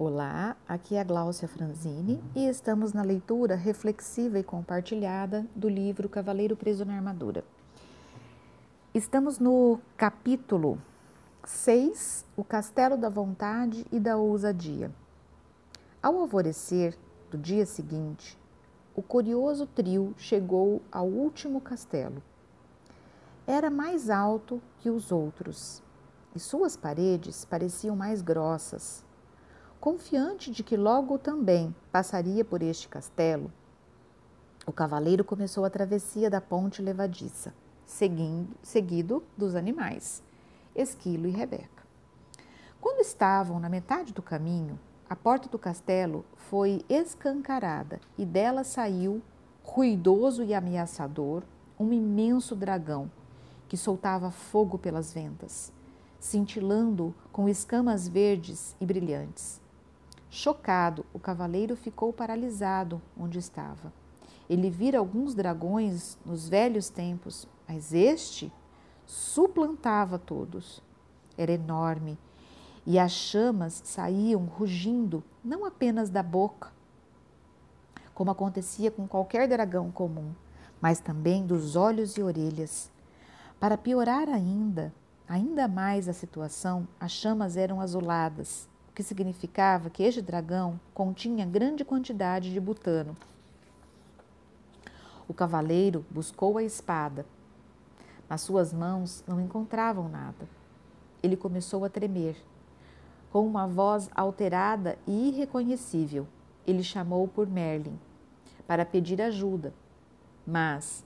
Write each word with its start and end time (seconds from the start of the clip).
Olá, 0.00 0.56
aqui 0.68 0.94
é 0.94 1.00
a 1.00 1.04
Gláucia 1.04 1.48
Franzini 1.48 2.22
e 2.32 2.46
estamos 2.46 2.92
na 2.92 3.02
leitura 3.02 3.56
reflexiva 3.56 4.38
e 4.38 4.44
compartilhada 4.44 5.44
do 5.56 5.68
livro 5.68 6.08
Cavaleiro 6.08 6.54
Preso 6.54 6.84
na 6.84 6.94
Armadura. 6.94 7.42
Estamos 8.94 9.40
no 9.40 9.80
capítulo 9.96 10.80
6, 11.44 12.24
O 12.36 12.44
Castelo 12.44 12.96
da 12.96 13.08
Vontade 13.08 13.84
e 13.90 13.98
da 13.98 14.16
Ousadia. 14.16 14.92
Ao 16.00 16.16
alvorecer 16.16 16.96
do 17.28 17.36
dia 17.36 17.66
seguinte, 17.66 18.38
o 18.94 19.02
curioso 19.02 19.66
trio 19.66 20.14
chegou 20.16 20.80
ao 20.92 21.08
último 21.08 21.60
castelo. 21.60 22.22
Era 23.48 23.68
mais 23.68 24.08
alto 24.08 24.62
que 24.78 24.90
os 24.90 25.10
outros 25.10 25.82
e 26.36 26.38
suas 26.38 26.76
paredes 26.76 27.44
pareciam 27.44 27.96
mais 27.96 28.22
grossas 28.22 29.07
Confiante 29.80 30.50
de 30.50 30.64
que 30.64 30.76
logo 30.76 31.18
também 31.18 31.72
passaria 31.92 32.44
por 32.44 32.62
este 32.62 32.88
castelo, 32.88 33.52
o 34.66 34.72
cavaleiro 34.72 35.22
começou 35.22 35.64
a 35.64 35.70
travessia 35.70 36.28
da 36.28 36.40
ponte 36.40 36.82
levadiça, 36.82 37.54
seguindo, 37.86 38.56
seguido 38.60 39.22
dos 39.36 39.54
animais, 39.54 40.20
Esquilo 40.74 41.28
e 41.28 41.30
Rebeca. 41.30 41.84
Quando 42.80 43.02
estavam 43.02 43.60
na 43.60 43.68
metade 43.68 44.12
do 44.12 44.20
caminho, 44.20 44.80
a 45.08 45.14
porta 45.14 45.48
do 45.48 45.60
castelo 45.60 46.24
foi 46.34 46.84
escancarada 46.88 48.00
e 48.18 48.26
dela 48.26 48.64
saiu, 48.64 49.22
ruidoso 49.62 50.42
e 50.42 50.54
ameaçador, 50.54 51.44
um 51.78 51.92
imenso 51.92 52.56
dragão 52.56 53.08
que 53.68 53.76
soltava 53.76 54.32
fogo 54.32 54.76
pelas 54.76 55.12
ventas, 55.12 55.72
cintilando 56.18 57.14
com 57.30 57.48
escamas 57.48 58.08
verdes 58.08 58.74
e 58.80 58.84
brilhantes. 58.84 59.67
Chocado, 60.30 61.06
o 61.12 61.18
cavaleiro 61.18 61.74
ficou 61.74 62.12
paralisado 62.12 63.00
onde 63.18 63.38
estava. 63.38 63.92
Ele 64.48 64.68
vira 64.68 64.98
alguns 64.98 65.34
dragões 65.34 66.18
nos 66.24 66.48
velhos 66.48 66.90
tempos, 66.90 67.48
mas 67.66 67.94
este 67.94 68.52
suplantava 69.06 70.18
todos. 70.18 70.82
Era 71.36 71.52
enorme 71.52 72.18
e 72.84 72.98
as 72.98 73.12
chamas 73.12 73.80
saíam 73.84 74.44
rugindo 74.44 75.24
não 75.42 75.64
apenas 75.64 76.10
da 76.10 76.22
boca, 76.22 76.72
como 78.12 78.30
acontecia 78.30 78.90
com 78.90 79.08
qualquer 79.08 79.48
dragão 79.48 79.90
comum, 79.90 80.32
mas 80.80 81.00
também 81.00 81.46
dos 81.46 81.74
olhos 81.74 82.18
e 82.18 82.22
orelhas. 82.22 82.90
Para 83.58 83.78
piorar 83.78 84.28
ainda, 84.28 84.92
ainda 85.26 85.66
mais 85.66 86.06
a 86.06 86.12
situação, 86.12 86.86
as 87.00 87.12
chamas 87.12 87.56
eram 87.56 87.80
azuladas 87.80 88.67
que 88.98 89.02
significava 89.04 89.88
que 89.88 90.02
este 90.02 90.20
dragão 90.20 90.80
continha 90.92 91.46
grande 91.46 91.84
quantidade 91.84 92.52
de 92.52 92.58
butano. 92.58 93.16
O 95.28 95.32
cavaleiro 95.32 96.04
buscou 96.10 96.58
a 96.58 96.64
espada. 96.64 97.24
Nas 98.28 98.40
suas 98.40 98.72
mãos 98.72 99.22
não 99.24 99.40
encontravam 99.40 100.08
nada. 100.08 100.48
Ele 101.22 101.36
começou 101.36 101.84
a 101.84 101.88
tremer. 101.88 102.44
Com 103.30 103.46
uma 103.46 103.68
voz 103.68 104.10
alterada 104.16 104.98
e 105.06 105.28
irreconhecível, 105.28 106.26
ele 106.66 106.82
chamou 106.82 107.28
por 107.28 107.46
Merlin 107.46 107.96
para 108.66 108.84
pedir 108.84 109.22
ajuda. 109.22 109.72
Mas, 110.44 111.04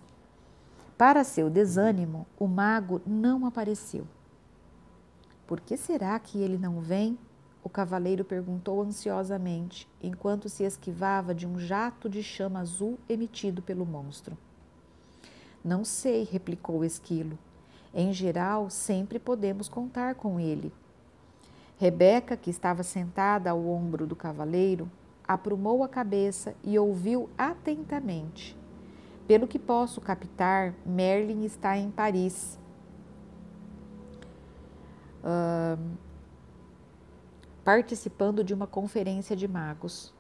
para 0.96 1.24
seu 1.24 1.50
desânimo, 1.50 2.26
o 2.38 2.48
mago 2.48 3.02
não 3.06 3.44
apareceu. 3.44 4.06
Por 5.46 5.60
que 5.60 5.76
será 5.76 6.18
que 6.18 6.38
ele 6.38 6.56
não 6.56 6.80
vem? 6.80 7.18
O 7.64 7.68
cavaleiro 7.68 8.24
perguntou 8.24 8.82
ansiosamente, 8.82 9.88
enquanto 10.02 10.48
se 10.48 10.64
esquivava 10.64 11.34
de 11.34 11.46
um 11.46 11.58
jato 11.58 12.08
de 12.08 12.22
chama 12.22 12.60
azul 12.60 12.98
emitido 13.08 13.62
pelo 13.62 13.86
monstro. 13.86 14.36
Não 15.64 15.84
sei, 15.84 16.24
replicou 16.24 16.84
esquilo. 16.84 17.38
Em 17.94 18.12
geral, 18.12 18.68
sempre 18.68 19.18
podemos 19.18 19.68
contar 19.68 20.16
com 20.16 20.40
ele. 20.40 20.72
Rebeca, 21.78 22.36
que 22.36 22.50
estava 22.50 22.82
sentada 22.82 23.50
ao 23.50 23.64
ombro 23.66 24.06
do 24.06 24.16
cavaleiro, 24.16 24.90
aprumou 25.26 25.84
a 25.84 25.88
cabeça 25.88 26.54
e 26.64 26.78
ouviu 26.78 27.30
atentamente. 27.38 28.56
Pelo 29.26 29.46
que 29.46 29.58
posso 29.58 30.00
captar, 30.00 30.74
Merlin 30.84 31.44
está 31.44 31.76
em 31.76 31.90
Paris. 31.90 32.58
Uh, 35.22 35.78
participando 37.64 38.42
de 38.42 38.52
uma 38.52 38.66
conferência 38.66 39.36
de 39.36 39.46
magos. 39.46 40.12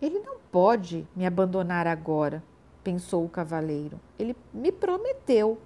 Ele 0.00 0.18
não 0.18 0.38
pode 0.50 1.06
me 1.14 1.24
abandonar 1.24 1.86
agora, 1.86 2.42
pensou 2.82 3.24
o 3.24 3.28
cavaleiro. 3.28 4.00
Ele 4.18 4.36
me 4.52 4.72
prometeu 4.72 5.58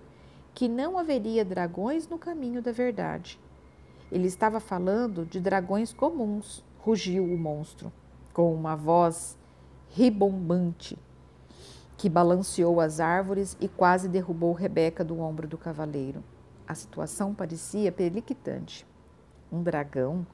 que 0.55 0.69
não 0.69 0.99
haveria 0.99 1.45
dragões 1.45 2.09
no 2.09 2.19
caminho 2.19 2.61
da 2.61 2.73
verdade. 2.73 3.41
Ele 4.11 4.27
estava 4.27 4.61
falando 4.61 5.25
de 5.25 5.41
dragões 5.41 5.93
comuns, 5.93 6.65
rugiu 6.79 7.25
o 7.25 7.39
monstro, 7.39 7.93
com 8.33 8.55
uma 8.55 8.75
voz 8.75 9.37
ribombante 9.91 10.99
que 11.99 12.09
balanceou 12.09 12.81
as 12.81 13.01
árvores 13.01 13.57
e 13.61 13.67
quase 13.67 14.09
derrubou 14.09 14.53
Rebeca 14.53 15.05
do 15.05 15.19
ombro 15.19 15.49
do 15.49 15.59
cavaleiro. 15.59 16.23
A 16.67 16.75
situação 16.75 17.35
parecia 17.35 17.91
periclitante. 17.91 18.87
Um 19.51 19.65
dragão 19.65 20.25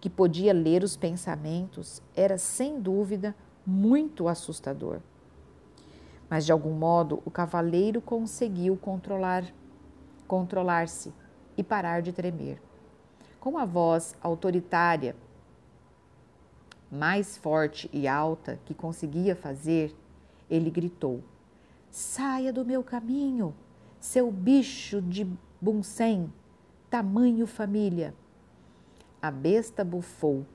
que 0.00 0.08
podia 0.08 0.52
ler 0.52 0.82
os 0.82 0.96
pensamentos, 0.96 2.02
era 2.14 2.38
sem 2.38 2.80
dúvida 2.80 3.34
muito 3.66 4.28
assustador. 4.28 5.00
Mas 6.30 6.44
de 6.46 6.52
algum 6.52 6.72
modo 6.72 7.22
o 7.24 7.30
cavaleiro 7.30 8.00
conseguiu 8.00 8.76
controlar 8.76 9.44
controlar-se 10.26 11.12
e 11.56 11.64
parar 11.64 12.02
de 12.02 12.12
tremer. 12.12 12.60
Com 13.40 13.56
a 13.56 13.64
voz 13.64 14.14
autoritária, 14.20 15.16
mais 16.90 17.36
forte 17.36 17.88
e 17.92 18.06
alta 18.06 18.60
que 18.64 18.74
conseguia 18.74 19.34
fazer, 19.34 19.96
ele 20.50 20.70
gritou: 20.70 21.22
Saia 21.90 22.52
do 22.52 22.64
meu 22.64 22.84
caminho, 22.84 23.54
seu 23.98 24.30
bicho 24.30 25.00
de 25.00 25.26
Bunsen, 25.60 26.32
tamanho 26.90 27.46
família. 27.46 28.14
A 29.20 29.32
besta 29.32 29.84
bufou, 29.84 30.46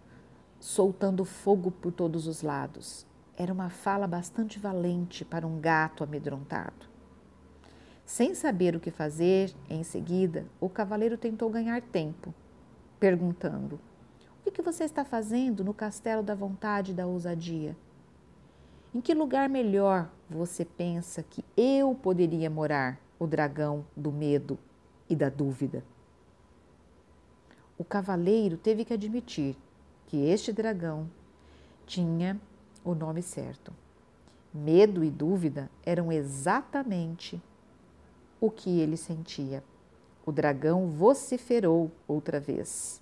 soltando 0.58 1.26
fogo 1.26 1.70
por 1.70 1.92
todos 1.92 2.28
os 2.28 2.42
lados. 2.42 3.06
Era 3.36 3.52
uma 3.52 3.70
fala 3.70 4.08
bastante 4.08 4.58
valente 4.58 5.26
para 5.26 5.46
um 5.46 5.60
gato 5.60 6.02
amedrontado. 6.02 6.86
Sem 8.06 8.34
saber 8.34 8.74
o 8.74 8.80
que 8.80 8.90
fazer, 8.90 9.54
em 9.70 9.84
seguida, 9.84 10.46
o 10.62 10.70
cavaleiro 10.70 11.18
tentou 11.18 11.50
ganhar 11.50 11.82
tempo, 11.82 12.34
perguntando: 13.02 13.82
O 14.46 14.52
que 14.52 14.62
você 14.62 14.86
está 14.86 15.04
fazendo 15.04 15.62
no 15.62 15.74
castelo 15.74 16.24
da 16.24 16.34
vontade 16.34 16.94
e 16.94 16.96
da 16.96 17.06
ousadia? 17.06 17.76
Em 18.96 19.02
que 19.02 19.14
lugar 19.14 19.50
melhor 19.50 20.10
você 20.30 20.64
pensa 20.64 21.22
que 21.22 21.44
eu 21.58 21.94
poderia 21.96 22.50
morar, 22.50 22.98
o 23.20 23.28
dragão 23.28 23.86
do 23.94 24.12
medo 24.12 24.58
e 25.10 25.18
da 25.18 25.28
dúvida? 25.28 25.84
O 27.78 27.84
cavaleiro 27.84 28.58
teve 28.58 28.86
que 28.86 28.94
admitir 28.94 29.56
que 30.08 30.26
este 30.26 30.52
dragão 30.52 31.10
tinha 31.86 32.40
o 32.84 32.94
nome 32.94 33.22
certo. 33.22 33.74
Medo 34.54 35.04
e 35.04 35.10
dúvida 35.10 35.70
eram 35.84 36.12
exatamente 36.12 37.42
o 38.40 38.52
que 38.52 38.80
ele 38.80 38.96
sentia. 38.96 39.64
O 40.26 40.32
dragão 40.32 40.88
vociferou 40.88 41.92
outra 42.08 42.40
vez. 42.40 43.02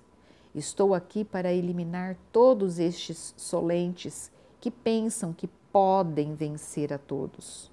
Estou 0.55 0.93
aqui 0.93 1.23
para 1.23 1.51
eliminar 1.51 2.17
todos 2.31 2.79
estes 2.79 3.33
solentes 3.37 4.31
que 4.59 4.71
pensam 4.71 5.33
que 5.33 5.47
podem 5.71 6.35
vencer 6.35 6.93
a 6.93 6.97
todos, 6.97 7.71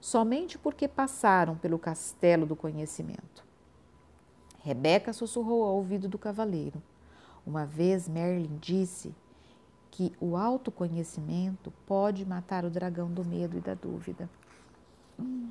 somente 0.00 0.58
porque 0.58 0.86
passaram 0.88 1.56
pelo 1.56 1.78
castelo 1.78 2.44
do 2.44 2.56
conhecimento. 2.56 3.47
Rebeca 4.58 5.12
sussurrou 5.12 5.64
ao 5.64 5.76
ouvido 5.76 6.08
do 6.08 6.18
cavaleiro. 6.18 6.82
Uma 7.46 7.64
vez 7.64 8.08
Merlin 8.08 8.58
disse 8.60 9.14
que 9.90 10.12
o 10.20 10.36
autoconhecimento 10.36 11.72
pode 11.86 12.24
matar 12.24 12.64
o 12.64 12.70
dragão 12.70 13.10
do 13.10 13.24
medo 13.24 13.56
e 13.56 13.60
da 13.60 13.74
dúvida. 13.74 14.28
Hum. 15.18 15.50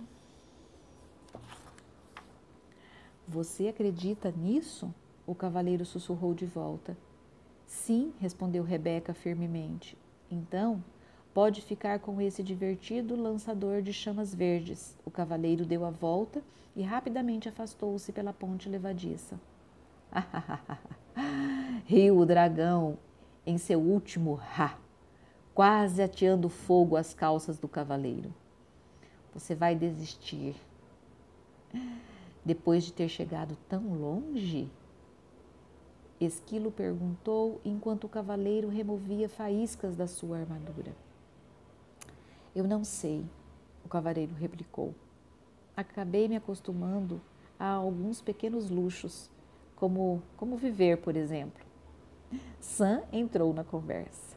Você 3.27 3.67
acredita 3.67 4.31
nisso? 4.31 4.93
O 5.25 5.35
cavaleiro 5.35 5.85
sussurrou 5.85 6.33
de 6.33 6.45
volta. 6.45 6.97
Sim, 7.65 8.13
respondeu 8.19 8.63
Rebeca 8.63 9.13
firmemente. 9.13 9.97
Então, 10.31 10.81
pode 11.37 11.61
ficar 11.61 11.99
com 11.99 12.19
esse 12.19 12.41
divertido 12.41 13.15
lançador 13.15 13.83
de 13.83 13.93
chamas 13.93 14.33
verdes. 14.33 14.97
O 15.05 15.11
cavaleiro 15.11 15.67
deu 15.67 15.85
a 15.85 15.91
volta 15.91 16.41
e 16.75 16.81
rapidamente 16.81 17.47
afastou-se 17.47 18.11
pela 18.11 18.33
ponte 18.33 18.67
levadiça. 18.67 19.39
Riu 21.85 22.17
o 22.17 22.25
dragão 22.25 22.97
em 23.45 23.59
seu 23.59 23.79
último 23.79 24.33
rá, 24.33 24.79
quase 25.53 26.01
ateando 26.01 26.49
fogo 26.49 26.95
às 26.95 27.13
calças 27.13 27.59
do 27.59 27.67
cavaleiro. 27.67 28.33
Você 29.31 29.53
vai 29.53 29.75
desistir. 29.75 30.55
Depois 32.43 32.83
de 32.83 32.91
ter 32.91 33.09
chegado 33.09 33.55
tão 33.69 33.93
longe? 33.93 34.71
Esquilo 36.19 36.71
perguntou 36.71 37.61
enquanto 37.63 38.05
o 38.05 38.09
cavaleiro 38.09 38.69
removia 38.69 39.29
faíscas 39.29 39.95
da 39.95 40.07
sua 40.07 40.39
armadura. 40.39 41.05
Eu 42.57 42.67
não 42.67 42.83
sei, 42.83 43.23
o 43.85 43.87
cavaleiro 43.87 44.33
replicou. 44.33 44.95
Acabei 45.75 46.27
me 46.27 46.37
acostumando 46.37 47.21
a 47.59 47.67
alguns 47.67 48.19
pequenos 48.19 48.71
luxos, 48.71 49.29
como, 49.75 50.23
como 50.35 50.57
viver, 50.57 50.97
por 50.97 51.15
exemplo. 51.15 51.63
Sam 52.59 53.03
entrou 53.13 53.53
na 53.53 53.63
conversa. 53.63 54.35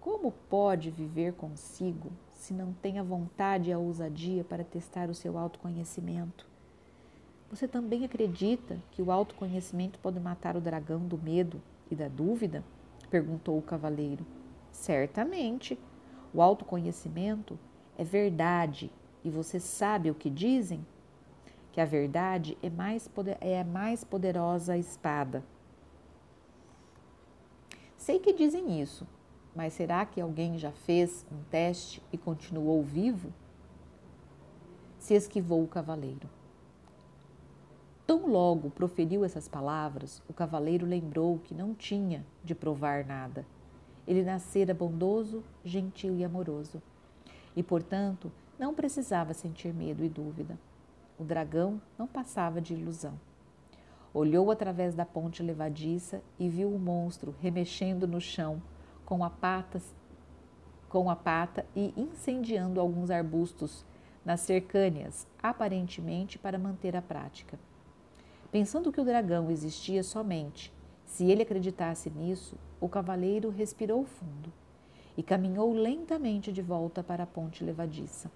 Como 0.00 0.30
pode 0.48 0.92
viver 0.92 1.32
consigo 1.32 2.12
se 2.30 2.54
não 2.54 2.72
tem 2.72 3.00
a 3.00 3.02
vontade 3.02 3.70
e 3.70 3.72
a 3.72 3.78
ousadia 3.80 4.44
para 4.44 4.62
testar 4.62 5.10
o 5.10 5.14
seu 5.14 5.36
autoconhecimento? 5.36 6.46
Você 7.50 7.66
também 7.66 8.04
acredita 8.04 8.78
que 8.92 9.02
o 9.02 9.10
autoconhecimento 9.10 9.98
pode 9.98 10.20
matar 10.20 10.56
o 10.56 10.60
dragão 10.60 11.00
do 11.00 11.18
medo 11.18 11.60
e 11.90 11.96
da 11.96 12.06
dúvida? 12.06 12.62
perguntou 13.10 13.58
o 13.58 13.62
cavaleiro. 13.62 14.24
Certamente. 14.70 15.76
O 16.32 16.42
autoconhecimento 16.42 17.58
é 17.96 18.04
verdade 18.04 18.90
e 19.24 19.30
você 19.30 19.58
sabe 19.58 20.10
o 20.10 20.14
que 20.14 20.30
dizem? 20.30 20.86
Que 21.72 21.80
a 21.80 21.84
verdade 21.84 22.56
é, 22.62 22.70
mais 22.70 23.08
poder, 23.08 23.36
é 23.40 23.60
a 23.60 23.64
mais 23.64 24.04
poderosa 24.04 24.78
espada. 24.78 25.42
Sei 27.96 28.18
que 28.18 28.32
dizem 28.32 28.80
isso, 28.80 29.06
mas 29.54 29.72
será 29.72 30.06
que 30.06 30.20
alguém 30.20 30.58
já 30.58 30.70
fez 30.70 31.26
um 31.32 31.42
teste 31.50 32.02
e 32.12 32.16
continuou 32.16 32.82
vivo? 32.82 33.32
Se 34.98 35.14
esquivou 35.14 35.62
o 35.64 35.68
cavaleiro. 35.68 36.28
Tão 38.06 38.28
logo 38.28 38.70
proferiu 38.70 39.24
essas 39.24 39.48
palavras, 39.48 40.22
o 40.28 40.32
cavaleiro 40.32 40.86
lembrou 40.86 41.40
que 41.40 41.52
não 41.52 41.74
tinha 41.74 42.24
de 42.44 42.54
provar 42.54 43.04
nada. 43.04 43.44
Ele 44.06 44.22
nascera 44.22 44.72
bondoso, 44.72 45.42
gentil 45.64 46.16
e 46.16 46.24
amoroso, 46.24 46.80
e, 47.56 47.62
portanto, 47.62 48.30
não 48.58 48.74
precisava 48.74 49.34
sentir 49.34 49.74
medo 49.74 50.04
e 50.04 50.08
dúvida. 50.08 50.58
O 51.18 51.24
dragão 51.24 51.80
não 51.98 52.06
passava 52.06 52.60
de 52.60 52.74
ilusão. 52.74 53.18
Olhou 54.12 54.50
através 54.50 54.94
da 54.94 55.04
ponte 55.04 55.42
levadiça 55.42 56.22
e 56.38 56.48
viu 56.48 56.72
o 56.72 56.78
monstro 56.78 57.34
remexendo 57.40 58.06
no 58.06 58.20
chão 58.20 58.62
com 59.04 59.22
a, 59.22 59.30
patas, 59.30 59.94
com 60.88 61.10
a 61.10 61.16
pata 61.16 61.66
e 61.74 61.92
incendiando 61.96 62.80
alguns 62.80 63.10
arbustos 63.10 63.84
nas 64.24 64.40
cercâneas, 64.40 65.26
aparentemente 65.42 66.38
para 66.38 66.58
manter 66.58 66.96
a 66.96 67.02
prática. 67.02 67.58
Pensando 68.50 68.90
que 68.90 69.00
o 69.00 69.04
dragão 69.04 69.50
existia 69.50 70.02
somente 70.02 70.72
se 71.06 71.30
ele 71.30 71.42
acreditasse 71.42 72.10
nisso, 72.10 72.56
o 72.78 72.88
cavaleiro 72.88 73.48
respirou 73.48 74.04
fundo 74.04 74.52
e 75.16 75.22
caminhou 75.22 75.72
lentamente 75.72 76.52
de 76.52 76.60
volta 76.60 77.02
para 77.02 77.22
a 77.22 77.26
ponte 77.26 77.64
levadiça. 77.64 78.30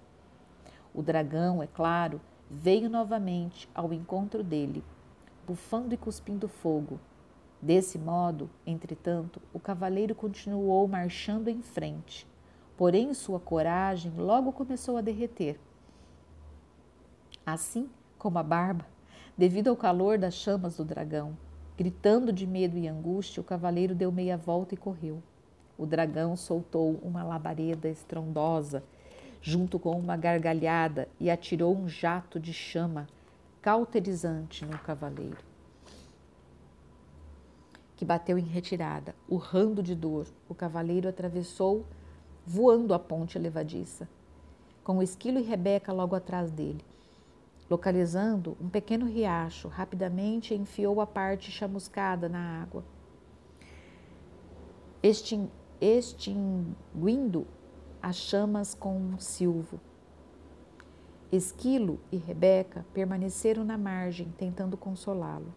O 0.93 1.03
dragão, 1.03 1.61
é 1.61 1.67
claro, 1.67 2.19
veio 2.49 2.89
novamente 2.89 3.69
ao 3.75 3.93
encontro 3.93 4.43
dele, 4.43 4.83
bufando 5.45 5.93
e 5.93 5.97
cuspindo 5.97 6.47
fogo. 6.47 6.99
Desse 7.61 7.99
modo, 7.99 8.49
entretanto, 8.65 9.39
o 9.53 9.59
cavaleiro 9.59 10.15
continuou 10.15 10.87
marchando 10.87 11.49
em 11.49 11.61
frente, 11.61 12.27
porém 12.75 13.13
sua 13.13 13.39
coragem 13.39 14.11
logo 14.17 14.51
começou 14.51 14.97
a 14.97 15.01
derreter. 15.01 15.59
Assim 17.45 17.89
como 18.17 18.39
a 18.39 18.43
barba, 18.43 18.87
devido 19.37 19.67
ao 19.67 19.77
calor 19.77 20.17
das 20.17 20.33
chamas 20.33 20.77
do 20.77 20.83
dragão. 20.83 21.37
Gritando 21.81 22.31
de 22.31 22.45
medo 22.45 22.77
e 22.77 22.87
angústia, 22.87 23.41
o 23.41 23.43
cavaleiro 23.43 23.95
deu 23.95 24.11
meia 24.11 24.37
volta 24.37 24.75
e 24.75 24.77
correu. 24.77 25.19
O 25.75 25.83
dragão 25.83 26.35
soltou 26.35 26.99
uma 27.01 27.23
labareda 27.23 27.89
estrondosa, 27.89 28.83
junto 29.41 29.79
com 29.79 29.97
uma 29.97 30.15
gargalhada, 30.15 31.07
e 31.19 31.27
atirou 31.27 31.75
um 31.75 31.89
jato 31.89 32.39
de 32.39 32.53
chama 32.53 33.07
cauterizante 33.63 34.63
no 34.63 34.77
cavaleiro, 34.77 35.39
que 37.97 38.05
bateu 38.05 38.37
em 38.37 38.45
retirada. 38.45 39.15
Urrando 39.27 39.81
de 39.81 39.95
dor, 39.95 40.27
o 40.47 40.53
cavaleiro 40.53 41.09
atravessou, 41.09 41.83
voando 42.45 42.93
a 42.93 42.99
ponte 42.99 43.39
levadiça, 43.39 44.07
com 44.83 45.01
Esquilo 45.01 45.39
e 45.39 45.41
Rebeca 45.41 45.91
logo 45.91 46.15
atrás 46.15 46.51
dele. 46.51 46.85
Localizando 47.71 48.57
um 48.59 48.67
pequeno 48.67 49.05
riacho, 49.05 49.69
rapidamente 49.69 50.53
enfiou 50.53 50.99
a 50.99 51.07
parte 51.07 51.49
chamuscada 51.49 52.27
na 52.27 52.61
água. 52.61 52.83
Extinguindo 55.79 57.47
as 58.01 58.17
chamas 58.17 58.73
com 58.73 58.97
um 58.97 59.17
silvo. 59.17 59.79
Esquilo 61.31 61.97
e 62.11 62.17
Rebeca 62.17 62.85
permaneceram 62.93 63.63
na 63.63 63.77
margem, 63.77 64.27
tentando 64.37 64.75
consolá-lo. 64.75 65.55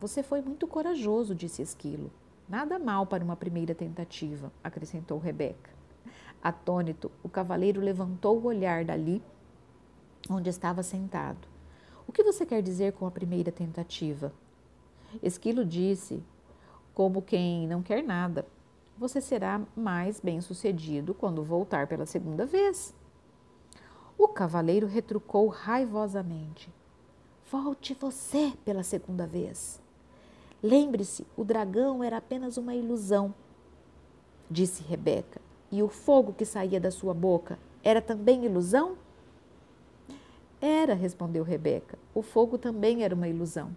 Você 0.00 0.24
foi 0.24 0.42
muito 0.42 0.66
corajoso, 0.66 1.36
disse 1.36 1.62
Esquilo. 1.62 2.10
Nada 2.48 2.80
mal 2.80 3.06
para 3.06 3.22
uma 3.22 3.36
primeira 3.36 3.76
tentativa, 3.76 4.50
acrescentou 4.60 5.20
Rebeca. 5.20 5.70
Atônito, 6.42 7.12
o 7.22 7.28
cavaleiro 7.28 7.80
levantou 7.80 8.40
o 8.40 8.46
olhar 8.46 8.84
dali 8.84 9.22
onde 10.28 10.48
estava 10.50 10.82
sentado. 10.82 11.48
O 12.06 12.12
que 12.12 12.22
você 12.22 12.44
quer 12.44 12.62
dizer 12.62 12.92
com 12.92 13.06
a 13.06 13.10
primeira 13.10 13.50
tentativa? 13.50 14.32
Esquilo 15.22 15.64
disse, 15.64 16.22
como 16.94 17.22
quem 17.22 17.66
não 17.66 17.82
quer 17.82 18.02
nada. 18.02 18.46
Você 18.96 19.20
será 19.20 19.60
mais 19.76 20.20
bem-sucedido 20.20 21.12
quando 21.14 21.42
voltar 21.42 21.86
pela 21.86 22.06
segunda 22.06 22.46
vez. 22.46 22.94
O 24.16 24.28
cavaleiro 24.28 24.86
retrucou 24.86 25.48
raivosamente. 25.48 26.72
Volte 27.50 27.94
você 27.94 28.52
pela 28.64 28.82
segunda 28.82 29.26
vez. 29.26 29.82
Lembre-se, 30.62 31.26
o 31.36 31.44
dragão 31.44 32.02
era 32.02 32.16
apenas 32.16 32.56
uma 32.56 32.74
ilusão, 32.74 33.34
disse 34.50 34.82
Rebeca. 34.82 35.40
E 35.70 35.82
o 35.82 35.88
fogo 35.88 36.32
que 36.32 36.44
saía 36.44 36.80
da 36.80 36.90
sua 36.90 37.12
boca 37.12 37.58
era 37.82 38.00
também 38.00 38.44
ilusão? 38.44 38.96
Era, 40.60 40.94
respondeu 40.94 41.42
Rebeca. 41.44 41.98
O 42.14 42.22
fogo 42.22 42.56
também 42.56 43.02
era 43.02 43.14
uma 43.14 43.28
ilusão. 43.28 43.76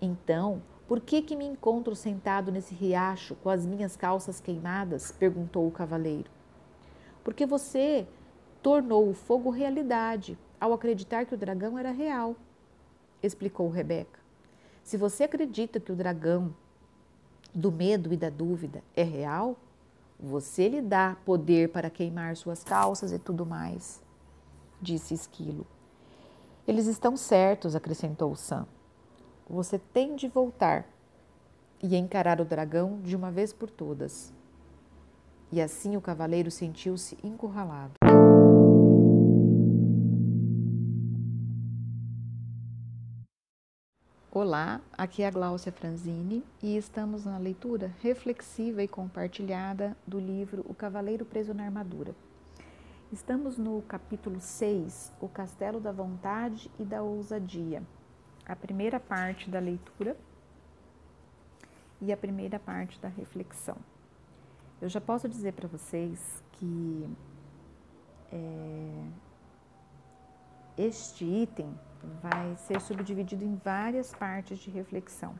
Então, 0.00 0.62
por 0.88 1.00
que 1.00 1.22
que 1.22 1.36
me 1.36 1.44
encontro 1.44 1.94
sentado 1.94 2.50
nesse 2.50 2.74
riacho 2.74 3.34
com 3.36 3.50
as 3.50 3.64
minhas 3.66 3.96
calças 3.96 4.40
queimadas? 4.40 5.12
perguntou 5.12 5.66
o 5.66 5.70
cavaleiro. 5.70 6.30
Porque 7.22 7.46
você 7.46 8.06
tornou 8.62 9.08
o 9.08 9.14
fogo 9.14 9.50
realidade 9.50 10.38
ao 10.60 10.72
acreditar 10.72 11.24
que 11.26 11.34
o 11.34 11.38
dragão 11.38 11.78
era 11.78 11.90
real, 11.90 12.36
explicou 13.22 13.68
Rebeca. 13.68 14.18
Se 14.82 14.96
você 14.96 15.24
acredita 15.24 15.78
que 15.78 15.92
o 15.92 15.96
dragão 15.96 16.54
do 17.54 17.70
medo 17.70 18.12
e 18.12 18.16
da 18.16 18.30
dúvida 18.30 18.82
é 18.94 19.02
real, 19.02 19.56
você 20.18 20.68
lhe 20.68 20.82
dá 20.82 21.16
poder 21.24 21.70
para 21.70 21.88
queimar 21.88 22.36
suas 22.36 22.62
calças 22.62 23.12
e 23.12 23.18
tudo 23.18 23.46
mais, 23.46 24.02
disse 24.80 25.14
Esquilo. 25.14 25.66
Eles 26.68 26.86
estão 26.86 27.16
certos, 27.16 27.74
acrescentou 27.74 28.34
Sam. 28.36 28.66
Você 29.48 29.78
tem 29.78 30.14
de 30.14 30.28
voltar 30.28 30.86
e 31.82 31.96
encarar 31.96 32.40
o 32.40 32.44
dragão 32.44 33.00
de 33.00 33.16
uma 33.16 33.30
vez 33.30 33.52
por 33.52 33.70
todas. 33.70 34.32
E 35.50 35.60
assim 35.60 35.96
o 35.96 36.00
cavaleiro 36.00 36.50
sentiu-se 36.50 37.18
encurralado. 37.24 37.94
Olá, 44.30 44.80
aqui 44.96 45.22
é 45.22 45.26
a 45.26 45.30
Gláucia 45.30 45.72
Franzini 45.72 46.44
e 46.62 46.76
estamos 46.76 47.24
na 47.24 47.36
leitura 47.36 47.92
reflexiva 48.00 48.80
e 48.80 48.86
compartilhada 48.86 49.96
do 50.06 50.20
livro 50.20 50.64
O 50.68 50.74
Cavaleiro 50.74 51.24
Preso 51.24 51.52
na 51.52 51.64
Armadura. 51.64 52.14
Estamos 53.12 53.58
no 53.58 53.82
capítulo 53.82 54.38
6, 54.38 55.12
O 55.20 55.28
Castelo 55.28 55.80
da 55.80 55.90
Vontade 55.90 56.70
e 56.78 56.84
da 56.84 57.02
Ousadia, 57.02 57.82
a 58.46 58.54
primeira 58.54 59.00
parte 59.00 59.50
da 59.50 59.58
leitura 59.58 60.16
e 62.00 62.12
a 62.12 62.16
primeira 62.16 62.60
parte 62.60 63.00
da 63.00 63.08
reflexão. 63.08 63.76
Eu 64.80 64.88
já 64.88 65.00
posso 65.00 65.28
dizer 65.28 65.54
para 65.54 65.66
vocês 65.66 66.40
que 66.52 67.10
é, 68.30 69.04
este 70.78 71.24
item 71.24 71.76
vai 72.22 72.54
ser 72.58 72.80
subdividido 72.80 73.44
em 73.44 73.56
várias 73.56 74.14
partes 74.14 74.60
de 74.60 74.70
reflexão, 74.70 75.34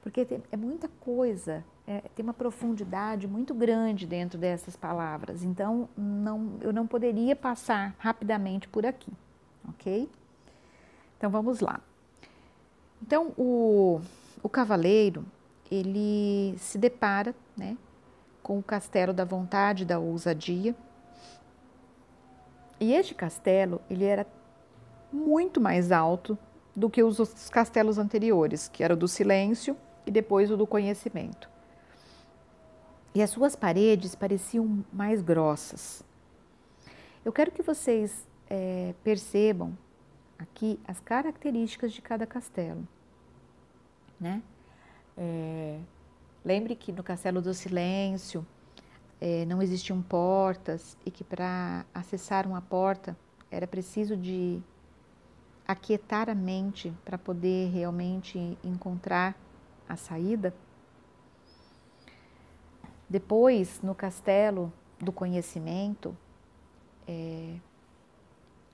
porque 0.00 0.26
é 0.50 0.56
muita 0.56 0.88
coisa 0.88 1.62
é, 1.90 2.02
tem 2.14 2.22
uma 2.22 2.32
profundidade 2.32 3.26
muito 3.26 3.52
grande 3.52 4.06
dentro 4.06 4.38
dessas 4.38 4.76
palavras. 4.76 5.42
Então, 5.42 5.88
não, 5.96 6.52
eu 6.60 6.72
não 6.72 6.86
poderia 6.86 7.34
passar 7.34 7.96
rapidamente 7.98 8.68
por 8.68 8.86
aqui, 8.86 9.10
ok? 9.68 10.08
Então, 11.18 11.28
vamos 11.28 11.58
lá. 11.58 11.80
Então, 13.02 13.32
o, 13.36 14.00
o 14.40 14.48
cavaleiro, 14.48 15.24
ele 15.68 16.56
se 16.58 16.78
depara, 16.78 17.34
né, 17.56 17.76
com 18.40 18.56
o 18.56 18.62
castelo 18.62 19.12
da 19.12 19.24
vontade, 19.24 19.84
da 19.84 19.98
ousadia. 19.98 20.76
E 22.78 22.92
este 22.94 23.16
castelo, 23.16 23.80
ele 23.90 24.04
era 24.04 24.24
muito 25.12 25.60
mais 25.60 25.90
alto 25.90 26.38
do 26.76 26.88
que 26.88 27.02
os 27.02 27.50
castelos 27.50 27.98
anteriores, 27.98 28.68
que 28.68 28.84
era 28.84 28.94
o 28.94 28.96
do 28.96 29.08
silêncio 29.08 29.76
e 30.06 30.10
depois 30.12 30.52
o 30.52 30.56
do 30.56 30.68
conhecimento. 30.68 31.49
E 33.14 33.22
as 33.22 33.30
suas 33.30 33.56
paredes 33.56 34.14
pareciam 34.14 34.84
mais 34.92 35.20
grossas. 35.20 36.04
Eu 37.24 37.32
quero 37.32 37.50
que 37.50 37.62
vocês 37.62 38.26
é, 38.48 38.94
percebam 39.02 39.76
aqui 40.38 40.78
as 40.86 41.00
características 41.00 41.92
de 41.92 42.00
cada 42.00 42.26
castelo, 42.26 42.86
né? 44.18 44.42
É, 45.16 45.78
lembre 46.44 46.74
que 46.74 46.92
no 46.92 47.02
Castelo 47.02 47.42
do 47.42 47.52
Silêncio 47.52 48.46
é, 49.20 49.44
não 49.44 49.60
existiam 49.60 50.00
portas 50.00 50.96
e 51.04 51.10
que 51.10 51.22
para 51.22 51.84
acessar 51.92 52.46
uma 52.46 52.62
porta 52.62 53.16
era 53.50 53.66
preciso 53.66 54.16
de 54.16 54.62
aquietar 55.68 56.30
a 56.30 56.34
mente 56.34 56.92
para 57.04 57.18
poder 57.18 57.70
realmente 57.70 58.56
encontrar 58.64 59.36
a 59.88 59.96
saída. 59.96 60.54
Depois, 63.10 63.80
no 63.82 63.92
castelo 63.92 64.72
do 65.00 65.10
conhecimento, 65.10 66.16
é, 67.08 67.56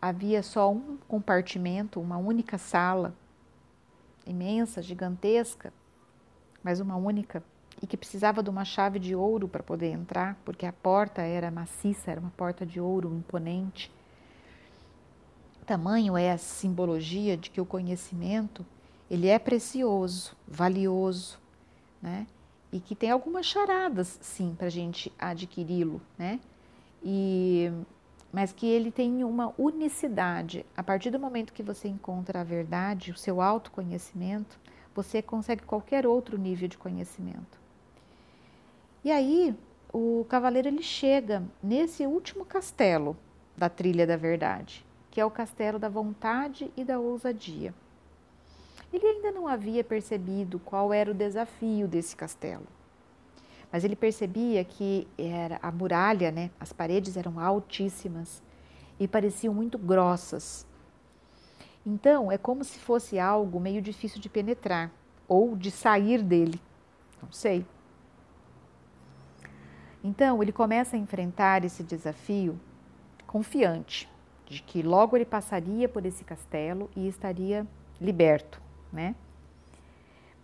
havia 0.00 0.42
só 0.42 0.70
um 0.70 0.98
compartimento, 1.08 1.98
uma 1.98 2.18
única 2.18 2.58
sala, 2.58 3.14
imensa, 4.26 4.82
gigantesca, 4.82 5.72
mas 6.62 6.80
uma 6.80 6.96
única, 6.96 7.42
e 7.80 7.86
que 7.86 7.96
precisava 7.96 8.42
de 8.42 8.50
uma 8.50 8.66
chave 8.66 8.98
de 8.98 9.14
ouro 9.14 9.48
para 9.48 9.62
poder 9.62 9.92
entrar, 9.92 10.36
porque 10.44 10.66
a 10.66 10.72
porta 10.72 11.22
era 11.22 11.50
maciça, 11.50 12.10
era 12.10 12.20
uma 12.20 12.32
porta 12.36 12.66
de 12.66 12.78
ouro 12.78 13.14
imponente. 13.14 13.90
Tamanho 15.64 16.14
é 16.14 16.30
a 16.30 16.38
simbologia 16.38 17.38
de 17.38 17.48
que 17.48 17.60
o 17.60 17.66
conhecimento 17.66 18.66
ele 19.10 19.28
é 19.28 19.38
precioso, 19.38 20.36
valioso, 20.46 21.38
né? 22.02 22.26
E 22.76 22.80
que 22.80 22.94
tem 22.94 23.10
algumas 23.10 23.46
charadas, 23.46 24.18
sim, 24.20 24.54
para 24.54 24.66
a 24.66 24.70
gente 24.70 25.10
adquiri-lo, 25.18 26.00
né? 26.18 26.38
E, 27.02 27.72
mas 28.30 28.52
que 28.52 28.66
ele 28.66 28.90
tem 28.90 29.24
uma 29.24 29.54
unicidade. 29.56 30.66
A 30.76 30.82
partir 30.82 31.10
do 31.10 31.18
momento 31.18 31.54
que 31.54 31.62
você 31.62 31.88
encontra 31.88 32.42
a 32.42 32.44
verdade, 32.44 33.12
o 33.12 33.16
seu 33.16 33.40
autoconhecimento, 33.40 34.58
você 34.94 35.22
consegue 35.22 35.62
qualquer 35.62 36.06
outro 36.06 36.36
nível 36.36 36.68
de 36.68 36.76
conhecimento. 36.76 37.58
E 39.02 39.10
aí, 39.10 39.56
o 39.90 40.26
cavaleiro 40.28 40.68
ele 40.68 40.82
chega 40.82 41.42
nesse 41.62 42.06
último 42.06 42.44
castelo 42.44 43.16
da 43.56 43.70
trilha 43.70 44.06
da 44.06 44.16
verdade 44.16 44.84
que 45.16 45.20
é 45.22 45.24
o 45.24 45.30
castelo 45.30 45.78
da 45.78 45.88
vontade 45.88 46.70
e 46.76 46.84
da 46.84 46.98
ousadia. 46.98 47.72
Ele 48.92 49.06
ainda 49.06 49.32
não 49.32 49.46
havia 49.46 49.82
percebido 49.82 50.58
qual 50.58 50.92
era 50.92 51.10
o 51.10 51.14
desafio 51.14 51.88
desse 51.88 52.14
castelo. 52.14 52.66
Mas 53.70 53.84
ele 53.84 53.96
percebia 53.96 54.64
que 54.64 55.06
era 55.18 55.58
a 55.62 55.70
muralha, 55.72 56.30
né? 56.30 56.50
As 56.58 56.72
paredes 56.72 57.16
eram 57.16 57.38
altíssimas 57.38 58.42
e 58.98 59.08
pareciam 59.08 59.52
muito 59.52 59.76
grossas. 59.76 60.66
Então, 61.84 62.32
é 62.32 62.38
como 62.38 62.64
se 62.64 62.78
fosse 62.78 63.18
algo 63.18 63.60
meio 63.60 63.82
difícil 63.82 64.20
de 64.20 64.28
penetrar 64.28 64.90
ou 65.28 65.56
de 65.56 65.70
sair 65.70 66.22
dele. 66.22 66.60
Não 67.22 67.30
sei. 67.30 67.66
Então, 70.02 70.42
ele 70.42 70.52
começa 70.52 70.96
a 70.96 70.98
enfrentar 70.98 71.64
esse 71.64 71.82
desafio 71.82 72.58
confiante 73.26 74.08
de 74.46 74.62
que 74.62 74.82
logo 74.82 75.16
ele 75.16 75.24
passaria 75.24 75.88
por 75.88 76.06
esse 76.06 76.24
castelo 76.24 76.88
e 76.96 77.08
estaria 77.08 77.66
liberto, 78.00 78.60
né? 78.92 79.14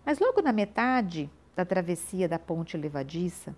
Mas 0.04 0.18
logo 0.18 0.42
na 0.42 0.52
metade 0.52 1.30
da 1.54 1.64
travessia 1.64 2.28
da 2.28 2.38
ponte 2.38 2.76
levadiça, 2.76 3.54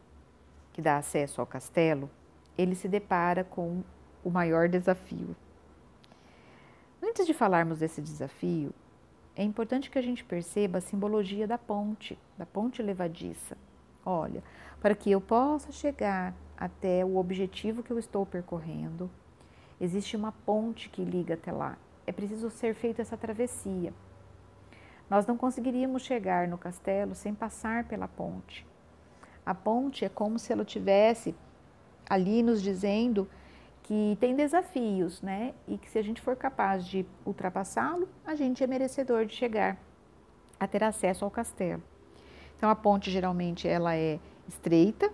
que 0.72 0.82
dá 0.82 0.96
acesso 0.96 1.40
ao 1.40 1.46
castelo, 1.46 2.10
ele 2.56 2.74
se 2.74 2.88
depara 2.88 3.44
com 3.44 3.82
o 4.22 4.30
maior 4.30 4.68
desafio. 4.68 5.34
Antes 7.02 7.26
de 7.26 7.34
falarmos 7.34 7.78
desse 7.78 8.00
desafio, 8.00 8.72
é 9.36 9.42
importante 9.42 9.90
que 9.90 9.98
a 9.98 10.02
gente 10.02 10.24
perceba 10.24 10.78
a 10.78 10.80
simbologia 10.80 11.46
da 11.46 11.58
ponte, 11.58 12.18
da 12.36 12.46
ponte 12.46 12.82
levadiça. 12.82 13.56
Olha, 14.04 14.42
para 14.80 14.94
que 14.94 15.10
eu 15.10 15.20
possa 15.20 15.72
chegar 15.72 16.34
até 16.56 17.04
o 17.04 17.16
objetivo 17.16 17.82
que 17.82 17.90
eu 17.90 17.98
estou 17.98 18.24
percorrendo, 18.24 19.10
Existe 19.80 20.16
uma 20.16 20.32
ponte 20.32 20.88
que 20.88 21.04
liga 21.04 21.34
até 21.34 21.50
lá. 21.50 21.76
É 22.06 22.12
preciso 22.12 22.48
ser 22.48 22.74
feita 22.74 23.02
essa 23.02 23.16
travessia. 23.16 23.92
Nós 25.14 25.26
não 25.26 25.36
conseguiríamos 25.36 26.02
chegar 26.02 26.48
no 26.48 26.58
castelo 26.58 27.14
sem 27.14 27.32
passar 27.32 27.84
pela 27.84 28.08
ponte. 28.08 28.66
A 29.46 29.54
ponte 29.54 30.04
é 30.04 30.08
como 30.08 30.40
se 30.40 30.52
ela 30.52 30.64
tivesse 30.64 31.36
ali 32.10 32.42
nos 32.42 32.60
dizendo 32.60 33.30
que 33.84 34.18
tem 34.18 34.34
desafios, 34.34 35.22
né? 35.22 35.54
E 35.68 35.78
que 35.78 35.88
se 35.88 36.00
a 36.00 36.02
gente 36.02 36.20
for 36.20 36.34
capaz 36.34 36.84
de 36.84 37.06
ultrapassá-lo, 37.24 38.08
a 38.26 38.34
gente 38.34 38.64
é 38.64 38.66
merecedor 38.66 39.24
de 39.24 39.36
chegar 39.36 39.78
a 40.58 40.66
ter 40.66 40.82
acesso 40.82 41.24
ao 41.24 41.30
castelo. 41.30 41.80
Então 42.56 42.68
a 42.68 42.74
ponte 42.74 43.08
geralmente 43.08 43.68
ela 43.68 43.94
é 43.94 44.18
estreita, 44.48 45.12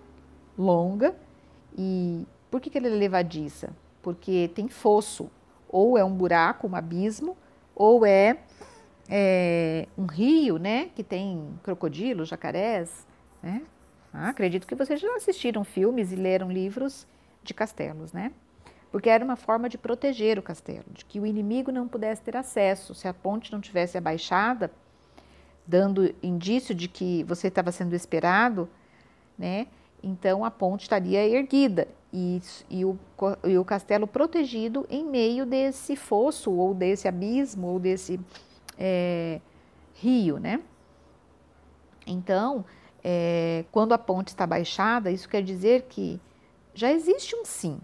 longa 0.57 1.15
e 1.77 2.25
por 2.49 2.59
que, 2.59 2.71
que 2.71 2.77
ela 2.79 2.87
é 2.87 2.89
levadiça? 2.89 3.71
porque 4.01 4.49
tem 4.55 4.67
fosso, 4.67 5.29
ou 5.69 5.97
é 5.97 6.03
um 6.03 6.11
buraco, 6.11 6.67
um 6.67 6.75
abismo, 6.75 7.37
ou 7.75 8.05
é, 8.05 8.39
é 9.09 9.87
um 9.97 10.05
rio, 10.05 10.57
né, 10.57 10.89
que 10.95 11.03
tem 11.03 11.49
crocodilos, 11.63 12.29
jacarés, 12.29 13.05
né? 13.41 13.61
Ah, 14.13 14.29
acredito 14.29 14.67
que 14.67 14.75
vocês 14.75 14.99
já 14.99 15.15
assistiram 15.15 15.63
filmes 15.63 16.11
e 16.11 16.15
leram 16.15 16.51
livros 16.51 17.07
de 17.43 17.53
castelos, 17.53 18.11
né? 18.11 18.31
Porque 18.91 19.09
era 19.09 19.23
uma 19.23 19.37
forma 19.37 19.69
de 19.69 19.77
proteger 19.77 20.37
o 20.37 20.43
castelo, 20.43 20.85
de 20.91 21.05
que 21.05 21.19
o 21.19 21.25
inimigo 21.25 21.71
não 21.71 21.87
pudesse 21.87 22.21
ter 22.21 22.35
acesso. 22.35 22.93
Se 22.93 23.07
a 23.07 23.13
ponte 23.13 23.51
não 23.51 23.61
tivesse 23.61 23.97
abaixada, 23.97 24.69
dando 25.65 26.13
indício 26.21 26.75
de 26.75 26.89
que 26.89 27.23
você 27.23 27.47
estava 27.47 27.71
sendo 27.71 27.95
esperado, 27.95 28.67
né? 29.37 29.67
Então 30.03 30.43
a 30.43 30.51
ponte 30.51 30.81
estaria 30.81 31.25
erguida 31.25 31.87
e, 32.11 32.41
e, 32.69 32.83
o, 32.83 32.97
e 33.45 33.57
o 33.57 33.63
castelo 33.63 34.05
protegido 34.05 34.85
em 34.89 35.05
meio 35.05 35.45
desse 35.45 35.95
fosso, 35.95 36.51
ou 36.51 36.73
desse 36.73 37.07
abismo, 37.07 37.67
ou 37.67 37.79
desse 37.79 38.19
é, 38.77 39.39
rio, 39.95 40.39
né? 40.39 40.61
Então, 42.05 42.65
é, 43.03 43.65
quando 43.71 43.93
a 43.93 43.97
ponte 43.97 44.29
está 44.29 44.45
baixada, 44.45 45.11
isso 45.11 45.29
quer 45.29 45.43
dizer 45.43 45.83
que 45.83 46.19
já 46.73 46.91
existe 46.91 47.35
um 47.35 47.45
sim, 47.45 47.79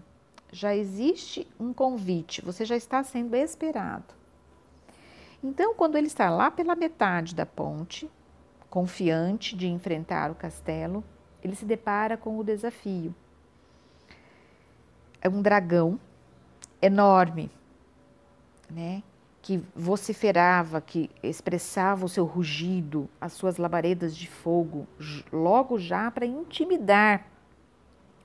já 0.50 0.74
existe 0.74 1.46
um 1.58 1.72
convite, 1.72 2.42
você 2.42 2.64
já 2.64 2.76
está 2.76 3.02
sendo 3.02 3.34
esperado. 3.34 4.14
Então, 5.42 5.74
quando 5.74 5.96
ele 5.96 6.08
está 6.08 6.30
lá 6.30 6.50
pela 6.50 6.74
metade 6.74 7.34
da 7.34 7.46
ponte, 7.46 8.10
confiante 8.68 9.56
de 9.56 9.68
enfrentar 9.68 10.30
o 10.30 10.34
castelo, 10.34 11.04
ele 11.42 11.54
se 11.54 11.64
depara 11.64 12.16
com 12.16 12.38
o 12.38 12.44
desafio 12.44 13.14
é 15.20 15.28
um 15.28 15.42
dragão 15.42 15.98
enorme, 16.80 17.50
né? 18.70 19.02
Que 19.48 19.64
vociferava, 19.74 20.78
que 20.78 21.10
expressava 21.22 22.04
o 22.04 22.08
seu 22.08 22.26
rugido, 22.26 23.08
as 23.18 23.32
suas 23.32 23.56
labaredas 23.56 24.14
de 24.14 24.28
fogo, 24.28 24.86
logo 25.32 25.78
já 25.78 26.10
para 26.10 26.26
intimidar, 26.26 27.26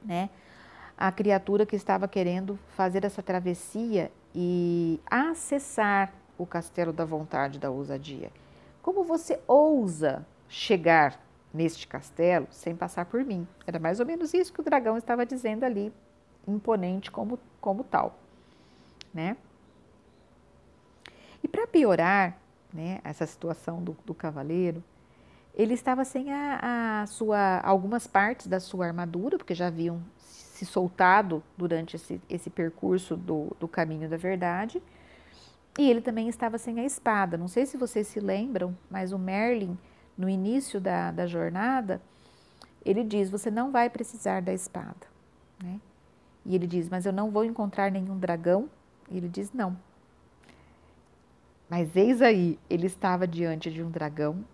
né? 0.04 0.30
A 0.98 1.14
criatura 1.14 1.66
que 1.66 1.78
estava 1.78 2.10
querendo 2.10 2.60
fazer 2.76 3.06
essa 3.06 3.24
travessia 3.24 4.12
e 4.36 5.00
acessar 5.10 6.12
o 6.38 6.46
castelo 6.46 6.92
da 6.92 7.06
vontade 7.06 7.58
da 7.58 7.72
ousadia. 7.72 8.30
Como 8.82 9.02
você 9.06 9.40
ousa 9.48 10.28
chegar 10.50 11.18
neste 11.54 11.88
castelo 11.88 12.48
sem 12.52 12.76
passar 12.76 13.06
por 13.06 13.24
mim? 13.24 13.48
Era 13.66 13.80
mais 13.80 14.02
ou 14.02 14.06
menos 14.06 14.34
isso 14.34 14.52
que 14.52 14.60
o 14.60 14.64
dragão 14.64 14.98
estava 14.98 15.26
dizendo 15.26 15.64
ali 15.64 15.90
imponente 16.46 17.10
como, 17.10 17.40
como 17.62 17.82
tal, 17.82 18.20
né? 19.14 19.38
E 21.44 21.48
para 21.48 21.68
piorar 21.68 22.38
né, 22.74 23.00
essa 23.04 23.26
situação 23.28 23.84
do, 23.84 23.96
do 24.06 24.14
cavaleiro, 24.14 24.84
ele 25.54 25.74
estava 25.74 26.04
sem 26.04 26.32
a, 26.32 27.02
a, 27.02 27.06
sua 27.06 27.60
algumas 27.60 28.08
partes 28.08 28.48
da 28.48 28.60
sua 28.60 28.88
armadura, 28.88 29.38
porque 29.38 29.54
já 29.54 29.68
haviam 29.68 30.02
se 30.18 30.66
soltado 30.66 31.44
durante 31.58 31.96
esse, 31.96 32.20
esse 32.30 32.50
percurso 32.50 33.16
do, 33.16 33.56
do 33.60 33.68
caminho 33.68 34.10
da 34.10 34.18
verdade. 34.18 34.82
E 35.78 35.90
ele 35.90 36.02
também 36.02 36.28
estava 36.30 36.58
sem 36.58 36.80
a 36.80 36.86
espada. 36.86 37.38
Não 37.38 37.48
sei 37.48 37.66
se 37.66 37.78
vocês 37.78 38.08
se 38.08 38.20
lembram, 38.20 38.76
mas 38.90 39.12
o 39.12 39.20
Merlin, 39.20 39.78
no 40.18 40.30
início 40.30 40.80
da, 40.80 41.12
da 41.12 41.28
jornada, 41.28 42.02
ele 42.86 43.04
diz: 43.04 43.30
Você 43.30 43.50
não 43.52 43.72
vai 43.72 43.90
precisar 43.90 44.42
da 44.42 44.54
espada. 44.54 45.08
Né? 45.64 45.80
E 46.46 46.56
ele 46.56 46.68
diz: 46.68 46.90
Mas 46.90 47.06
eu 47.06 47.14
não 47.14 47.32
vou 47.32 47.44
encontrar 47.44 47.92
nenhum 47.92 48.18
dragão. 48.18 48.70
E 49.10 49.18
ele 49.18 49.30
diz: 49.30 49.52
Não. 49.52 49.78
Mas 51.76 51.96
eis 51.96 52.22
aí, 52.22 52.60
ele 52.70 52.86
estava 52.86 53.26
diante 53.26 53.72
de 53.72 53.82
um 53.82 53.90
dragão 53.90 54.46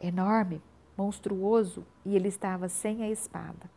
enorme, 0.00 0.62
monstruoso, 0.96 1.84
e 2.02 2.16
ele 2.16 2.28
estava 2.28 2.66
sem 2.66 3.02
a 3.02 3.10
espada. 3.10 3.70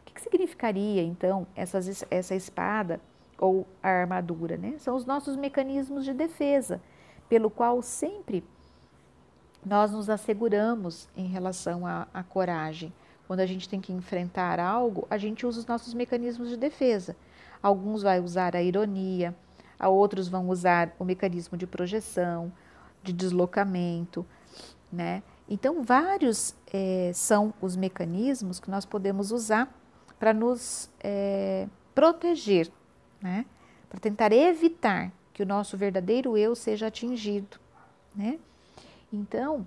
O 0.00 0.12
que, 0.12 0.20
significaria 0.20 1.00
então 1.00 1.46
essas, 1.54 2.04
essa 2.10 2.34
espada 2.34 3.00
ou 3.38 3.68
a 3.80 3.88
armadura? 3.88 4.56
Né? 4.56 4.74
São 4.78 4.96
os 4.96 5.06
nossos 5.06 5.36
mecanismos 5.36 6.04
de 6.04 6.12
defesa, 6.12 6.82
pelo 7.28 7.48
qual 7.48 7.80
sempre 7.80 8.42
nós 9.64 9.92
nos 9.92 10.10
asseguramos 10.10 11.08
em 11.16 11.28
relação 11.28 11.86
à, 11.86 12.08
à 12.12 12.24
coragem. 12.24 12.92
Quando 13.28 13.38
a 13.38 13.46
gente 13.46 13.68
tem 13.68 13.80
que 13.80 13.92
enfrentar 13.92 14.58
algo, 14.58 15.06
a 15.08 15.16
gente 15.16 15.46
usa 15.46 15.60
os 15.60 15.66
nossos 15.66 15.94
mecanismos 15.94 16.48
de 16.48 16.56
defesa. 16.56 17.14
Alguns 17.62 18.02
vão 18.02 18.24
usar 18.24 18.56
a 18.56 18.62
ironia, 18.62 19.32
a 19.82 19.88
outros 19.88 20.28
vão 20.28 20.48
usar 20.48 20.94
o 20.98 21.04
mecanismo 21.04 21.58
de 21.58 21.66
projeção, 21.66 22.52
de 23.02 23.12
deslocamento, 23.12 24.24
né? 24.90 25.22
Então, 25.48 25.82
vários 25.82 26.54
é, 26.72 27.10
são 27.12 27.52
os 27.60 27.76
mecanismos 27.76 28.60
que 28.60 28.70
nós 28.70 28.86
podemos 28.86 29.32
usar 29.32 29.70
para 30.18 30.32
nos 30.32 30.88
é, 31.00 31.68
proteger, 31.94 32.70
né? 33.20 33.44
Para 33.90 33.98
tentar 34.00 34.32
evitar 34.32 35.12
que 35.34 35.42
o 35.42 35.46
nosso 35.46 35.76
verdadeiro 35.76 36.38
eu 36.38 36.54
seja 36.54 36.86
atingido, 36.86 37.58
né? 38.14 38.38
Então, 39.12 39.66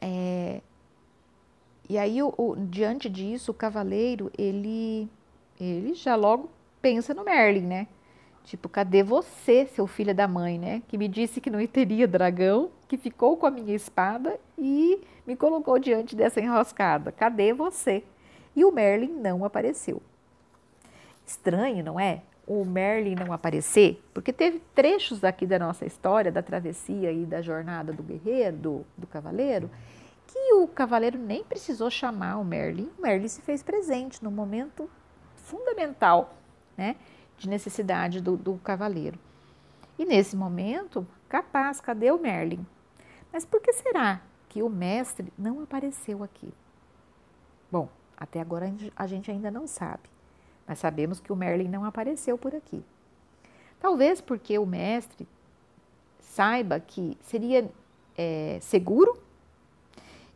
é, 0.00 0.60
e 1.88 1.96
aí, 1.96 2.20
o, 2.20 2.34
o, 2.36 2.56
diante 2.56 3.08
disso, 3.08 3.52
o 3.52 3.54
cavaleiro, 3.54 4.30
ele, 4.36 5.08
ele 5.58 5.94
já 5.94 6.16
logo 6.16 6.50
pensa 6.82 7.14
no 7.14 7.24
Merlin, 7.24 7.62
né? 7.62 7.86
Tipo, 8.46 8.68
cadê 8.68 9.02
você, 9.02 9.66
seu 9.66 9.88
filho 9.88 10.14
da 10.14 10.28
mãe, 10.28 10.56
né? 10.56 10.80
Que 10.86 10.96
me 10.96 11.08
disse 11.08 11.40
que 11.40 11.50
não 11.50 11.66
teria 11.66 12.06
dragão, 12.06 12.70
que 12.86 12.96
ficou 12.96 13.36
com 13.36 13.44
a 13.44 13.50
minha 13.50 13.74
espada 13.74 14.38
e 14.56 15.00
me 15.26 15.34
colocou 15.34 15.80
diante 15.80 16.14
dessa 16.14 16.40
enroscada. 16.40 17.10
Cadê 17.10 17.52
você? 17.52 18.04
E 18.54 18.64
o 18.64 18.70
Merlin 18.70 19.10
não 19.10 19.44
apareceu. 19.44 20.00
Estranho, 21.26 21.84
não 21.84 21.98
é? 21.98 22.22
O 22.46 22.64
Merlin 22.64 23.16
não 23.16 23.32
aparecer, 23.32 24.00
porque 24.14 24.32
teve 24.32 24.62
trechos 24.76 25.24
aqui 25.24 25.44
da 25.44 25.58
nossa 25.58 25.84
história, 25.84 26.30
da 26.30 26.40
travessia 26.40 27.10
e 27.10 27.26
da 27.26 27.42
jornada 27.42 27.92
do 27.92 28.04
guerreiro, 28.04 28.56
do, 28.56 28.86
do 28.96 29.08
cavaleiro, 29.08 29.68
que 30.28 30.54
o 30.54 30.68
cavaleiro 30.68 31.18
nem 31.18 31.42
precisou 31.42 31.90
chamar 31.90 32.38
o 32.38 32.44
Merlin. 32.44 32.88
O 32.96 33.02
Merlin 33.02 33.26
se 33.26 33.42
fez 33.42 33.64
presente 33.64 34.22
no 34.22 34.30
momento 34.30 34.88
fundamental, 35.34 36.36
né? 36.76 36.94
De 37.36 37.48
necessidade 37.48 38.20
do, 38.20 38.36
do 38.36 38.54
cavaleiro. 38.58 39.18
E 39.98 40.04
nesse 40.04 40.36
momento, 40.36 41.06
capaz, 41.28 41.80
cadê 41.80 42.10
o 42.10 42.18
Merlin? 42.18 42.66
Mas 43.32 43.44
por 43.44 43.60
que 43.60 43.72
será 43.72 44.20
que 44.48 44.62
o 44.62 44.68
mestre 44.68 45.32
não 45.36 45.62
apareceu 45.62 46.22
aqui? 46.22 46.52
Bom, 47.70 47.88
até 48.16 48.40
agora 48.40 48.72
a 48.94 49.06
gente 49.06 49.30
ainda 49.30 49.50
não 49.50 49.66
sabe, 49.66 50.04
mas 50.66 50.78
sabemos 50.78 51.20
que 51.20 51.32
o 51.32 51.36
Merlin 51.36 51.68
não 51.68 51.84
apareceu 51.84 52.38
por 52.38 52.54
aqui. 52.54 52.84
Talvez 53.80 54.20
porque 54.20 54.58
o 54.58 54.66
mestre 54.66 55.28
saiba 56.20 56.80
que 56.80 57.16
seria 57.22 57.70
é, 58.16 58.58
seguro 58.60 59.18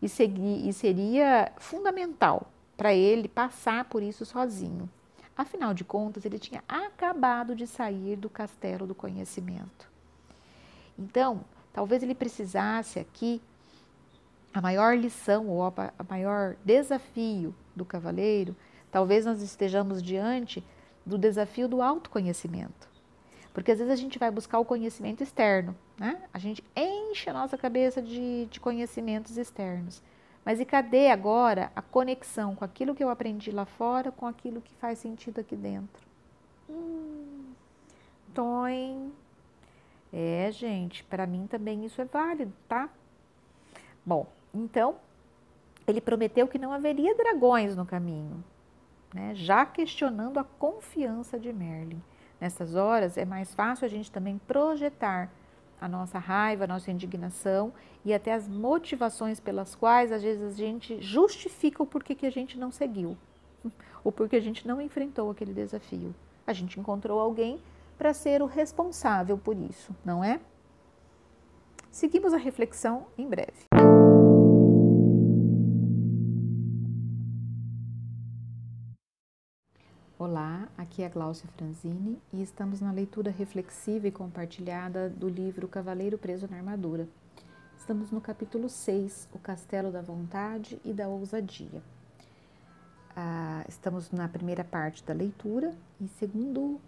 e, 0.01 0.09
segui, 0.09 0.69
e 0.69 0.73
seria 0.73 1.53
fundamental 1.59 2.51
para 2.77 2.95
ele 2.95 3.29
passar 3.29 3.85
por 3.85 4.03
isso 4.03 4.25
sozinho. 4.25 4.89
Afinal 5.37 5.73
de 5.73 5.85
contas, 5.85 6.25
ele 6.25 6.39
tinha 6.39 6.63
acabado 6.69 7.55
de 7.55 7.67
sair 7.67 8.17
do 8.17 8.29
castelo 8.29 8.87
do 8.87 8.95
conhecimento. 8.95 9.89
Então, 10.99 11.45
talvez 11.73 12.03
ele 12.03 12.15
precisasse 12.15 12.99
aqui 12.99 13.41
a 14.53 14.61
maior 14.61 14.97
lição 14.97 15.49
ou 15.49 15.63
a 15.63 15.73
maior 16.09 16.57
desafio 16.65 17.55
do 17.75 17.85
cavaleiro, 17.85 18.55
talvez 18.91 19.25
nós 19.25 19.41
estejamos 19.41 20.03
diante 20.03 20.63
do 21.07 21.17
desafio 21.17 21.69
do 21.69 21.81
autoconhecimento. 21.81 22.89
Porque 23.53 23.73
às 23.73 23.79
vezes 23.79 23.93
a 23.93 23.97
gente 23.97 24.19
vai 24.19 24.31
buscar 24.31 24.59
o 24.59 24.65
conhecimento 24.65 25.23
externo, 25.23 25.77
né? 25.99 26.23
A 26.33 26.39
gente 26.39 26.63
enche 26.77 27.29
a 27.29 27.33
nossa 27.33 27.59
cabeça 27.59 28.01
de, 28.01 28.47
de 28.47 28.61
conhecimentos 28.61 29.37
externos. 29.37 30.03
Mas 30.45 30.59
e 30.59 30.65
cadê 30.65 31.11
agora 31.11 31.71
a 31.77 31.83
conexão 31.83 32.55
com 32.55 32.65
aquilo 32.65 32.95
que 32.95 33.05
eu 33.05 33.11
aprendi 33.11 33.51
lá 33.51 33.65
fora 33.65 34.11
com 34.11 34.27
aquilo 34.27 34.61
que 34.61 34.75
faz 34.75 34.99
sentido 34.99 35.41
aqui 35.41 35.55
dentro? 35.55 36.03
Hum, 36.69 37.53
toim. 38.35 39.13
É, 40.13 40.51
gente, 40.51 41.05
para 41.05 41.27
mim 41.27 41.47
também 41.47 41.85
isso 41.85 42.01
é 42.01 42.05
válido, 42.05 42.53
tá? 42.69 42.89
Bom, 44.05 44.27
então 44.53 44.97
ele 45.87 46.01
prometeu 46.01 46.49
que 46.49 46.59
não 46.59 46.73
haveria 46.73 47.17
dragões 47.17 47.77
no 47.77 47.85
caminho, 47.85 48.43
né? 49.15 49.35
já 49.35 49.67
questionando 49.67 50.39
a 50.39 50.45
confiança 50.45 51.39
de 51.39 51.53
Merlin. 51.53 52.03
Nessas 52.41 52.75
horas 52.75 53.19
é 53.19 53.25
mais 53.25 53.55
fácil 53.55 53.85
a 53.85 53.89
gente 53.89 54.11
também 54.11 54.39
projetar 54.39 55.31
a 55.81 55.89
nossa 55.89 56.19
raiva, 56.19 56.65
a 56.65 56.67
nossa 56.67 56.91
indignação 56.91 57.73
e 58.05 58.13
até 58.13 58.35
as 58.35 58.47
motivações 58.47 59.41
pelas 59.41 59.75
quais 59.75 60.13
às 60.13 60.23
vezes 60.23 60.55
a 60.55 60.57
gente 60.57 61.01
justifica 61.01 61.83
o 61.83 61.87
porquê 61.87 62.15
que 62.15 62.27
a 62.27 62.31
gente 62.31 62.59
não 62.59 62.71
seguiu, 62.71 63.17
o 64.05 64.13
porquê 64.13 64.37
a 64.37 64.41
gente 64.41 64.67
não 64.67 64.81
enfrentou 64.81 65.31
aquele 65.31 65.53
desafio. 65.53 66.15
A 66.47 66.53
gente 66.53 66.79
encontrou 66.79 67.21
alguém 67.21 67.61
para 67.97 68.13
ser 68.13 68.43
o 68.43 68.47
responsável 68.47 69.39
por 69.39 69.57
isso, 69.57 69.95
não 70.05 70.25
é? 70.25 70.41
Seguimos 71.91 72.33
a 72.33 72.39
reflexão 72.39 73.07
em 73.19 73.29
breve. 73.29 74.00
Olá, 80.23 80.69
aqui 80.77 81.03
é 81.03 81.07
a 81.07 81.09
Gláucia 81.09 81.49
Franzini 81.57 82.21
e 82.31 82.43
estamos 82.43 82.79
na 82.83 82.93
leitura 82.93 83.31
reflexiva 83.31 84.07
e 84.07 84.13
compartilhada 84.13 85.09
do 85.09 85.27
livro 85.27 85.67
Cavaleiro 85.67 86.19
Preso 86.19 86.47
na 86.47 86.59
Armadura. 86.59 87.09
Estamos 87.79 88.11
no 88.11 88.21
capítulo 88.21 88.69
6, 88.69 89.31
O 89.33 89.39
Castelo 89.39 89.91
da 89.91 90.03
Vontade 90.03 90.79
e 90.85 90.93
da 90.93 91.09
Ousadia. 91.09 91.83
Ah, 93.17 93.65
estamos 93.67 94.11
na 94.11 94.29
primeira 94.29 94.63
parte 94.63 95.03
da 95.03 95.15
leitura 95.15 95.75
e 95.99 96.07
segundo, 96.07 96.79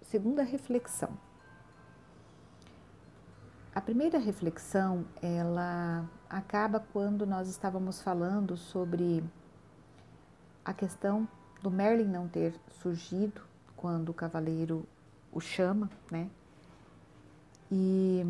segunda 0.00 0.42
reflexão. 0.42 1.10
A 3.72 3.80
primeira 3.80 4.18
reflexão, 4.18 5.04
ela 5.22 6.04
acaba 6.28 6.80
quando 6.92 7.24
nós 7.24 7.48
estávamos 7.48 8.02
falando 8.02 8.56
sobre 8.56 9.22
a 10.64 10.74
questão 10.74 11.28
do 11.62 11.70
Merlin 11.70 12.08
não 12.08 12.26
ter 12.26 12.54
surgido 12.82 13.40
quando 13.76 14.08
o 14.08 14.14
cavaleiro 14.14 14.84
o 15.32 15.40
chama, 15.40 15.88
né? 16.10 16.28
E, 17.70 18.22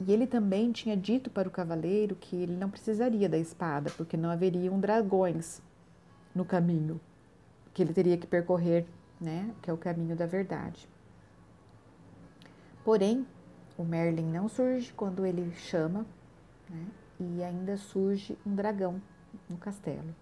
e 0.00 0.12
ele 0.12 0.26
também 0.26 0.70
tinha 0.70 0.96
dito 0.96 1.30
para 1.30 1.48
o 1.48 1.50
cavaleiro 1.50 2.14
que 2.14 2.36
ele 2.36 2.54
não 2.54 2.70
precisaria 2.70 3.28
da 3.28 3.38
espada, 3.38 3.90
porque 3.96 4.16
não 4.16 4.30
haveriam 4.30 4.78
dragões 4.78 5.60
no 6.34 6.44
caminho 6.44 7.00
que 7.74 7.82
ele 7.82 7.92
teria 7.92 8.16
que 8.16 8.26
percorrer, 8.26 8.86
né? 9.20 9.52
Que 9.62 9.70
é 9.70 9.72
o 9.72 9.78
caminho 9.78 10.14
da 10.14 10.26
verdade. 10.26 10.88
Porém, 12.84 13.26
o 13.76 13.84
Merlin 13.84 14.30
não 14.30 14.48
surge 14.48 14.92
quando 14.92 15.24
ele 15.24 15.52
chama, 15.54 16.06
né? 16.68 16.86
E 17.20 17.42
ainda 17.42 17.76
surge 17.76 18.38
um 18.46 18.54
dragão 18.54 19.02
no 19.48 19.56
castelo. 19.56 20.14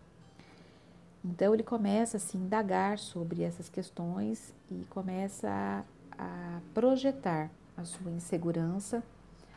Então 1.26 1.52
ele 1.52 1.64
começa 1.64 2.18
a 2.18 2.20
se 2.20 2.36
indagar 2.36 2.98
sobre 2.98 3.42
essas 3.42 3.68
questões 3.68 4.54
e 4.70 4.84
começa 4.88 5.48
a, 5.48 5.84
a 6.16 6.60
projetar 6.72 7.50
a 7.76 7.84
sua 7.84 8.12
insegurança, 8.12 9.02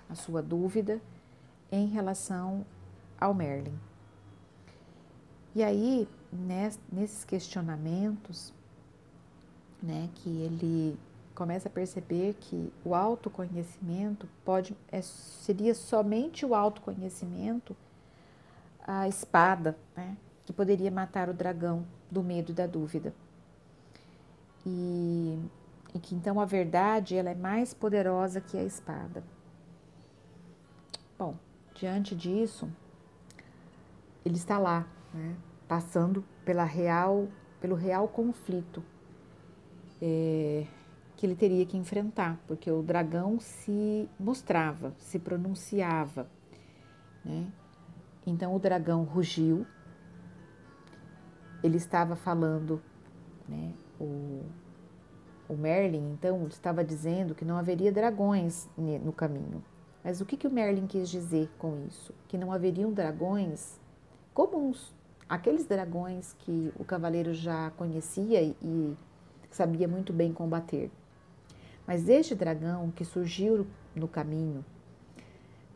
a 0.09 0.15
sua 0.15 0.41
dúvida 0.41 0.99
em 1.71 1.85
relação 1.85 2.65
ao 3.21 3.35
Merlin. 3.35 3.77
E 5.53 5.61
aí, 5.63 6.07
nesses 6.91 7.23
questionamentos, 7.23 8.51
né, 9.81 10.09
que 10.15 10.29
ele 10.29 10.97
começa 11.35 11.67
a 11.67 11.71
perceber 11.71 12.35
que 12.39 12.73
o 12.83 12.95
autoconhecimento 12.95 14.27
pode 14.43 14.75
é, 14.91 15.01
seria 15.01 15.75
somente 15.75 16.45
o 16.45 16.55
autoconhecimento 16.55 17.75
a 18.85 19.07
espada, 19.07 19.77
né, 19.95 20.17
que 20.49 20.53
poderia 20.53 20.89
matar 20.89 21.29
o 21.29 21.33
dragão 21.33 21.85
do 22.09 22.23
medo 22.23 22.51
e 22.51 22.55
da 22.55 22.65
dúvida. 22.65 23.13
E, 24.65 25.39
e 25.93 25.99
que 25.99 26.15
então 26.15 26.39
a 26.39 26.45
verdade 26.45 27.15
ela 27.15 27.29
é 27.29 27.35
mais 27.35 27.71
poderosa 27.71 28.41
que 28.41 28.57
a 28.57 28.63
espada. 28.63 29.23
Bom, 31.19 31.35
diante 31.75 32.15
disso, 32.15 32.67
ele 34.25 34.37
está 34.37 34.57
lá, 34.57 34.87
né, 35.13 35.35
passando 35.67 36.25
pela 36.43 36.63
real, 36.63 37.27
pelo 37.61 37.75
real 37.75 38.07
conflito 38.07 38.83
é, 40.01 40.65
que 41.15 41.27
ele 41.27 41.35
teria 41.35 41.63
que 41.63 41.77
enfrentar, 41.77 42.39
porque 42.47 42.71
o 42.71 42.81
dragão 42.81 43.39
se 43.39 44.09
mostrava, 44.19 44.95
se 44.97 45.19
pronunciava. 45.19 46.27
Né? 47.23 47.45
Então 48.25 48.55
o 48.55 48.57
dragão 48.57 49.03
rugiu, 49.03 49.67
ele 51.63 51.77
estava 51.77 52.15
falando, 52.15 52.81
né, 53.47 53.73
o, 53.99 54.41
o 55.47 55.55
Merlin, 55.55 56.11
então, 56.13 56.47
estava 56.47 56.83
dizendo 56.83 57.35
que 57.35 57.43
não 57.43 57.57
haveria 57.57 57.91
dragões 57.91 58.69
no 58.77 59.11
caminho. 59.11 59.63
Mas 60.03 60.21
o 60.21 60.25
que, 60.25 60.37
que 60.37 60.47
o 60.47 60.51
Merlin 60.51 60.87
quis 60.87 61.09
dizer 61.09 61.49
com 61.57 61.85
isso? 61.87 62.13
Que 62.27 62.37
não 62.37 62.51
haveriam 62.51 62.91
dragões 62.91 63.79
comuns, 64.33 64.93
aqueles 65.27 65.65
dragões 65.65 66.33
que 66.39 66.71
o 66.79 66.85
cavaleiro 66.85 67.33
já 67.33 67.71
conhecia 67.71 68.41
e 68.41 68.97
sabia 69.51 69.87
muito 69.87 70.13
bem 70.13 70.31
combater. 70.31 70.89
Mas 71.85 72.07
este 72.07 72.35
dragão 72.35 72.91
que 72.91 73.03
surgiu 73.03 73.67
no 73.95 74.07
caminho, 74.07 74.63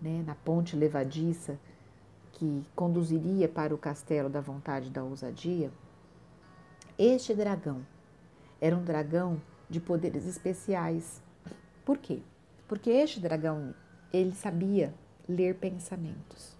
né, 0.01 0.23
na 0.25 0.35
ponte 0.35 0.75
levadiça, 0.75 1.59
que 2.33 2.65
conduziria 2.75 3.47
para 3.47 3.73
o 3.73 3.77
castelo 3.77 4.29
da 4.29 4.41
vontade 4.41 4.89
da 4.89 5.03
ousadia, 5.03 5.71
este 6.97 7.33
dragão 7.33 7.85
era 8.61 8.75
um 8.75 8.83
dragão 8.83 9.41
de 9.69 9.79
poderes 9.79 10.25
especiais. 10.25 11.21
Por 11.85 11.97
quê? 11.97 12.21
Porque 12.67 12.89
este 12.89 13.19
dragão, 13.19 13.73
ele 14.11 14.33
sabia 14.33 14.93
ler 15.27 15.55
pensamentos. 15.55 16.55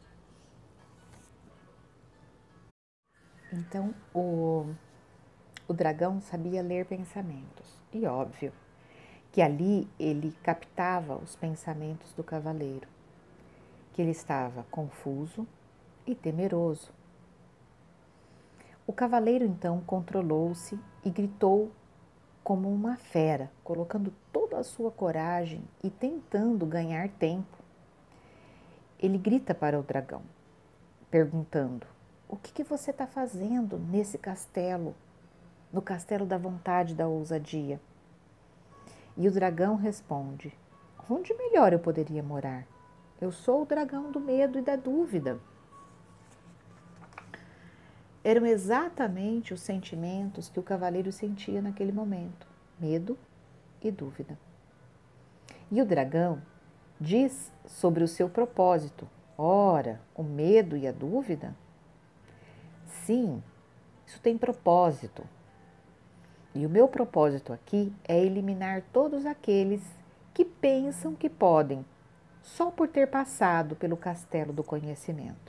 Então, 3.52 3.94
o, 4.14 4.66
o 5.68 5.74
dragão 5.74 6.20
sabia 6.22 6.62
ler 6.62 6.86
pensamentos. 6.86 7.80
E 7.92 8.06
óbvio 8.06 8.52
que 9.32 9.42
ali 9.42 9.88
ele 10.00 10.36
captava 10.44 11.16
os 11.16 11.36
pensamentos 11.36 12.14
do 12.14 12.24
cavaleiro, 12.24 12.88
que 13.94 14.02
ele 14.02 14.12
estava 14.12 14.64
confuso 14.70 15.48
e 16.06 16.16
temeroso. 16.16 16.92
O 18.86 18.92
cavaleiro 18.92 19.46
então 19.46 19.80
controlou-se 19.82 20.78
e 21.06 21.10
gritou 21.10 21.72
como 22.44 22.70
uma 22.70 22.98
fera, 22.98 23.50
colocando 23.63 24.13
toda 24.32 24.58
a 24.58 24.63
sua 24.63 24.92
coragem 24.92 25.63
e 25.82 25.89
tentando 25.89 26.66
ganhar 26.66 27.08
tempo. 27.08 27.58
Ele 29.00 29.18
grita 29.18 29.56
para 29.56 29.80
o 29.80 29.84
dragão, 29.84 30.22
perguntando: 31.10 31.88
O 32.28 32.36
que, 32.36 32.52
que 32.52 32.63
você 32.63 32.92
está 32.92 33.08
fazendo 33.08 33.80
nesse 33.80 34.18
castelo, 34.18 34.94
no 35.72 35.82
castelo 35.82 36.26
da 36.26 36.38
vontade 36.38 36.94
da 36.94 37.08
ousadia? 37.08 37.80
E 39.16 39.28
o 39.28 39.32
dragão 39.32 39.78
responde: 39.78 40.54
Onde 41.10 41.34
melhor 41.34 41.72
eu 41.72 41.80
poderia 41.80 42.22
morar? 42.22 42.68
Eu 43.22 43.32
sou 43.32 43.62
o 43.62 43.66
dragão 43.66 44.12
do 44.12 44.20
medo 44.20 44.60
e 44.60 44.62
da 44.62 44.76
dúvida 44.76 45.39
eram 48.24 48.46
exatamente 48.46 49.54
os 49.54 49.62
sentimentos 49.62 50.48
que 50.48 50.60
o 50.60 50.64
cavaleiro 50.64 51.12
sentia 51.12 51.62
naquele 51.62 51.92
momento: 51.92 52.48
medo 52.80 53.18
e 53.82 53.92
dúvida. 53.92 54.38
E 55.70 55.82
o 55.82 55.86
dragão 55.86 56.42
diz 57.00 57.52
sobre 57.66 58.04
o 58.04 58.08
seu 58.08 58.30
propósito: 58.30 59.08
ora, 59.38 60.00
o 60.16 60.24
medo 60.24 60.78
e 60.78 60.88
a 60.88 60.92
dúvida? 60.92 61.56
Sim, 63.06 63.44
isso 64.06 64.22
tem 64.22 64.38
propósito. 64.38 65.24
E 66.56 66.66
o 66.66 66.70
meu 66.70 66.88
propósito 66.88 67.52
aqui 67.52 67.92
é 68.08 68.24
eliminar 68.24 68.84
todos 68.94 69.26
aqueles 69.26 69.82
que 70.34 70.46
pensam 70.46 71.16
que 71.16 71.30
podem, 71.30 71.84
só 72.42 72.70
por 72.70 72.88
ter 72.88 73.08
passado 73.08 73.76
pelo 73.76 73.98
castelo 73.98 74.54
do 74.54 74.64
conhecimento. 74.64 75.43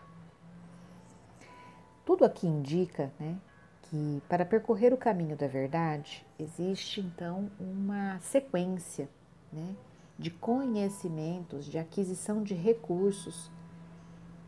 Tudo 2.05 2.25
aqui 2.25 2.47
indica 2.47 3.11
né, 3.19 3.39
que 3.83 4.23
para 4.29 4.45
percorrer 4.45 4.93
o 4.93 4.97
caminho 4.97 5.37
da 5.37 5.47
verdade 5.47 6.25
existe 6.39 7.01
então 7.01 7.51
uma 7.59 8.19
sequência 8.21 9.09
né, 9.51 9.75
de 10.19 10.31
conhecimentos, 10.31 11.65
de 11.65 11.79
aquisição 11.79 12.43
de 12.43 12.55
recursos 12.55 13.51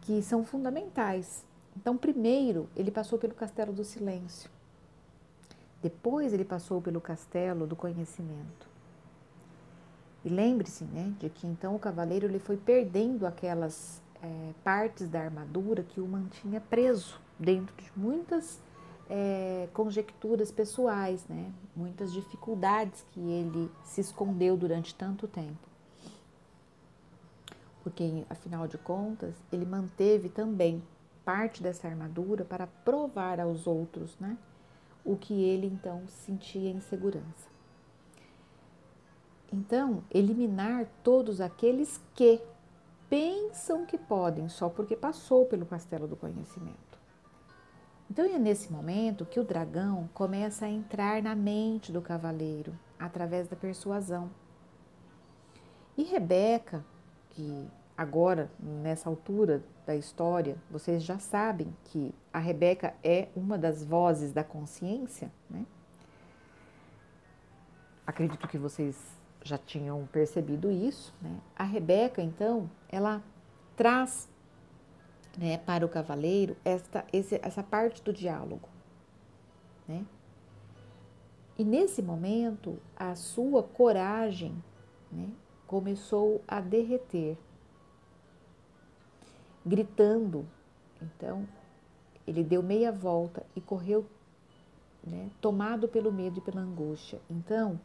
que 0.02 0.22
são 0.22 0.44
fundamentais. 0.44 1.44
Então, 1.74 1.96
primeiro 1.96 2.68
ele 2.76 2.90
passou 2.90 3.18
pelo 3.18 3.34
castelo 3.34 3.72
do 3.72 3.84
silêncio, 3.84 4.50
depois 5.82 6.32
ele 6.32 6.44
passou 6.44 6.80
pelo 6.82 7.00
castelo 7.00 7.66
do 7.66 7.74
conhecimento. 7.74 8.68
E 10.24 10.28
lembre-se 10.28 10.84
né, 10.84 11.14
de 11.18 11.30
que 11.30 11.46
então 11.46 11.74
o 11.74 11.78
cavaleiro 11.78 12.26
ele 12.26 12.38
foi 12.38 12.56
perdendo 12.56 13.26
aquelas 13.26 14.02
é, 14.22 14.52
partes 14.64 15.08
da 15.08 15.20
armadura 15.20 15.82
que 15.82 16.00
o 16.00 16.06
mantinha 16.06 16.60
preso 16.60 17.20
dentro 17.38 17.74
de 17.76 17.90
muitas 17.96 18.60
é, 19.08 19.68
conjecturas 19.72 20.50
pessoais, 20.50 21.24
né? 21.28 21.52
muitas 21.74 22.12
dificuldades 22.12 23.04
que 23.12 23.20
ele 23.20 23.70
se 23.84 24.00
escondeu 24.00 24.56
durante 24.56 24.94
tanto 24.94 25.28
tempo. 25.28 25.68
Porque, 27.82 28.24
afinal 28.28 28.66
de 28.66 28.78
contas, 28.78 29.34
ele 29.52 29.64
manteve 29.64 30.28
também 30.28 30.82
parte 31.24 31.62
dessa 31.62 31.86
armadura 31.86 32.44
para 32.44 32.66
provar 32.66 33.38
aos 33.40 33.66
outros 33.66 34.16
né? 34.18 34.36
o 35.04 35.16
que 35.16 35.34
ele 35.44 35.66
então 35.66 36.02
sentia 36.08 36.70
em 36.70 36.80
segurança. 36.80 37.56
Então, 39.52 40.02
eliminar 40.10 40.86
todos 41.04 41.40
aqueles 41.40 42.00
que 42.14 42.40
pensam 43.08 43.86
que 43.86 43.96
podem 43.96 44.48
só 44.48 44.68
porque 44.68 44.96
passou 44.96 45.46
pelo 45.46 45.64
castelo 45.64 46.08
do 46.08 46.16
conhecimento. 46.16 46.85
Então 48.10 48.24
é 48.24 48.38
nesse 48.38 48.72
momento 48.72 49.26
que 49.26 49.40
o 49.40 49.44
dragão 49.44 50.08
começa 50.14 50.66
a 50.66 50.70
entrar 50.70 51.22
na 51.22 51.34
mente 51.34 51.90
do 51.90 52.00
cavaleiro 52.00 52.78
através 52.98 53.48
da 53.48 53.56
persuasão. 53.56 54.30
E 55.96 56.04
Rebeca, 56.04 56.84
que 57.30 57.68
agora, 57.96 58.50
nessa 58.58 59.08
altura 59.08 59.62
da 59.86 59.96
história, 59.96 60.56
vocês 60.70 61.02
já 61.02 61.18
sabem 61.18 61.74
que 61.84 62.14
a 62.32 62.38
Rebeca 62.38 62.94
é 63.02 63.28
uma 63.34 63.56
das 63.56 63.84
vozes 63.84 64.32
da 64.32 64.44
consciência, 64.44 65.32
né? 65.48 65.64
Acredito 68.06 68.46
que 68.46 68.58
vocês 68.58 68.96
já 69.42 69.58
tinham 69.58 70.06
percebido 70.12 70.70
isso, 70.70 71.14
né? 71.20 71.40
A 71.56 71.64
Rebeca, 71.64 72.22
então, 72.22 72.70
ela 72.88 73.22
traz 73.76 74.28
né, 75.36 75.58
para 75.58 75.84
o 75.84 75.88
cavaleiro 75.88 76.56
esta, 76.64 77.04
esse, 77.12 77.38
essa 77.42 77.62
parte 77.62 78.02
do 78.02 78.12
diálogo. 78.12 78.68
Né? 79.86 80.04
E 81.58 81.64
nesse 81.64 82.02
momento, 82.02 82.78
a 82.96 83.14
sua 83.14 83.62
coragem 83.62 84.62
né, 85.10 85.28
começou 85.66 86.42
a 86.46 86.60
derreter, 86.60 87.36
gritando. 89.64 90.46
Então, 91.00 91.46
ele 92.26 92.42
deu 92.42 92.62
meia 92.62 92.92
volta 92.92 93.44
e 93.54 93.60
correu, 93.60 94.06
né, 95.06 95.30
tomado 95.40 95.88
pelo 95.88 96.12
medo 96.12 96.38
e 96.38 96.42
pela 96.42 96.60
angústia. 96.60 97.20
Então, 97.30 97.80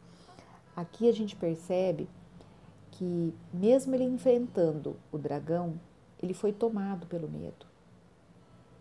aqui 0.76 1.08
a 1.08 1.12
gente 1.12 1.36
percebe 1.36 2.08
que, 2.90 3.34
mesmo 3.52 3.94
ele 3.94 4.04
enfrentando 4.04 4.96
o 5.10 5.16
dragão, 5.16 5.80
ele 6.22 6.34
foi 6.34 6.52
tomado 6.52 7.06
pelo 7.06 7.28
medo. 7.28 7.66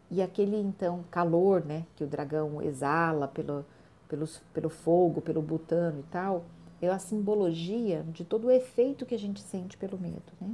E 0.10 0.21
aquele 0.21 0.58
então 0.58 1.04
calor, 1.10 1.63
né, 1.65 1.86
que 1.95 2.04
o 2.04 2.08
dragão 2.08 2.62
exala 2.62 3.27
pelo, 3.27 3.65
pelo, 4.08 4.27
pelo 4.54 4.69
fogo, 4.69 5.21
pelo 5.21 5.41
butano 5.41 5.99
e 6.01 6.04
tal, 6.04 6.43
é 6.82 6.89
a 6.89 6.99
simbologia 6.99 8.04
de 8.12 8.25
todo 8.25 8.47
o 8.47 8.51
efeito 8.51 9.06
que 9.06 9.15
a 9.15 9.19
gente 9.19 9.39
sente 9.39 9.77
pelo 9.77 9.97
medo, 9.97 10.34
né? 10.39 10.54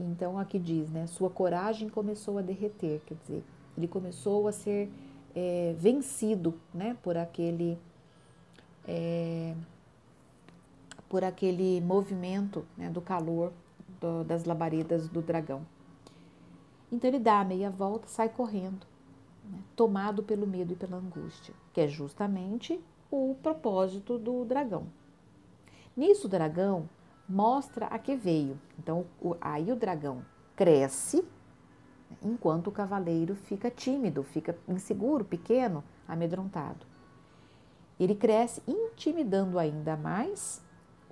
Então 0.00 0.38
aqui 0.38 0.58
diz, 0.58 0.90
né, 0.90 1.06
sua 1.06 1.30
coragem 1.30 1.88
começou 1.88 2.38
a 2.38 2.42
derreter, 2.42 3.00
quer 3.06 3.14
dizer, 3.14 3.44
ele 3.76 3.86
começou 3.86 4.48
a 4.48 4.52
ser 4.52 4.90
é, 5.34 5.74
vencido, 5.78 6.58
né, 6.74 6.96
por 7.02 7.16
aquele 7.16 7.78
é, 8.88 9.54
por 11.08 11.22
aquele 11.22 11.80
movimento 11.82 12.64
né, 12.76 12.88
do 12.88 13.00
calor 13.00 13.52
do, 14.02 14.24
das 14.24 14.44
labaredas 14.44 15.08
do 15.08 15.22
dragão. 15.22 15.64
Então 16.90 17.08
ele 17.08 17.20
dá 17.20 17.40
a 17.40 17.44
meia 17.44 17.70
volta, 17.70 18.08
sai 18.08 18.28
correndo, 18.28 18.86
né, 19.44 19.58
tomado 19.76 20.22
pelo 20.22 20.46
medo 20.46 20.72
e 20.72 20.76
pela 20.76 20.96
angústia, 20.96 21.54
que 21.72 21.80
é 21.80 21.88
justamente 21.88 22.78
o 23.10 23.36
propósito 23.42 24.18
do 24.18 24.44
dragão. 24.44 24.86
Nisso, 25.96 26.26
o 26.26 26.30
dragão 26.30 26.88
mostra 27.28 27.86
a 27.86 27.98
que 27.98 28.16
veio. 28.16 28.58
Então, 28.78 29.06
o, 29.20 29.36
aí 29.40 29.70
o 29.70 29.76
dragão 29.76 30.22
cresce, 30.56 31.24
enquanto 32.22 32.66
o 32.66 32.72
cavaleiro 32.72 33.34
fica 33.34 33.70
tímido, 33.70 34.22
fica 34.22 34.58
inseguro, 34.68 35.24
pequeno, 35.24 35.84
amedrontado. 36.06 36.86
Ele 38.00 38.14
cresce 38.14 38.62
intimidando 38.66 39.58
ainda 39.58 39.96
mais 39.96 40.62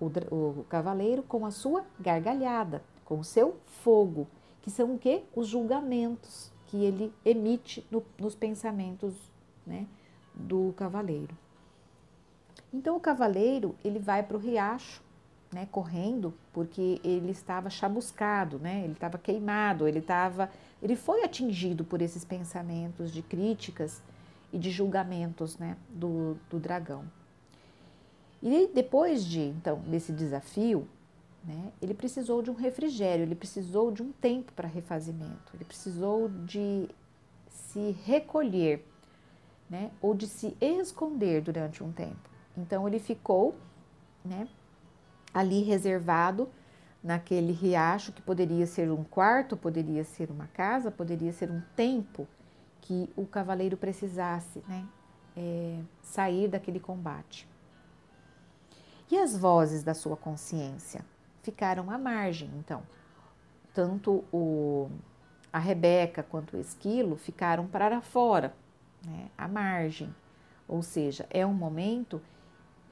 o, 0.01 0.07
o, 0.35 0.65
cavaleiro 0.65 1.23
com 1.23 1.45
a 1.45 1.51
sua 1.51 1.85
gargalhada, 1.99 2.83
com 3.05 3.19
o 3.19 3.25
seu 3.25 3.59
fogo, 3.67 4.27
que 4.63 4.71
são 4.71 4.95
o 4.95 4.99
quê? 4.99 5.23
Os 5.35 5.47
julgamentos 5.47 6.51
que 6.67 6.85
ele 6.85 7.13
emite 7.25 7.87
no, 7.91 8.03
nos 8.19 8.35
pensamentos 8.35 9.15
né, 9.67 9.87
do 10.35 10.73
cavaleiro. 10.77 11.37
Então 12.73 12.97
o 12.97 13.01
cavaleiro 13.01 13.75
ele 13.85 13.99
vai 13.99 14.23
para 14.23 14.37
o 14.37 14.41
riacho, 14.41 15.03
né, 15.53 15.67
correndo, 15.71 16.33
porque 16.53 17.01
ele 17.03 17.33
estava 17.33 17.69
chamuscado, 17.69 18.59
né, 18.59 18.83
ele 18.85 18.93
estava 18.93 19.19
queimado, 19.19 19.89
ele 19.89 19.99
estava, 19.99 20.49
ele 20.81 20.95
foi 20.95 21.25
atingido 21.25 21.85
por 21.85 22.01
esses 22.01 22.25
pensamentos 22.25 23.13
de 23.13 23.21
críticas 23.21 24.01
e 24.53 24.59
de 24.59 24.71
julgamentos, 24.71 25.59
né, 25.59 25.77
do, 25.89 26.37
do 26.49 26.61
dragão. 26.61 27.05
E 28.43 28.71
depois 28.75 29.25
de 29.25 29.41
então 29.41 29.81
desse 29.81 30.13
desafio, 30.13 30.89
né, 31.45 31.73
ele 31.81 31.95
precisou 31.95 32.43
de 32.43 32.51
um 32.51 32.55
refrigério, 32.55 33.23
ele 33.23 33.35
precisou 33.35 33.91
de 33.91 34.03
um 34.03 34.13
tempo 34.13 34.53
para 34.53 34.69
refazimento, 34.69 35.53
ele 35.55 35.65
precisou 35.65 36.29
de 36.29 36.89
se 37.49 37.97
recolher, 38.05 38.87
né, 39.69 39.91
ou 40.01 40.15
de 40.15 40.27
se 40.27 40.57
esconder 40.61 41.43
durante 41.43 41.83
um 41.83 41.93
tempo. 41.93 42.29
Então 42.57 42.87
ele 42.89 42.99
ficou, 42.99 43.55
né, 44.25 44.49
ali 45.33 45.63
reservado 45.63 46.49
naquele 47.03 47.53
riacho 47.53 48.13
que 48.13 48.21
poderia 48.21 48.67
ser 48.67 48.91
um 48.91 49.05
quarto, 49.05 49.57
poderia 49.57 50.05
ser 50.05 50.31
uma 50.31 50.47
casa, 50.49 50.91
poderia 50.91 51.33
ser 51.33 51.51
um 51.51 51.63
tempo 51.75 52.27
que 52.81 53.09
o 53.17 53.27
cavaleiro 53.27 53.77
precisasse, 53.77 54.63
né, 54.69 54.87
é, 55.37 55.79
sair 56.03 56.49
daquele 56.49 56.81
combate. 56.81 57.49
E 59.11 59.19
as 59.19 59.37
vozes 59.37 59.83
da 59.83 59.93
sua 59.93 60.17
consciência 60.17 61.05
ficaram 61.43 61.91
à 61.91 61.99
margem, 61.99 62.51
então. 62.59 62.83
Tanto 63.75 64.25
o, 64.33 64.89
a 65.53 65.59
Rebeca 65.59 66.23
quanto 66.23 66.57
o 66.57 66.61
Esquilo 66.61 67.17
ficaram 67.17 67.67
para 67.67 68.01
fora, 68.01 68.55
né, 69.05 69.29
à 69.37 69.49
margem. 69.49 70.15
Ou 70.69 70.83
seja, 70.83 71.27
é 71.31 71.45
um 71.45 71.53
momento 71.53 72.23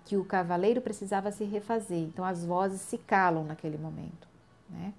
que 0.05 0.17
o 0.17 0.25
cavaleiro 0.25 0.81
precisava 0.81 1.31
se 1.31 1.45
refazer. 1.45 1.99
Então 1.99 2.25
as 2.25 2.45
vozes 2.45 2.81
se 2.81 2.99
calam 2.99 3.45
naquele 3.45 3.79
momento, 3.79 4.27
né? 4.69 4.93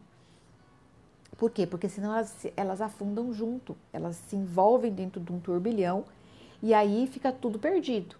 Por 1.35 1.49
quê? 1.51 1.65
Porque 1.65 1.87
senão 1.87 2.13
elas, 2.13 2.47
elas 2.55 2.81
afundam 2.81 3.33
junto, 3.33 3.75
elas 3.93 4.17
se 4.17 4.35
envolvem 4.35 4.91
dentro 4.91 5.21
de 5.21 5.31
um 5.31 5.39
turbilhão 5.39 6.03
e 6.61 6.73
aí 6.73 7.07
fica 7.07 7.31
tudo 7.31 7.57
perdido. 7.57 8.17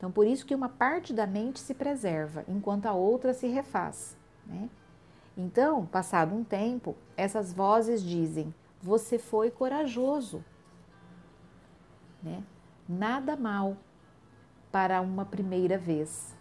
Então 0.00 0.10
por 0.10 0.26
isso 0.26 0.46
que 0.46 0.54
uma 0.54 0.70
parte 0.70 1.12
da 1.12 1.26
mente 1.26 1.60
se 1.60 1.74
preserva, 1.74 2.42
enquanto 2.48 2.86
a 2.86 2.94
outra 2.94 3.34
se 3.34 3.46
refaz, 3.48 4.16
né? 4.46 4.70
Então, 5.36 5.84
passado 5.84 6.34
um 6.34 6.42
tempo, 6.42 6.96
essas 7.18 7.52
vozes 7.52 8.02
dizem: 8.02 8.54
você 8.80 9.18
foi 9.18 9.50
corajoso, 9.50 10.42
né? 12.22 12.42
Nada 12.88 13.36
mal, 13.36 13.76
para 14.72 15.02
uma 15.02 15.26
primeira 15.26 15.76
vez. 15.76 16.34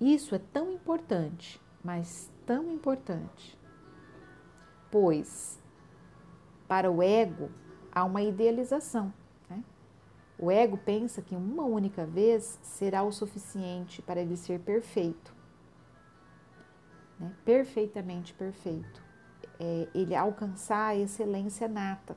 Isso 0.00 0.34
é 0.34 0.40
tão 0.40 0.72
importante, 0.72 1.60
mas 1.84 2.28
tão 2.44 2.68
importante, 2.72 3.56
pois 4.90 5.56
para 6.66 6.90
o 6.90 7.00
ego 7.00 7.48
há 7.92 8.02
uma 8.02 8.22
idealização. 8.22 9.12
O 10.38 10.50
ego 10.50 10.76
pensa 10.78 11.20
que 11.20 11.34
uma 11.34 11.64
única 11.64 12.06
vez 12.06 12.58
será 12.62 13.02
o 13.02 13.10
suficiente 13.10 14.00
para 14.00 14.20
ele 14.20 14.36
ser 14.36 14.60
perfeito, 14.60 15.34
né? 17.18 17.32
perfeitamente 17.44 18.32
perfeito. 18.34 19.02
É, 19.58 19.88
ele 19.92 20.14
alcançar 20.14 20.88
a 20.88 20.96
excelência 20.96 21.66
nata. 21.66 22.16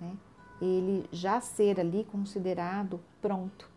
Né? 0.00 0.16
ele 0.60 1.08
já 1.10 1.40
ser 1.40 1.80
ali 1.80 2.04
considerado 2.04 3.00
pronto, 3.20 3.68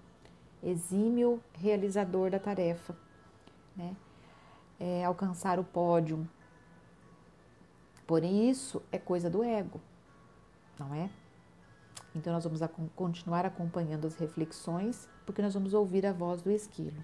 exímio 0.61 1.41
realizador 1.53 2.29
da 2.29 2.39
tarefa, 2.39 2.95
né? 3.75 3.95
É, 4.79 5.05
alcançar 5.05 5.59
o 5.59 5.63
pódio. 5.63 6.27
Por 8.05 8.23
isso 8.23 8.81
é 8.91 8.97
coisa 8.97 9.29
do 9.29 9.43
ego, 9.43 9.79
não 10.77 10.93
é? 10.93 11.09
Então 12.15 12.31
nós 12.31 12.43
vamos 12.43 12.61
continuar 12.95 13.45
acompanhando 13.45 14.05
as 14.05 14.15
reflexões, 14.15 15.09
porque 15.25 15.41
nós 15.41 15.53
vamos 15.53 15.73
ouvir 15.73 16.05
a 16.05 16.13
voz 16.13 16.41
do 16.41 16.51
esquilo. 16.51 17.03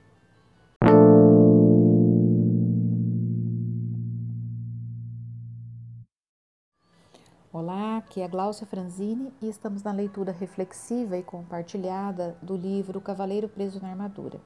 Olá, 7.51 7.97
aqui 7.97 8.21
é 8.21 8.25
a 8.25 8.27
Gláucia 8.27 8.67
Franzini 8.67 9.33
e 9.41 9.49
estamos 9.49 9.81
na 9.81 9.91
leitura 9.91 10.31
reflexiva 10.31 11.17
e 11.17 11.23
compartilhada 11.23 12.37
do 12.43 12.55
livro 12.55 13.01
Cavaleiro 13.01 13.49
Preso 13.49 13.81
na 13.81 13.89
Armadura. 13.89 14.39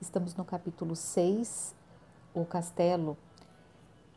Estamos 0.00 0.34
no 0.34 0.44
capítulo 0.44 0.96
6, 0.96 1.76
O 2.34 2.44
Castelo 2.44 3.16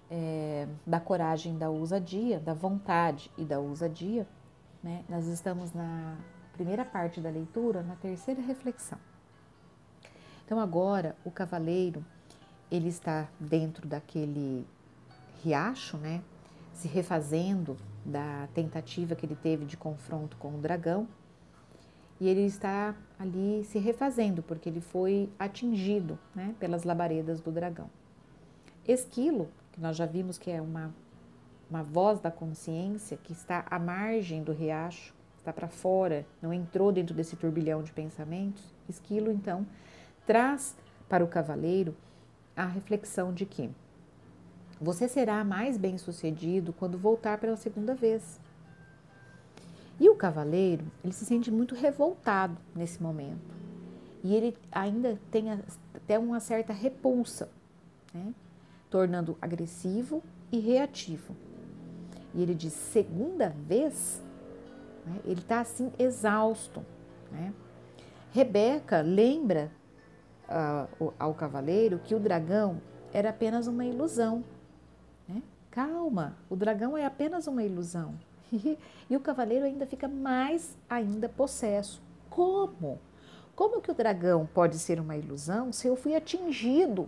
é, 0.10 0.68
da 0.86 1.00
Coragem 1.00 1.56
da 1.56 1.70
Ousadia, 1.70 2.40
da 2.40 2.56
Vontade 2.56 3.32
e 3.38 3.46
da 3.46 3.60
Ousadia. 3.60 4.28
Né? 4.84 5.04
Nós 5.10 5.28
estamos 5.28 5.74
na 5.74 6.16
primeira 6.54 6.86
parte 6.86 7.20
da 7.20 7.30
leitura, 7.30 7.84
na 7.84 7.96
terceira 7.96 8.42
reflexão. 8.42 9.00
Então 10.46 10.60
agora 10.60 11.16
o 11.24 11.32
cavaleiro 11.32 12.04
ele 12.72 12.90
está 12.90 13.28
dentro 13.40 13.88
daquele 13.88 14.66
riacho, 15.44 15.98
né? 15.98 16.22
Se 16.74 16.88
refazendo 16.88 17.78
da 18.06 18.48
tentativa 18.54 19.16
que 19.16 19.26
ele 19.26 19.36
teve 19.36 19.66
de 19.66 19.76
confronto 19.76 20.38
com 20.38 20.56
o 20.56 20.58
dragão. 20.58 21.08
E 22.20 22.28
ele 22.28 22.42
está 22.42 22.96
ali 23.18 23.64
se 23.64 23.80
refazendo, 23.80 24.44
porque 24.44 24.68
ele 24.68 24.82
foi 24.82 25.30
atingido 25.40 26.20
né, 26.36 26.54
pelas 26.60 26.84
labaredas 26.84 27.40
do 27.40 27.52
dragão. 27.52 27.90
Esquilo, 28.86 29.50
que 29.72 29.80
nós 29.80 29.96
já 29.96 30.06
vimos 30.06 30.38
que 30.38 30.52
é 30.52 30.62
uma, 30.62 30.94
uma 31.70 31.84
voz 31.84 32.20
da 32.20 32.32
consciência 32.32 33.18
que 33.18 33.32
está 33.32 33.66
à 33.70 33.78
margem 33.78 34.44
do 34.44 34.52
riacho, 34.52 35.14
está 35.38 35.54
para 35.54 35.68
fora, 35.68 36.26
não 36.42 36.54
entrou 36.54 36.92
dentro 36.92 37.16
desse 37.16 37.36
turbilhão 37.36 37.84
de 37.84 37.92
pensamentos. 37.92 38.64
Esquilo, 38.88 39.32
então, 39.32 39.66
traz 40.26 40.76
para 41.08 41.24
o 41.24 41.28
cavaleiro 41.28 41.96
a 42.56 42.66
reflexão 42.66 43.34
de 43.34 43.46
que 43.46 43.70
você 44.82 45.08
será 45.08 45.44
mais 45.44 45.78
bem-sucedido 45.78 46.74
quando 46.74 46.98
voltar 46.98 47.38
pela 47.38 47.56
segunda 47.56 47.94
vez. 47.94 48.40
E 50.00 50.10
o 50.10 50.16
cavaleiro, 50.16 50.86
ele 51.04 51.14
se 51.14 51.26
sente 51.26 51.52
muito 51.52 51.76
revoltado 51.76 52.58
nesse 52.74 53.02
momento. 53.04 53.56
E 54.24 54.34
ele 54.34 54.58
ainda 54.72 55.20
tem 55.30 55.52
até 55.94 56.18
uma 56.18 56.40
certa 56.40 56.72
repulsa, 56.72 57.50
né? 58.14 58.34
tornando 58.90 59.38
agressivo 59.42 60.24
e 60.52 60.60
reativo. 60.60 61.36
E 62.34 62.42
ele 62.42 62.54
diz: 62.54 62.74
segunda 62.74 63.50
vez, 63.50 64.22
né? 65.06 65.20
ele 65.26 65.42
está 65.42 65.62
assim 65.62 65.92
exausto. 65.98 66.86
Né? 67.32 67.54
Rebeca 68.32 69.02
lembra 69.02 69.72
uh, 70.48 71.14
ao 71.18 71.34
cavaleiro 71.34 72.00
que 72.00 72.14
o 72.14 72.20
dragão 72.20 72.82
era 73.12 73.30
apenas 73.30 73.68
uma 73.68 73.86
ilusão 73.86 74.44
Calma, 75.72 76.36
o 76.50 76.56
dragão 76.56 76.98
é 76.98 77.06
apenas 77.06 77.46
uma 77.46 77.64
ilusão. 77.64 78.16
e 78.52 79.16
o 79.16 79.20
cavaleiro 79.20 79.66
ainda 79.66 79.86
fica 79.86 80.08
mais 80.08 80.76
ainda 80.90 81.30
possesso. 81.30 82.02
Como? 82.30 83.00
Como 83.56 83.80
que 83.80 83.92
o 83.92 83.94
dragão 83.94 84.50
pode 84.52 84.80
ser 84.80 85.00
uma 85.00 85.16
ilusão 85.16 85.72
se 85.72 85.88
eu 85.88 85.96
fui 85.96 86.16
atingido 86.16 87.08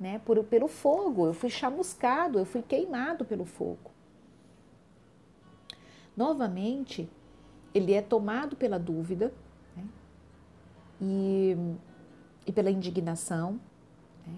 né, 0.00 0.20
por, 0.24 0.42
pelo 0.44 0.66
fogo, 0.66 1.26
eu 1.26 1.34
fui 1.34 1.48
chamuscado, 1.48 2.38
eu 2.38 2.44
fui 2.44 2.60
queimado 2.60 3.24
pelo 3.24 3.44
fogo? 3.44 3.91
Novamente, 6.16 7.08
ele 7.74 7.92
é 7.92 8.02
tomado 8.02 8.56
pela 8.56 8.78
dúvida 8.78 9.32
né, 9.76 9.84
e, 11.00 11.56
e 12.46 12.52
pela 12.52 12.70
indignação, 12.70 13.60
Né? 14.26 14.36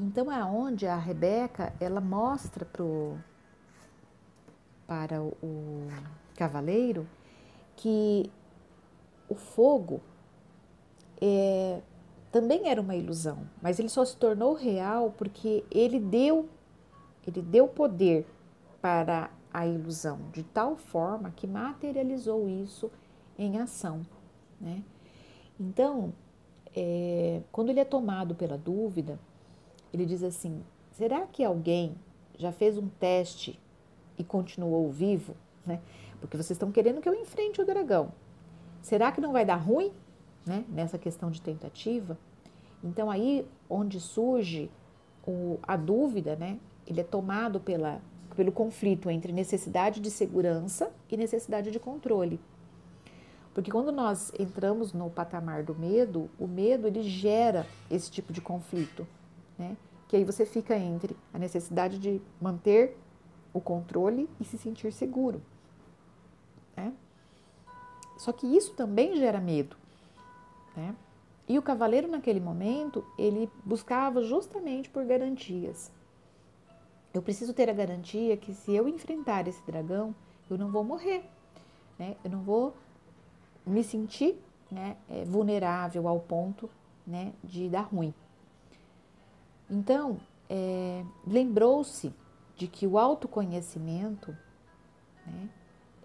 Então 0.00 0.30
é 0.30 0.44
onde 0.44 0.86
a 0.86 0.96
Rebeca 0.96 1.72
ela 1.80 2.00
mostra 2.00 2.64
pro, 2.64 3.18
para 4.86 5.20
o, 5.20 5.36
o 5.42 5.88
cavaleiro 6.36 7.06
que 7.74 8.30
o 9.28 9.34
fogo 9.34 10.00
é, 11.20 11.80
também 12.30 12.68
era 12.68 12.80
uma 12.80 12.94
ilusão, 12.94 13.48
mas 13.60 13.78
ele 13.80 13.88
só 13.88 14.04
se 14.04 14.16
tornou 14.16 14.54
real 14.54 15.12
porque 15.16 15.64
ele 15.70 15.98
deu 15.98 16.48
ele 17.26 17.42
deu 17.42 17.68
poder 17.68 18.26
para 18.80 19.30
a 19.52 19.66
ilusão 19.66 20.20
de 20.32 20.42
tal 20.42 20.76
forma 20.76 21.30
que 21.30 21.46
materializou 21.46 22.48
isso 22.48 22.90
em 23.38 23.58
ação, 23.58 24.02
né? 24.60 24.82
Então, 25.58 26.12
é, 26.74 27.42
quando 27.50 27.70
ele 27.70 27.80
é 27.80 27.84
tomado 27.84 28.34
pela 28.34 28.56
dúvida, 28.56 29.18
ele 29.92 30.06
diz 30.06 30.22
assim: 30.22 30.62
será 30.92 31.26
que 31.26 31.44
alguém 31.44 31.96
já 32.36 32.52
fez 32.52 32.78
um 32.78 32.88
teste 32.88 33.58
e 34.16 34.24
continuou 34.24 34.90
vivo, 34.90 35.34
né? 35.66 35.80
Porque 36.20 36.36
vocês 36.36 36.52
estão 36.52 36.72
querendo 36.72 37.00
que 37.00 37.08
eu 37.08 37.14
enfrente 37.14 37.60
o 37.60 37.66
dragão. 37.66 38.12
Será 38.82 39.12
que 39.12 39.20
não 39.20 39.32
vai 39.32 39.44
dar 39.44 39.56
ruim, 39.56 39.92
né? 40.46 40.64
Nessa 40.68 40.98
questão 40.98 41.30
de 41.30 41.40
tentativa. 41.40 42.18
Então 42.82 43.10
aí 43.10 43.46
onde 43.68 44.00
surge 44.00 44.70
o, 45.26 45.58
a 45.62 45.76
dúvida, 45.76 46.36
né? 46.36 46.58
Ele 46.86 47.00
é 47.00 47.04
tomado 47.04 47.60
pela, 47.60 48.00
pelo 48.38 48.52
conflito 48.52 49.10
entre 49.10 49.32
necessidade 49.32 49.98
de 49.98 50.12
segurança 50.12 50.92
e 51.10 51.16
necessidade 51.16 51.72
de 51.72 51.80
controle. 51.80 52.38
Porque 53.52 53.68
quando 53.68 53.90
nós 53.90 54.32
entramos 54.38 54.92
no 54.92 55.10
patamar 55.10 55.64
do 55.64 55.74
medo, 55.74 56.30
o 56.38 56.46
medo 56.46 56.86
ele 56.86 57.02
gera 57.02 57.66
esse 57.90 58.08
tipo 58.08 58.32
de 58.32 58.40
conflito, 58.40 59.04
né? 59.58 59.76
Que 60.06 60.14
aí 60.14 60.22
você 60.22 60.46
fica 60.46 60.78
entre 60.78 61.16
a 61.34 61.38
necessidade 61.40 61.98
de 61.98 62.22
manter 62.40 62.96
o 63.52 63.60
controle 63.60 64.30
e 64.38 64.44
se 64.44 64.56
sentir 64.56 64.92
seguro. 64.92 65.42
Né? 66.76 66.92
Só 68.18 68.30
que 68.30 68.46
isso 68.46 68.72
também 68.74 69.16
gera 69.16 69.40
medo. 69.40 69.76
Né? 70.76 70.94
E 71.48 71.58
o 71.58 71.62
cavaleiro, 71.62 72.06
naquele 72.06 72.38
momento, 72.38 73.04
ele 73.18 73.50
buscava 73.64 74.22
justamente 74.22 74.88
por 74.88 75.04
garantias. 75.04 75.90
Eu 77.12 77.22
preciso 77.22 77.52
ter 77.54 77.70
a 77.70 77.72
garantia 77.72 78.36
que 78.36 78.52
se 78.52 78.72
eu 78.72 78.88
enfrentar 78.88 79.48
esse 79.48 79.64
dragão, 79.64 80.14
eu 80.50 80.58
não 80.58 80.70
vou 80.70 80.84
morrer. 80.84 81.24
Né? 81.98 82.16
Eu 82.22 82.30
não 82.30 82.42
vou 82.42 82.76
me 83.66 83.82
sentir 83.82 84.38
né, 84.70 84.96
é, 85.08 85.24
vulnerável 85.24 86.06
ao 86.06 86.20
ponto 86.20 86.70
né, 87.06 87.32
de 87.42 87.68
dar 87.68 87.82
ruim. 87.82 88.12
Então, 89.70 90.18
é, 90.48 91.04
lembrou-se 91.26 92.12
de 92.56 92.66
que 92.66 92.86
o 92.86 92.98
autoconhecimento 92.98 94.36
né, 95.26 95.48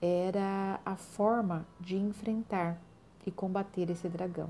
era 0.01 0.79
a 0.85 0.95
forma 0.95 1.65
de 1.79 1.95
enfrentar 1.95 2.79
e 3.25 3.31
combater 3.31 3.89
esse 3.89 4.07
dragão. 4.09 4.49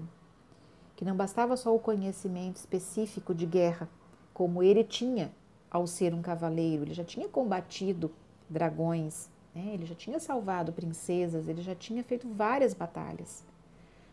Que 0.95 1.05
não 1.05 1.15
bastava 1.15 1.55
só 1.57 1.75
o 1.75 1.79
conhecimento 1.79 2.57
específico 2.57 3.33
de 3.33 3.45
guerra, 3.45 3.87
como 4.33 4.63
ele 4.63 4.83
tinha 4.83 5.31
ao 5.73 5.87
ser 5.87 6.13
um 6.13 6.21
cavaleiro, 6.21 6.83
ele 6.83 6.93
já 6.93 7.03
tinha 7.03 7.27
combatido 7.27 8.11
dragões, 8.47 9.27
né, 9.55 9.71
ele 9.73 9.87
já 9.87 9.95
tinha 9.95 10.19
salvado 10.19 10.71
princesas, 10.71 11.47
ele 11.47 11.63
já 11.63 11.73
tinha 11.73 12.03
feito 12.03 12.27
várias 12.29 12.75
batalhas. 12.75 13.43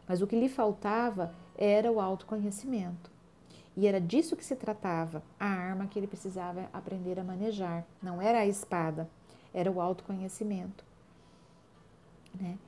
Mas 0.08 0.22
o 0.22 0.26
que 0.26 0.40
lhe 0.40 0.48
faltava 0.48 1.32
era 1.56 1.92
o 1.92 2.00
autoconhecimento. 2.00 3.10
E 3.76 3.86
era 3.86 4.00
disso 4.00 4.36
que 4.36 4.44
se 4.44 4.56
tratava, 4.56 5.22
a 5.38 5.46
arma 5.46 5.86
que 5.86 5.98
ele 5.98 6.06
precisava 6.06 6.68
aprender 6.72 7.20
a 7.20 7.24
manejar. 7.24 7.84
Não 8.02 8.20
era 8.20 8.40
a 8.40 8.46
espada, 8.46 9.08
era 9.54 9.70
o 9.70 9.80
autoconhecimento. 9.80 10.84
Né? 12.34 12.58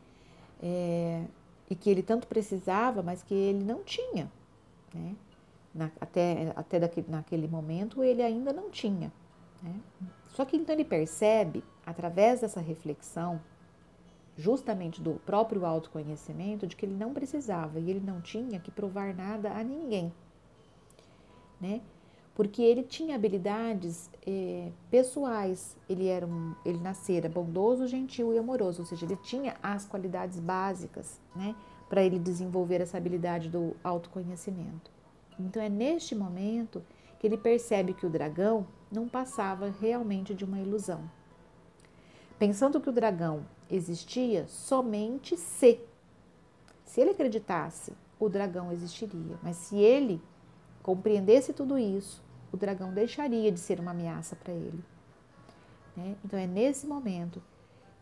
É, 0.62 1.24
e 1.68 1.74
que 1.74 1.90
ele 1.90 2.02
tanto 2.02 2.26
precisava, 2.26 3.02
mas 3.02 3.22
que 3.22 3.34
ele 3.34 3.64
não 3.64 3.82
tinha. 3.82 4.30
Né? 4.94 5.16
Na, 5.74 5.90
até 6.00 6.52
até 6.54 6.78
daquele, 6.78 7.10
naquele 7.10 7.48
momento 7.48 8.04
ele 8.04 8.22
ainda 8.22 8.52
não 8.52 8.70
tinha. 8.70 9.12
Né? 9.62 9.74
Só 10.28 10.44
que 10.44 10.56
então 10.56 10.74
ele 10.74 10.84
percebe, 10.84 11.64
através 11.86 12.40
dessa 12.40 12.60
reflexão, 12.60 13.40
justamente 14.36 15.00
do 15.00 15.14
próprio 15.26 15.64
autoconhecimento, 15.64 16.66
de 16.66 16.74
que 16.74 16.86
ele 16.86 16.94
não 16.94 17.12
precisava 17.12 17.78
e 17.78 17.90
ele 17.90 18.00
não 18.00 18.20
tinha 18.20 18.58
que 18.58 18.70
provar 18.70 19.14
nada 19.14 19.50
a 19.52 19.62
ninguém 19.62 20.12
né? 21.62 21.80
Porque 22.34 22.60
ele 22.60 22.82
tinha 22.82 23.14
habilidades 23.14 24.10
eh, 24.26 24.70
pessoais, 24.90 25.76
ele 25.88 26.08
era 26.08 26.26
um, 26.26 26.54
ele 26.64 26.78
nascera 26.78 27.28
bondoso, 27.28 27.86
gentil 27.86 28.34
e 28.34 28.38
amoroso, 28.38 28.82
ou 28.82 28.86
seja, 28.86 29.06
ele 29.06 29.16
tinha 29.16 29.54
as 29.62 29.84
qualidades 29.84 30.40
básicas, 30.40 31.20
né? 31.36 31.54
Para 31.88 32.02
ele 32.02 32.18
desenvolver 32.18 32.80
essa 32.80 32.96
habilidade 32.96 33.48
do 33.48 33.76
autoconhecimento. 33.84 34.90
Então 35.46 35.62
é 35.62 35.68
neste 35.68 36.14
momento 36.14 36.82
que 37.18 37.26
ele 37.26 37.36
percebe 37.36 37.94
que 37.94 38.06
o 38.06 38.10
dragão 38.10 38.66
não 38.90 39.08
passava 39.08 39.72
realmente 39.80 40.34
de 40.34 40.44
uma 40.44 40.58
ilusão. 40.58 41.08
Pensando 42.38 42.80
que 42.80 42.88
o 42.88 42.92
dragão 42.92 43.46
existia 43.70 44.46
somente 44.48 45.36
se. 45.36 45.80
Se 46.84 47.00
ele 47.00 47.10
acreditasse, 47.10 47.92
o 48.18 48.28
dragão 48.28 48.72
existiria. 48.72 49.38
Mas 49.42 49.56
se 49.56 49.76
ele 49.76 50.20
compreendesse 50.82 51.52
tudo 51.52 51.78
isso, 51.78 52.22
o 52.52 52.56
dragão 52.56 52.92
deixaria 52.92 53.50
de 53.50 53.60
ser 53.60 53.80
uma 53.80 53.92
ameaça 53.92 54.36
para 54.36 54.52
ele. 54.52 54.84
Né? 55.96 56.16
Então 56.24 56.38
é 56.38 56.46
nesse 56.46 56.86
momento 56.86 57.42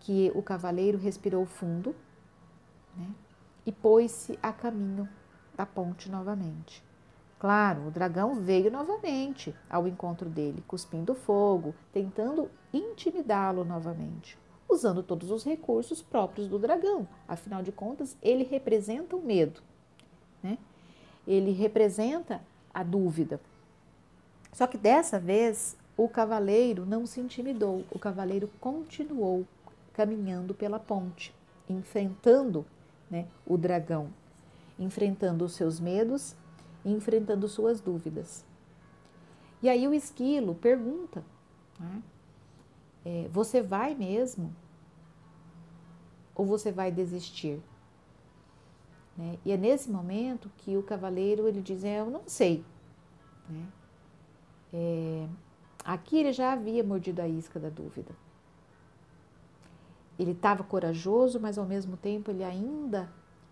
que 0.00 0.33
o 0.35 0.42
cavaleiro 0.42 0.98
respirou 0.98 1.44
fundo 1.44 1.94
né? 2.96 3.11
e 3.66 3.70
pôs-se 3.70 4.38
a 4.42 4.53
caminho 4.53 5.09
da 5.55 5.66
ponte 5.66 6.11
novamente. 6.11 6.83
Claro, 7.40 7.87
o 7.87 7.90
dragão 7.90 8.35
veio 8.35 8.70
novamente 8.70 9.55
ao 9.70 9.88
encontro 9.88 10.29
dele, 10.29 10.62
cuspindo 10.68 11.14
fogo, 11.14 11.74
tentando 11.90 12.50
intimidá-lo 12.70 13.64
novamente, 13.64 14.38
usando 14.68 15.03
todos 15.03 15.31
os 15.31 15.42
recursos 15.42 16.03
próprios 16.03 16.46
do 16.46 16.59
dragão. 16.59 17.09
Afinal 17.26 17.62
de 17.62 17.72
contas, 17.72 18.14
ele 18.20 18.44
representa 18.44 19.16
o 19.16 19.22
medo, 19.22 19.62
né? 20.42 20.59
Ele 21.26 21.50
representa 21.50 22.42
a 22.74 22.83
dúvida. 22.83 23.40
Só 24.53 24.66
que 24.66 24.76
dessa 24.76 25.18
vez 25.18 25.79
o 25.96 26.11
cavaleiro 26.11 26.85
não 26.85 27.07
se 27.07 27.20
intimidou, 27.20 27.87
o 27.90 27.98
cavaleiro 27.98 28.50
continuou 28.61 29.46
caminhando 29.94 30.53
pela 30.53 30.79
ponte, 30.79 31.35
enfrentando 31.66 32.66
né, 33.11 33.26
o 33.46 33.57
dragão, 33.57 34.09
enfrentando 34.79 35.44
os 35.44 35.53
seus 35.53 35.81
medos, 35.81 36.37
enfrentando 36.85 37.49
suas 37.49 37.81
dúvidas. 37.81 38.45
E 39.62 39.69
aí 39.69 39.87
o 39.87 39.95
esquilo 39.95 40.55
pergunta: 40.55 41.25
né, 41.79 42.03
é, 43.05 43.29
Você 43.33 43.62
vai 43.62 43.95
mesmo? 43.95 44.55
Ou 46.35 46.47
você 46.47 46.73
vai 46.73 46.90
desistir? 46.90 47.61
Né? 49.16 49.38
E 49.45 49.53
é 49.53 49.57
nesse 49.57 49.90
momento 49.90 50.51
que 50.59 50.77
o 50.77 50.83
cavaleiro 50.83 51.47
ele 51.47 51.61
diz: 51.61 51.85
é, 51.85 52.01
Eu 52.01 52.11
não 52.11 52.23
sei. 52.27 52.64
Né? 53.49 53.66
É, 54.73 55.29
aqui 55.85 56.19
ele 56.19 56.33
já 56.33 56.53
havia 56.53 56.83
mordido 56.83 57.21
a 57.21 57.29
isca 57.29 57.59
da 57.59 57.69
dúvida. 57.69 58.12
Ele 60.19 60.33
estava 60.33 60.62
corajoso, 60.62 61.40
mas 61.40 61.57
ao 61.57 61.64
mesmo 61.64 61.97
tempo 61.97 62.31
ele 62.31 62.45
ainda 62.45 63.11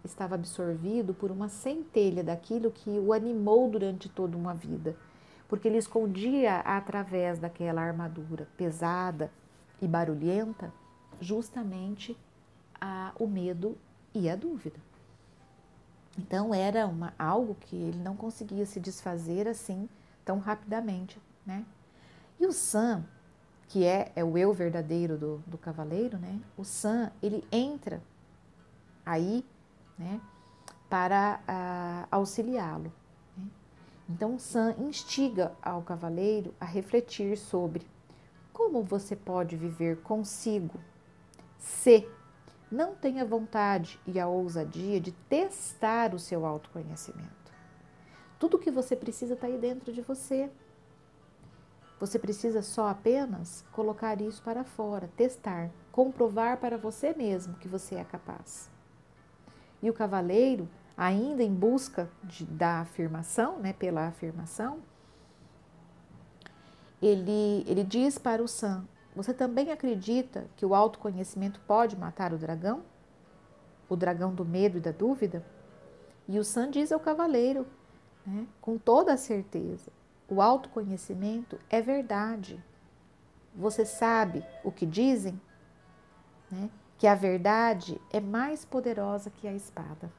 estava 0.09 0.35
absorvido 0.35 1.15
por 1.15 1.31
uma 1.31 1.49
centelha 1.49 2.25
daquilo 2.25 2.71
que 2.71 2.91
o 2.91 3.13
animou 3.13 3.71
durante 3.71 4.09
toda 4.09 4.37
uma 4.37 4.55
vida, 4.55 4.97
porque 5.49 5.69
ele 5.69 5.79
escondia 5.79 6.57
através 6.61 7.39
daquela 7.39 7.83
armadura 7.83 8.49
pesada 8.57 9.31
e 9.81 9.87
barulhenta 9.87 10.73
justamente 11.21 12.17
a, 12.81 13.13
o 13.19 13.27
medo 13.27 13.77
e 14.15 14.29
a 14.29 14.37
dúvida. 14.37 14.79
Então 16.19 16.53
era 16.53 16.87
uma, 16.87 17.15
algo 17.19 17.55
que 17.55 17.77
ele 17.77 17.99
não 17.99 18.17
conseguia 18.17 18.67
se 18.67 18.81
desfazer 18.81 19.47
assim 19.47 19.89
tão 20.25 20.39
rapidamente, 20.39 21.21
né? 21.47 21.65
E 22.41 22.47
o 22.47 22.53
Sam, 22.53 23.05
que 23.69 23.85
é, 23.85 24.13
é 24.17 24.25
o 24.25 24.37
eu 24.37 24.53
verdadeiro 24.53 25.17
do, 25.17 25.39
do 25.47 25.57
cavaleiro, 25.57 26.19
né? 26.19 26.41
O 26.57 26.65
Sam, 26.65 27.11
ele 27.23 27.45
entra 27.53 28.03
aí, 29.07 29.45
né? 29.99 30.21
Para 30.89 32.07
auxiliá-lo. 32.11 32.93
Né? 33.37 33.47
Então 34.09 34.39
Sam 34.39 34.75
instiga 34.79 35.53
ao 35.61 35.83
cavaleiro 35.83 36.55
a 36.61 36.65
refletir 36.65 37.37
sobre 37.37 37.87
como 38.53 38.83
você 38.83 39.15
pode 39.15 39.57
viver 39.57 40.01
consigo 40.03 40.79
se 41.59 42.09
não 42.71 42.95
tenha 42.95 43.25
vontade 43.25 43.99
e 44.07 44.21
a 44.21 44.29
ousadia 44.29 45.01
de 45.01 45.13
testar 45.13 46.15
o 46.15 46.19
seu 46.19 46.45
autoconhecimento. 46.45 47.53
Tudo 48.39 48.59
que 48.59 48.71
você 48.71 48.95
precisa 48.95 49.35
está 49.35 49.47
aí 49.47 49.59
dentro 49.59 49.93
de 49.93 50.01
você. 50.01 50.51
Você 51.99 52.19
precisa 52.19 52.63
só 52.63 52.89
apenas 52.89 53.65
colocar 53.73 54.21
isso 54.21 54.41
para 54.43 54.63
fora, 54.63 55.11
testar, 55.17 55.71
comprovar 55.91 56.59
para 56.59 56.79
você 56.79 57.13
mesmo 57.13 57.55
que 57.55 57.67
você 57.67 57.97
é 57.97 58.05
capaz. 58.05 58.71
E 59.83 59.89
o 59.89 59.93
cavaleiro, 59.93 60.69
ainda 60.97 61.43
em 61.43 61.53
busca 61.53 62.11
de, 62.25 62.45
da 62.45 62.81
afirmação, 62.81 63.59
né, 63.59 63.73
pela 63.73 64.07
afirmação, 64.07 64.81
ele, 67.01 67.65
ele 67.67 67.85
diz 67.85 68.19
para 68.19 68.43
o 68.43 68.49
Sam: 68.49 68.85
Você 69.15 69.33
também 69.33 69.71
acredita 69.71 70.47
que 70.57 70.67
o 70.67 70.75
autoconhecimento 70.75 71.61
pode 71.67 71.97
matar 71.97 72.33
o 72.33 72.39
dragão? 72.39 72.83
O 73.89 73.97
dragão 73.97 74.35
do 74.35 74.45
medo 74.45 74.79
e 74.79 74.81
da 74.81 74.91
dúvida? 74.91 75.45
E 76.27 76.39
o 76.39 76.45
Sam 76.45 76.71
diz 76.71 76.93
ao 76.93 77.01
cavaleiro, 77.01 77.67
né, 78.27 78.47
com 78.61 78.77
toda 78.77 79.13
a 79.13 79.17
certeza: 79.17 79.93
o 80.29 80.43
autoconhecimento 80.43 81.59
é 81.71 81.81
verdade. 81.81 82.63
Você 83.55 83.85
sabe 83.87 84.45
o 84.63 84.71
que 84.71 84.85
dizem? 84.85 85.41
Né? 86.51 86.69
Que 86.99 87.07
a 87.07 87.15
verdade 87.15 88.01
é 88.13 88.21
mais 88.21 88.65
poderosa 88.65 89.31
que 89.31 89.47
a 89.47 89.55
espada. 89.55 90.13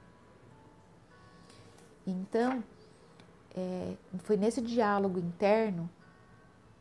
Então, 2.07 2.63
é, 3.55 3.95
foi 4.19 4.37
nesse 4.37 4.61
diálogo 4.61 5.19
interno 5.19 5.89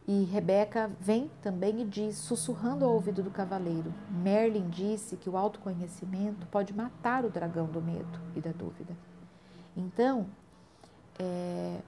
e 0.06 0.24
Rebeca 0.24 0.90
vem 0.98 1.30
também 1.42 1.82
e 1.82 1.84
diz, 1.84 2.16
sussurrando 2.16 2.82
ao 2.82 2.94
ouvido 2.94 3.22
do 3.22 3.30
cavaleiro: 3.30 3.92
Merlin 4.10 4.70
disse 4.70 5.18
que 5.18 5.28
o 5.28 5.36
autoconhecimento 5.36 6.46
pode 6.46 6.72
matar 6.72 7.26
o 7.26 7.30
dragão 7.30 7.66
do 7.66 7.82
medo 7.82 8.18
e 8.34 8.40
da 8.40 8.50
dúvida. 8.50 8.96
Então, 9.76 10.26
é, 11.18 11.80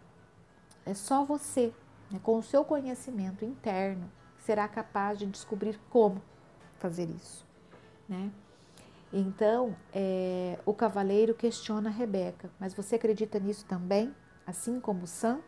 é 0.84 0.92
só 0.92 1.24
você, 1.24 1.72
né, 2.10 2.20
com 2.22 2.36
o 2.36 2.42
seu 2.42 2.62
conhecimento 2.62 3.42
interno, 3.42 4.10
será 4.38 4.68
capaz 4.68 5.18
de 5.18 5.24
descobrir 5.24 5.80
como 5.88 6.20
fazer 6.78 7.08
isso. 7.08 7.49
Né? 8.10 8.30
Então, 9.12 9.76
é, 9.94 10.58
o 10.66 10.74
cavaleiro 10.74 11.32
questiona 11.32 11.88
Rebeca, 11.88 12.50
mas 12.58 12.74
você 12.74 12.96
acredita 12.96 13.38
nisso 13.38 13.64
também, 13.66 14.12
assim 14.44 14.80
como 14.80 15.06
Sam? 15.06 15.38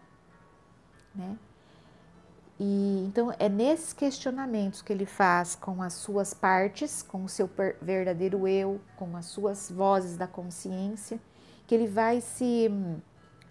Né? 1.13 1.37
E 2.61 3.05
então 3.05 3.35
é 3.41 3.49
nesses 3.49 3.93
questionamentos 3.93 4.83
que 4.83 4.93
ele 4.93 5.07
faz 5.07 5.57
com 5.57 5.83
as 5.83 5.95
suas 5.95 6.33
partes, 6.33 7.03
com 7.03 7.25
o 7.25 7.29
seu 7.29 7.51
verdadeiro 7.81 8.47
eu, 8.47 8.81
com 8.97 9.17
as 9.17 9.27
suas 9.27 9.69
vozes 9.69 10.17
da 10.17 10.29
consciência, 10.29 11.21
que 11.67 11.75
ele 11.75 11.89
vai 11.89 12.21
se 12.21 12.71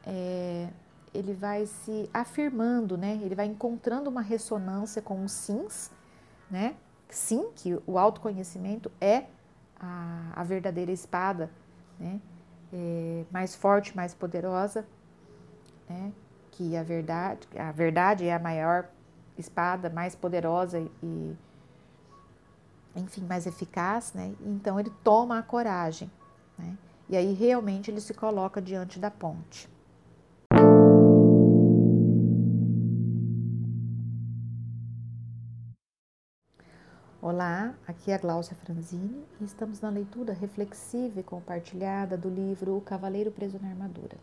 é, 0.06 0.70
ele 1.14 1.34
vai 1.34 1.66
se 1.66 2.10
afirmando, 2.14 2.98
né? 2.98 3.20
Ele 3.22 3.36
vai 3.36 3.48
encontrando 3.48 4.10
uma 4.10 4.22
ressonância 4.22 5.02
com 5.02 5.26
os 5.26 5.34
sims, 5.34 5.92
né? 6.50 6.76
Sim, 7.12 7.52
que 7.56 7.78
o 7.86 8.00
autoconhecimento 8.00 8.90
é 9.00 9.26
a, 9.78 10.32
a 10.34 10.44
verdadeira 10.44 10.92
espada, 10.92 11.52
né? 12.00 12.20
É, 12.74 13.26
mais 13.30 13.54
forte, 13.54 13.96
mais 13.96 14.14
poderosa, 14.14 14.88
né? 15.90 16.14
Que 16.52 16.76
a 16.78 16.84
verdade, 16.84 17.48
a 17.58 17.72
verdade 17.72 18.26
é 18.26 18.34
a 18.34 18.40
maior 18.40 18.90
espada, 19.38 19.90
mais 19.90 20.16
poderosa 20.16 20.80
e, 21.04 21.36
enfim, 22.96 23.26
mais 23.26 23.46
eficaz, 23.46 24.14
né? 24.14 24.34
Então 24.42 24.80
ele 24.80 24.92
toma 25.04 25.38
a 25.38 25.44
coragem, 25.44 26.10
né? 26.58 26.78
E 27.10 27.18
aí 27.18 27.34
realmente 27.34 27.92
ele 27.92 28.00
se 28.00 28.14
coloca 28.14 28.62
diante 28.62 29.00
da 29.00 29.12
ponte. 29.12 29.70
Olá, 37.24 37.76
aqui 37.88 38.10
é 38.10 38.16
a 38.16 38.18
Gláucia 38.18 38.56
Franzini 38.56 39.24
e 39.40 39.44
estamos 39.44 39.80
na 39.80 39.92
leitura 39.92 40.34
reflexiva 40.34 41.20
e 41.20 41.24
compartilhada 41.24 42.18
do 42.18 42.28
livro 42.28 42.76
O 42.76 42.82
Cavaleiro 42.82 43.30
Preso 43.30 43.60
na 43.62 43.70
Armadura. 43.70 44.18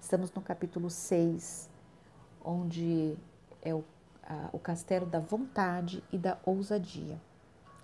Estamos 0.00 0.32
no 0.32 0.40
capítulo 0.40 0.88
6, 0.88 1.68
onde 2.42 3.14
é 3.60 3.74
o, 3.74 3.84
a, 4.22 4.48
o 4.54 4.58
castelo 4.58 5.04
da 5.04 5.18
vontade 5.20 6.02
e 6.10 6.16
da 6.16 6.38
ousadia. 6.46 7.20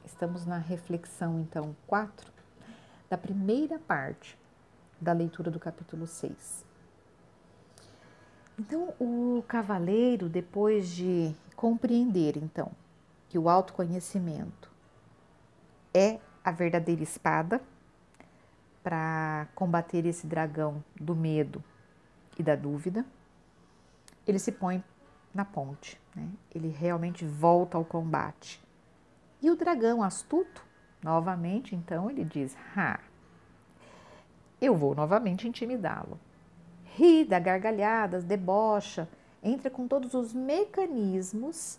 Estamos 0.06 0.46
na 0.46 0.56
reflexão, 0.56 1.38
então, 1.40 1.76
4 1.86 2.32
da 3.10 3.18
primeira 3.18 3.78
parte 3.78 4.38
da 4.98 5.12
leitura 5.12 5.50
do 5.50 5.60
capítulo 5.60 6.06
6. 6.06 6.64
Então, 8.58 8.94
o 8.98 9.44
cavaleiro, 9.46 10.30
depois 10.30 10.88
de 10.88 11.36
compreender, 11.54 12.38
então, 12.38 12.72
que 13.28 13.38
o 13.38 13.48
autoconhecimento 13.48 14.70
é 15.92 16.18
a 16.44 16.50
verdadeira 16.50 17.02
espada 17.02 17.60
para 18.82 19.48
combater 19.54 20.06
esse 20.06 20.26
dragão 20.26 20.82
do 20.98 21.14
medo 21.14 21.62
e 22.38 22.42
da 22.42 22.56
dúvida, 22.56 23.04
ele 24.26 24.38
se 24.38 24.52
põe 24.52 24.82
na 25.34 25.44
ponte, 25.44 26.00
né? 26.14 26.28
ele 26.54 26.68
realmente 26.68 27.24
volta 27.24 27.76
ao 27.76 27.84
combate. 27.84 28.62
E 29.42 29.50
o 29.50 29.56
dragão 29.56 30.02
astuto, 30.02 30.64
novamente, 31.02 31.74
então, 31.74 32.10
ele 32.10 32.24
diz: 32.24 32.56
Ha, 32.76 32.98
eu 34.60 34.74
vou 34.74 34.94
novamente 34.94 35.46
intimidá-lo. 35.46 36.18
Ri, 36.96 37.24
dá 37.24 37.38
gargalhadas, 37.38 38.24
debocha, 38.24 39.08
entra 39.42 39.70
com 39.70 39.86
todos 39.86 40.14
os 40.14 40.32
mecanismos 40.32 41.78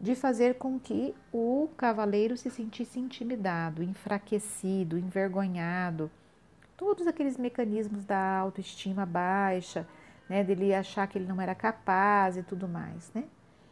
de 0.00 0.14
fazer 0.14 0.54
com 0.54 0.80
que 0.80 1.14
o 1.30 1.68
cavaleiro 1.76 2.36
se 2.36 2.50
sentisse 2.50 2.98
intimidado, 2.98 3.82
enfraquecido, 3.82 4.98
envergonhado. 4.98 6.10
Todos 6.74 7.06
aqueles 7.06 7.36
mecanismos 7.36 8.04
da 8.06 8.38
autoestima 8.38 9.04
baixa, 9.04 9.86
né, 10.26 10.42
dele 10.42 10.72
achar 10.72 11.06
que 11.06 11.18
ele 11.18 11.26
não 11.26 11.38
era 11.38 11.54
capaz 11.54 12.38
e 12.38 12.42
tudo 12.42 12.66
mais, 12.66 13.12
né? 13.14 13.24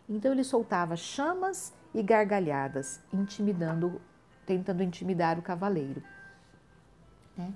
Então 0.07 0.33
ele 0.33 0.45
soltava 0.45 0.97
chamas 0.97 1.73
e 1.95 2.03
gargalhadas, 2.03 3.01
intimidando, 3.13 4.01
tentando 4.45 4.83
intimidar 4.83 5.39
o 5.39 5.43
cavaleiro. 5.43 6.03
Né? 7.37 7.53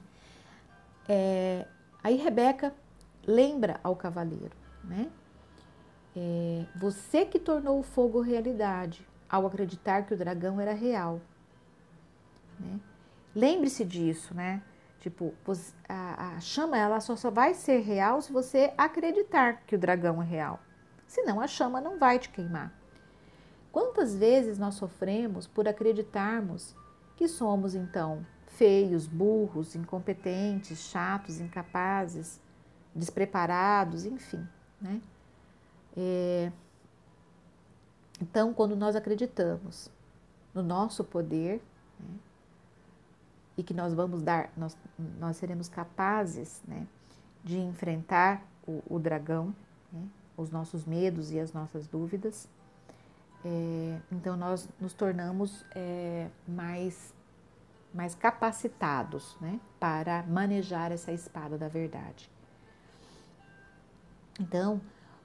É, 1.09 1.67
aí 2.03 2.17
Rebeca 2.17 2.75
lembra 3.27 3.81
ao 3.83 3.97
cavaleiro, 3.97 4.57
né? 4.85 5.11
É, 6.15 6.65
você 6.77 7.25
que 7.25 7.39
tornou 7.39 7.81
o 7.81 7.83
fogo 7.83 8.21
realidade 8.21 9.07
ao 9.29 9.47
acreditar 9.47 10.03
que 10.03 10.13
o 10.13 10.17
dragão 10.17 10.61
era 10.61 10.75
real. 10.75 11.21
Né? 12.61 12.79
Lembre-se 13.35 13.85
disso, 13.85 14.35
né? 14.35 14.63
Tipo, 15.01 15.35
a, 15.89 16.37
a, 16.37 16.41
chama 16.41 16.77
ela 16.77 17.01
só, 17.01 17.17
só 17.17 17.31
vai 17.31 17.55
ser 17.55 17.81
real 17.81 18.21
se 18.21 18.33
você 18.33 18.73
acreditar 18.77 19.63
que 19.67 19.75
o 19.75 19.79
dragão 19.79 20.23
é 20.23 20.25
real. 20.25 20.61
Senão 21.07 21.41
a 21.41 21.47
chama 21.47 21.81
não 21.81 21.99
vai 21.99 22.19
te 22.19 22.29
queimar. 22.29 22.73
Quantas 23.73 24.15
vezes 24.15 24.59
nós 24.59 24.75
sofremos 24.75 25.47
por 25.47 25.67
acreditarmos 25.67 26.77
que 27.17 27.27
somos 27.27 27.75
então 27.75 28.25
feios, 28.47 29.07
burros, 29.07 29.75
incompetentes, 29.75 30.79
chatos, 30.79 31.41
incapazes, 31.41 32.41
despreparados, 32.95 34.05
enfim, 34.05 34.47
né? 34.81 35.01
É, 35.97 36.51
então, 38.21 38.55
quando 38.55 38.77
nós 38.77 38.97
acreditamos 38.97 39.91
no 40.55 40.63
nosso 40.63 41.03
poder 41.03 41.61
né, 41.99 42.15
e 43.57 43.63
que 43.63 43.75
nós 43.75 43.93
vamos 43.95 44.23
dar, 44.23 44.51
nós, 44.57 44.77
nós 45.19 45.37
seremos 45.37 45.69
capazes 45.69 46.63
né, 46.67 46.87
de 47.43 47.59
enfrentar 47.59 48.43
o, 48.67 48.83
o 48.89 48.99
dragão, 48.99 49.55
né, 49.93 50.07
os 50.37 50.51
nossos 50.51 50.85
medos 50.85 51.33
e 51.33 51.41
as 51.41 51.53
nossas 51.53 51.87
dúvidas, 51.87 52.49
é, 53.45 54.01
então 54.11 54.37
nós 54.37 54.69
nos 54.81 54.93
tornamos 54.93 55.65
é, 55.75 56.29
mais, 56.47 57.13
mais 57.93 58.15
capacitados 58.15 59.37
né, 59.41 59.59
para 59.81 60.23
manejar 60.25 60.93
essa 60.93 61.11
espada 61.11 61.59
da 61.59 61.69
verdade. 61.69 62.31
Então, 64.41 64.81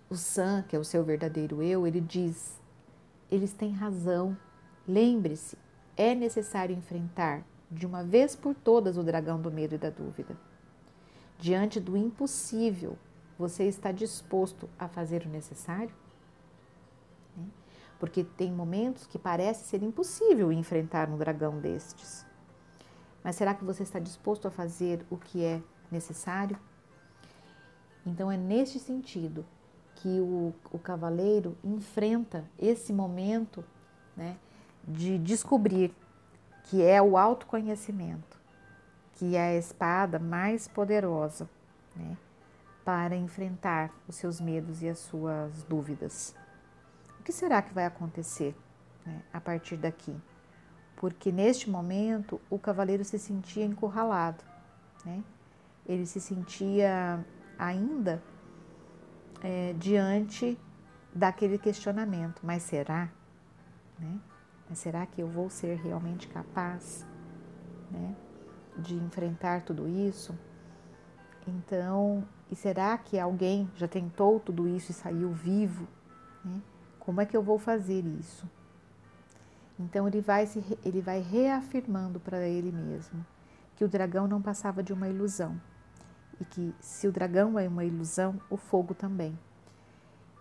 o 0.09 0.15
Sam, 0.15 0.63
que 0.67 0.75
é 0.75 0.79
o 0.79 0.83
seu 0.83 1.03
verdadeiro 1.03 1.61
eu, 1.61 1.85
ele 1.85 1.99
diz: 1.99 2.59
eles 3.29 3.53
têm 3.53 3.71
razão. 3.71 4.37
Lembre-se, 4.87 5.57
é 5.97 6.15
necessário 6.15 6.75
enfrentar 6.75 7.43
de 7.69 7.85
uma 7.85 8.03
vez 8.03 8.35
por 8.35 8.55
todas 8.55 8.97
o 8.97 9.03
dragão 9.03 9.41
do 9.41 9.51
medo 9.51 9.75
e 9.75 9.77
da 9.77 9.89
dúvida. 9.89 10.37
Diante 11.37 11.79
do 11.79 11.97
impossível, 11.97 12.97
você 13.37 13.65
está 13.65 13.91
disposto 13.91 14.69
a 14.79 14.87
fazer 14.87 15.25
o 15.25 15.29
necessário? 15.29 15.93
Né? 17.35 17.45
Porque 17.99 18.23
tem 18.23 18.51
momentos 18.51 19.05
que 19.05 19.19
parece 19.19 19.65
ser 19.65 19.83
impossível 19.83 20.51
enfrentar 20.51 21.09
um 21.09 21.17
dragão 21.17 21.59
destes. 21.59 22.25
Mas 23.21 23.35
será 23.35 23.53
que 23.53 23.65
você 23.65 23.83
está 23.83 23.99
disposto 23.99 24.47
a 24.47 24.51
fazer 24.51 25.05
o 25.09 25.17
que 25.17 25.43
é 25.43 25.61
necessário? 25.91 26.57
Então 28.05 28.31
é 28.31 28.37
neste 28.37 28.79
sentido 28.79 29.45
que 30.01 30.19
o, 30.19 30.53
o 30.71 30.79
cavaleiro 30.79 31.57
enfrenta 31.63 32.45
esse 32.59 32.93
momento 32.93 33.63
né, 34.15 34.37
de 34.87 35.17
descobrir 35.17 35.93
que 36.63 36.83
é 36.83 37.01
o 37.01 37.17
autoconhecimento, 37.17 38.37
que 39.13 39.35
é 39.35 39.49
a 39.49 39.55
espada 39.55 40.19
mais 40.19 40.67
poderosa 40.67 41.49
né, 41.95 42.17
para 42.83 43.15
enfrentar 43.15 43.91
os 44.07 44.15
seus 44.15 44.39
medos 44.39 44.83
e 44.83 44.89
as 44.89 44.99
suas 44.99 45.63
dúvidas. 45.63 46.35
O 47.19 47.23
que 47.23 47.31
será 47.31 47.61
que 47.61 47.73
vai 47.73 47.85
acontecer 47.85 48.55
né, 49.05 49.21
a 49.33 49.41
partir 49.41 49.77
daqui? 49.77 50.15
Porque 50.97 51.31
neste 51.31 51.69
momento 51.69 52.39
o 52.49 52.59
cavaleiro 52.59 53.03
se 53.03 53.17
sentia 53.17 53.65
encurralado, 53.65 54.43
né? 55.05 55.23
ele 55.85 56.05
se 56.05 56.19
sentia 56.19 57.25
ainda 57.57 58.21
é, 59.41 59.73
diante 59.73 60.57
daquele 61.13 61.57
questionamento: 61.57 62.41
mas 62.43 62.63
será? 62.63 63.09
Né? 63.99 64.19
Mas 64.69 64.79
será 64.79 65.05
que 65.05 65.21
eu 65.21 65.27
vou 65.27 65.49
ser 65.49 65.77
realmente 65.77 66.27
capaz 66.27 67.05
né, 67.89 68.15
de 68.77 68.95
enfrentar 68.95 69.61
tudo 69.61 69.87
isso? 69.87 70.37
Então, 71.47 72.27
e 72.51 72.55
será 72.55 72.97
que 72.97 73.17
alguém 73.17 73.69
já 73.75 73.87
tentou 73.87 74.39
tudo 74.39 74.67
isso 74.67 74.91
e 74.91 74.93
saiu 74.95 75.31
vivo? 75.31 75.87
Né? 76.43 76.61
Como 76.99 77.21
é 77.21 77.25
que 77.25 77.37
eu 77.37 77.41
vou 77.41 77.57
fazer 77.57 78.05
isso? 78.05 78.45
Então 79.79 80.07
ele 80.07 80.19
vai, 80.19 80.45
se, 80.45 80.77
ele 80.83 81.01
vai 81.01 81.21
reafirmando 81.21 82.19
para 82.19 82.47
ele 82.47 82.71
mesmo 82.71 83.25
que 83.75 83.85
o 83.85 83.87
dragão 83.87 84.27
não 84.27 84.41
passava 84.41 84.81
de 84.81 84.91
uma 84.91 85.07
ilusão 85.07 85.61
e 86.39 86.45
que 86.45 86.75
se 86.79 87.07
o 87.07 87.11
dragão 87.11 87.57
é 87.57 87.67
uma 87.67 87.83
ilusão, 87.83 88.39
o 88.49 88.57
fogo 88.57 88.93
também. 88.93 89.37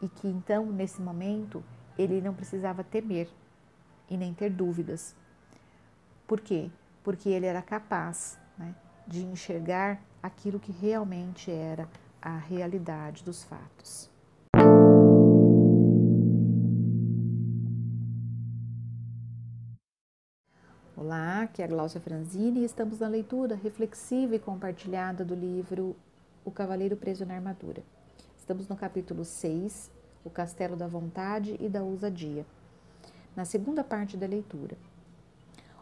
E 0.01 0.09
que 0.09 0.29
então, 0.29 0.67
nesse 0.67 1.01
momento, 1.01 1.63
ele 1.99 2.21
não 2.21 2.35
precisava 2.35 2.85
temer 2.85 3.29
e 4.11 4.17
nem 4.17 4.35
ter 4.35 4.51
dúvidas. 4.51 5.15
Por 6.27 6.41
quê? 6.41 6.71
Porque 7.03 7.29
ele 7.29 7.47
era 7.47 7.63
capaz 7.63 8.39
né, 8.59 8.75
de 9.07 9.25
enxergar 9.25 10.01
aquilo 10.23 10.61
que 10.61 10.73
realmente 10.73 11.51
era 11.51 11.89
a 12.21 12.37
realidade 12.37 13.25
dos 13.25 13.45
fatos. 13.45 14.11
Aqui 21.47 21.63
é 21.63 21.65
a 21.65 21.69
Glaucia 21.69 22.01
Franzini 22.01 22.61
e 22.61 22.65
estamos 22.65 22.99
na 22.99 23.07
leitura 23.07 23.55
reflexiva 23.55 24.35
e 24.35 24.39
compartilhada 24.39 25.25
do 25.25 25.33
livro 25.33 25.97
O 26.45 26.51
Cavaleiro 26.51 26.97
Preso 26.97 27.25
na 27.25 27.35
Armadura. 27.35 27.85
Estamos 28.37 28.67
no 28.69 28.75
capítulo 28.75 29.25
6, 29.25 29.89
O 30.25 30.29
Castelo 30.29 30.75
da 30.75 30.89
Vontade 30.89 31.57
e 31.61 31.69
da 31.69 31.85
Ousadia, 31.85 32.45
na 33.37 33.45
segunda 33.45 33.85
parte 33.85 34.17
da 34.17 34.27
leitura, 34.27 34.77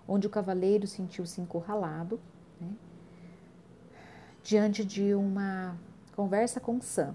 onde 0.07 0.27
o 0.27 0.31
cavaleiro 0.31 0.87
sentiu-se 0.87 1.41
encurralado 1.41 2.21
né, 2.61 2.69
diante 4.43 4.85
de 4.85 5.15
uma 5.15 5.79
conversa 6.15 6.61
com 6.61 6.79
Sam, 6.83 7.15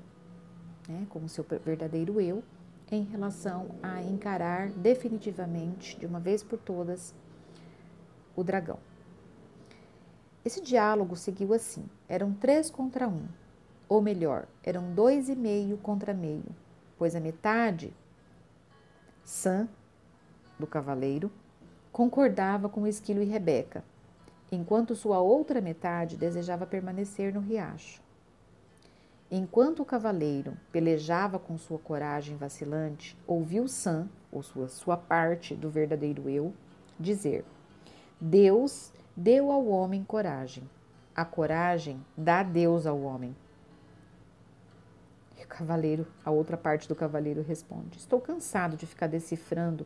né, 0.87 1.05
com 1.07 1.19
o 1.19 1.29
seu 1.29 1.45
verdadeiro 1.63 2.19
eu, 2.19 2.43
em 2.91 3.03
relação 3.03 3.67
a 3.83 4.01
encarar 4.01 4.69
definitivamente, 4.71 5.99
de 5.99 6.07
uma 6.07 6.19
vez 6.19 6.41
por 6.41 6.57
todas, 6.57 7.13
o 8.39 8.43
dragão. 8.43 8.79
Esse 10.43 10.61
diálogo 10.61 11.15
seguiu 11.15 11.53
assim: 11.53 11.85
eram 12.07 12.33
três 12.33 12.69
contra 12.69 13.07
um, 13.07 13.27
ou 13.87 14.01
melhor, 14.01 14.47
eram 14.63 14.93
dois 14.93 15.29
e 15.29 15.35
meio 15.35 15.77
contra 15.77 16.13
meio, 16.13 16.55
pois 16.97 17.15
a 17.15 17.19
metade, 17.19 17.93
Sam, 19.23 19.67
do 20.57 20.65
cavaleiro, 20.65 21.31
concordava 21.91 22.69
com 22.69 22.87
Esquilo 22.87 23.21
e 23.21 23.25
Rebeca, 23.25 23.83
enquanto 24.51 24.95
sua 24.95 25.19
outra 25.19 25.61
metade 25.61 26.17
desejava 26.17 26.65
permanecer 26.65 27.33
no 27.33 27.39
riacho. 27.39 28.01
Enquanto 29.31 29.81
o 29.81 29.85
cavaleiro 29.85 30.57
pelejava 30.71 31.37
com 31.37 31.55
sua 31.57 31.77
coragem 31.77 32.35
vacilante, 32.35 33.15
ouviu 33.27 33.67
Sam, 33.67 34.09
ou 34.31 34.41
sua, 34.41 34.67
sua 34.67 34.97
parte 34.97 35.53
do 35.53 35.69
verdadeiro 35.69 36.27
eu, 36.27 36.51
dizer: 36.99 37.45
Deus 38.19 38.91
deu 39.15 39.51
ao 39.51 39.65
homem 39.67 40.03
coragem. 40.03 40.69
A 41.15 41.23
coragem 41.23 42.03
dá 42.17 42.43
Deus 42.43 42.85
ao 42.85 43.01
homem. 43.01 43.35
E 45.37 45.43
o 45.43 45.47
cavaleiro, 45.47 46.07
a 46.23 46.31
outra 46.31 46.57
parte 46.57 46.87
do 46.87 46.95
cavaleiro 46.95 47.41
responde: 47.41 47.97
Estou 47.97 48.19
cansado 48.19 48.75
de 48.75 48.85
ficar 48.85 49.07
decifrando 49.07 49.85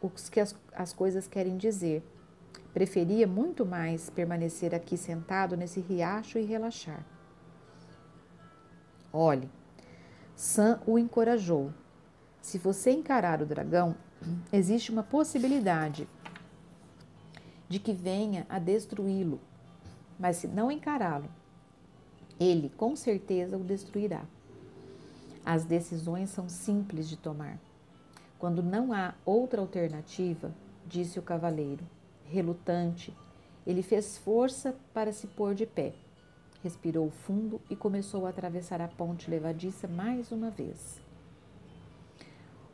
o 0.00 0.08
que 0.08 0.40
as, 0.40 0.54
as 0.74 0.92
coisas 0.92 1.26
querem 1.26 1.56
dizer. 1.56 2.04
Preferia 2.72 3.26
muito 3.26 3.64
mais 3.64 4.10
permanecer 4.10 4.74
aqui 4.74 4.96
sentado 4.96 5.56
nesse 5.56 5.80
riacho 5.80 6.38
e 6.38 6.44
relaxar. 6.44 7.04
Olhe, 9.12 9.50
Sam 10.34 10.80
o 10.86 10.98
encorajou. 10.98 11.72
Se 12.40 12.58
você 12.58 12.90
encarar 12.90 13.40
o 13.40 13.46
dragão, 13.46 13.96
existe 14.52 14.92
uma 14.92 15.02
possibilidade 15.02 16.08
de 17.68 17.78
que 17.78 17.92
venha 17.92 18.46
a 18.48 18.58
destruí-lo, 18.58 19.40
mas 20.18 20.36
se 20.36 20.46
não 20.46 20.70
encará-lo, 20.70 21.28
ele 22.38 22.70
com 22.76 22.94
certeza 22.94 23.56
o 23.56 23.64
destruirá. 23.64 24.24
As 25.44 25.64
decisões 25.64 26.30
são 26.30 26.48
simples 26.48 27.08
de 27.08 27.16
tomar. 27.16 27.58
Quando 28.38 28.62
não 28.62 28.92
há 28.92 29.14
outra 29.24 29.60
alternativa, 29.60 30.52
disse 30.86 31.18
o 31.18 31.22
cavaleiro, 31.22 31.84
relutante, 32.24 33.16
ele 33.66 33.82
fez 33.82 34.18
força 34.18 34.76
para 34.92 35.12
se 35.12 35.26
pôr 35.26 35.54
de 35.54 35.66
pé. 35.66 35.94
Respirou 36.62 37.10
fundo 37.10 37.60
e 37.70 37.76
começou 37.76 38.26
a 38.26 38.30
atravessar 38.30 38.80
a 38.80 38.88
ponte 38.88 39.30
levadiça 39.30 39.88
mais 39.88 40.30
uma 40.30 40.50
vez. 40.50 41.00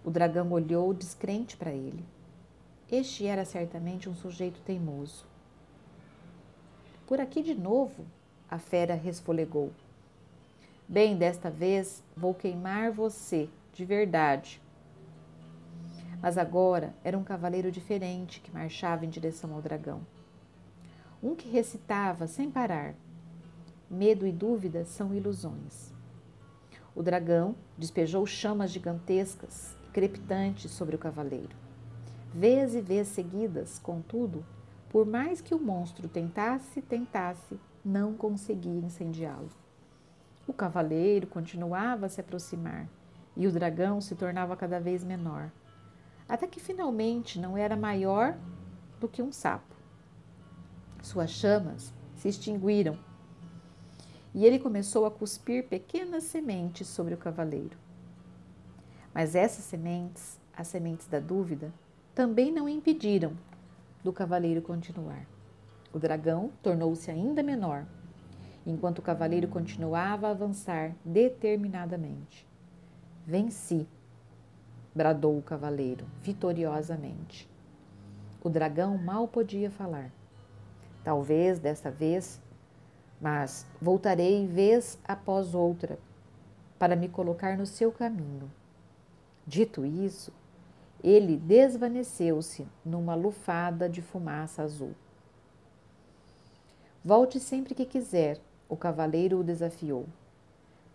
O 0.04 0.10
dragão 0.10 0.50
olhou 0.50 0.92
descrente 0.92 1.56
para 1.56 1.72
ele. 1.72 2.04
Este 2.92 3.26
era 3.26 3.42
certamente 3.46 4.06
um 4.06 4.14
sujeito 4.14 4.60
teimoso. 4.60 5.24
Por 7.06 7.22
aqui 7.22 7.42
de 7.42 7.54
novo, 7.54 8.04
a 8.50 8.58
fera 8.58 8.94
resfolegou. 8.94 9.72
Bem, 10.86 11.16
desta 11.16 11.48
vez 11.48 12.04
vou 12.14 12.34
queimar 12.34 12.92
você, 12.92 13.48
de 13.72 13.82
verdade. 13.86 14.60
Mas 16.20 16.36
agora 16.36 16.94
era 17.02 17.16
um 17.16 17.24
cavaleiro 17.24 17.72
diferente 17.72 18.42
que 18.42 18.52
marchava 18.52 19.06
em 19.06 19.08
direção 19.08 19.54
ao 19.54 19.62
dragão. 19.62 20.06
Um 21.22 21.34
que 21.34 21.48
recitava 21.48 22.26
sem 22.26 22.50
parar: 22.50 22.94
Medo 23.90 24.26
e 24.26 24.32
dúvida 24.32 24.84
são 24.84 25.14
ilusões. 25.14 25.94
O 26.94 27.02
dragão 27.02 27.54
despejou 27.78 28.26
chamas 28.26 28.70
gigantescas 28.70 29.74
e 29.82 29.90
crepitantes 29.92 30.70
sobre 30.70 30.94
o 30.94 30.98
cavaleiro. 30.98 31.61
Vez 32.34 32.74
e 32.74 32.80
vez 32.80 33.08
seguidas, 33.08 33.78
contudo, 33.78 34.44
por 34.88 35.04
mais 35.04 35.42
que 35.42 35.54
o 35.54 35.60
monstro 35.60 36.08
tentasse, 36.08 36.80
tentasse, 36.80 37.60
não 37.84 38.14
conseguia 38.14 38.80
incendiá-lo. 38.80 39.50
O 40.46 40.52
cavaleiro 40.52 41.26
continuava 41.26 42.06
a 42.06 42.08
se 42.08 42.22
aproximar 42.22 42.88
e 43.36 43.46
o 43.46 43.52
dragão 43.52 44.00
se 44.00 44.14
tornava 44.14 44.56
cada 44.56 44.80
vez 44.80 45.04
menor, 45.04 45.50
até 46.26 46.46
que 46.46 46.58
finalmente 46.58 47.38
não 47.38 47.54
era 47.54 47.76
maior 47.76 48.38
do 48.98 49.08
que 49.08 49.22
um 49.22 49.30
sapo. 49.30 49.74
Suas 51.02 51.30
chamas 51.30 51.92
se 52.16 52.28
extinguiram 52.28 52.98
e 54.34 54.46
ele 54.46 54.58
começou 54.58 55.04
a 55.04 55.10
cuspir 55.10 55.68
pequenas 55.68 56.24
sementes 56.24 56.88
sobre 56.88 57.12
o 57.12 57.18
cavaleiro. 57.18 57.76
Mas 59.12 59.34
essas 59.34 59.64
sementes, 59.64 60.40
as 60.56 60.68
sementes 60.68 61.06
da 61.06 61.20
dúvida, 61.20 61.72
também 62.14 62.52
não 62.52 62.68
impediram 62.68 63.32
do 64.02 64.12
cavaleiro 64.12 64.60
continuar. 64.60 65.26
O 65.92 65.98
dragão 65.98 66.50
tornou-se 66.62 67.10
ainda 67.10 67.42
menor, 67.42 67.86
enquanto 68.66 68.98
o 68.98 69.02
cavaleiro 69.02 69.48
continuava 69.48 70.28
a 70.28 70.30
avançar 70.30 70.94
determinadamente. 71.04 72.46
Venci, 73.26 73.86
bradou 74.94 75.38
o 75.38 75.42
cavaleiro 75.42 76.06
vitoriosamente. 76.20 77.48
O 78.42 78.50
dragão 78.50 78.98
mal 78.98 79.28
podia 79.28 79.70
falar. 79.70 80.10
Talvez 81.04 81.58
desta 81.58 81.90
vez, 81.90 82.40
mas 83.20 83.66
voltarei 83.80 84.46
vez 84.46 84.98
após 85.04 85.54
outra 85.54 85.98
para 86.78 86.96
me 86.96 87.08
colocar 87.08 87.56
no 87.56 87.64
seu 87.64 87.92
caminho. 87.92 88.50
Dito 89.46 89.86
isso, 89.86 90.32
ele 91.02 91.36
desvaneceu-se 91.36 92.66
numa 92.84 93.14
lufada 93.14 93.88
de 93.88 94.00
fumaça 94.00 94.62
azul. 94.62 94.94
Volte 97.04 97.40
sempre 97.40 97.74
que 97.74 97.84
quiser, 97.84 98.38
o 98.68 98.76
cavaleiro 98.76 99.40
o 99.40 99.44
desafiou. 99.44 100.06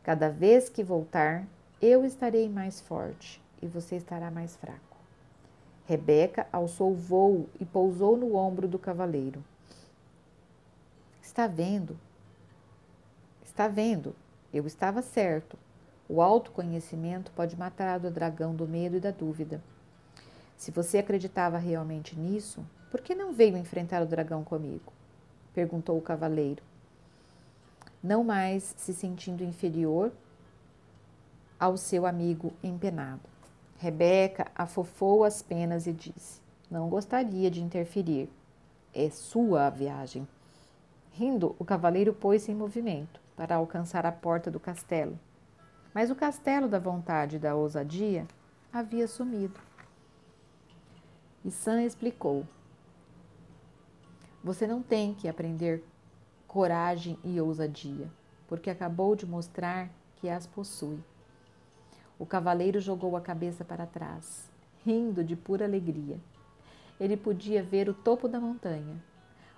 Cada 0.01 0.29
vez 0.29 0.69
que 0.69 0.83
voltar, 0.83 1.45
eu 1.81 2.05
estarei 2.05 2.47
mais 2.47 2.79
forte 2.79 3.43
e 3.61 3.67
você 3.67 3.97
estará 3.97 4.31
mais 4.31 4.55
fraco. 4.55 4.97
Rebeca 5.85 6.47
alçou 6.51 6.95
voo 6.95 7.49
e 7.59 7.65
pousou 7.65 8.15
no 8.15 8.35
ombro 8.35 8.67
do 8.67 8.79
cavaleiro. 8.79 9.43
Está 11.21 11.45
vendo? 11.45 11.97
Está 13.43 13.67
vendo? 13.67 14.15
Eu 14.53 14.65
estava 14.65 15.01
certo. 15.01 15.57
O 16.07 16.21
autoconhecimento 16.21 17.31
pode 17.33 17.57
matar 17.57 18.03
o 18.03 18.09
dragão 18.09 18.55
do 18.55 18.65
medo 18.65 18.95
e 18.95 18.99
da 19.01 19.11
dúvida. 19.11 19.61
Se 20.57 20.71
você 20.71 20.97
acreditava 20.97 21.57
realmente 21.57 22.17
nisso, 22.17 22.65
por 22.91 22.99
que 22.99 23.15
não 23.15 23.31
veio 23.31 23.55
enfrentar 23.55 24.01
o 24.01 24.07
dragão 24.07 24.43
comigo? 24.43 24.91
perguntou 25.53 25.97
o 25.97 26.01
cavaleiro 26.01 26.61
não 28.01 28.23
mais 28.23 28.73
se 28.77 28.93
sentindo 28.93 29.43
inferior 29.43 30.11
ao 31.59 31.77
seu 31.77 32.05
amigo 32.05 32.53
empenado. 32.63 33.21
Rebeca 33.77 34.47
afofou 34.55 35.23
as 35.23 35.41
penas 35.41 35.87
e 35.87 35.93
disse: 35.93 36.41
Não 36.69 36.89
gostaria 36.89 37.49
de 37.49 37.61
interferir. 37.61 38.29
É 38.93 39.09
sua 39.09 39.67
a 39.67 39.69
viagem. 39.69 40.27
Rindo, 41.11 41.55
o 41.59 41.65
cavaleiro 41.65 42.13
pôs-se 42.13 42.51
em 42.51 42.55
movimento 42.55 43.19
para 43.35 43.55
alcançar 43.55 44.05
a 44.05 44.11
porta 44.11 44.49
do 44.49 44.59
castelo. 44.59 45.19
Mas 45.93 46.09
o 46.09 46.15
castelo 46.15 46.67
da 46.67 46.79
vontade 46.79 47.35
e 47.35 47.39
da 47.39 47.55
ousadia 47.55 48.25
havia 48.71 49.07
sumido. 49.07 49.59
E 51.47 51.51
Sam 51.51 51.83
explicou: 51.83 52.45
Você 54.43 54.67
não 54.67 54.83
tem 54.83 55.13
que 55.13 55.29
aprender 55.29 55.81
coragem 56.45 57.17
e 57.23 57.39
ousadia, 57.39 58.11
porque 58.49 58.69
acabou 58.69 59.15
de 59.15 59.25
mostrar 59.25 59.89
que 60.17 60.27
as 60.27 60.45
possui. 60.45 60.99
O 62.19 62.25
cavaleiro 62.25 62.81
jogou 62.81 63.15
a 63.15 63.21
cabeça 63.21 63.63
para 63.63 63.85
trás, 63.85 64.51
rindo 64.85 65.23
de 65.23 65.37
pura 65.37 65.63
alegria. 65.63 66.19
Ele 66.99 67.15
podia 67.15 67.63
ver 67.63 67.87
o 67.87 67.93
topo 67.93 68.27
da 68.27 68.41
montanha. 68.41 69.01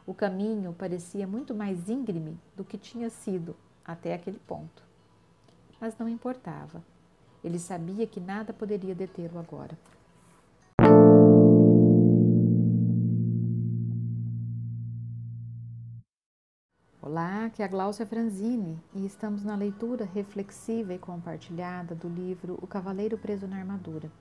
O 0.05 0.13
caminho 0.13 0.75
parecia 0.77 1.25
muito 1.25 1.55
mais 1.55 1.89
íngreme 1.89 2.39
do 2.55 2.63
que 2.63 2.77
tinha 2.77 3.09
sido 3.09 3.55
até 3.83 4.13
aquele 4.13 4.37
ponto. 4.37 4.83
Mas 5.81 5.97
não 5.97 6.07
importava. 6.07 6.83
Ele 7.43 7.57
sabia 7.57 8.05
que 8.05 8.19
nada 8.19 8.53
poderia 8.53 8.93
detê-lo 8.93 9.39
agora. 9.39 9.75
Olá, 17.11 17.45
aqui 17.45 17.63
é 17.63 17.65
a 17.65 17.67
Gláucia 17.67 18.05
Franzini 18.05 18.79
e 18.93 19.03
estamos 19.03 19.43
na 19.43 19.55
leitura 19.55 20.05
reflexiva 20.05 20.93
e 20.93 20.99
compartilhada 20.99 21.95
do 21.95 22.07
livro 22.07 22.59
O 22.61 22.67
Cavaleiro 22.67 23.17
Preso 23.17 23.47
na 23.47 23.57
Armadura. 23.57 24.11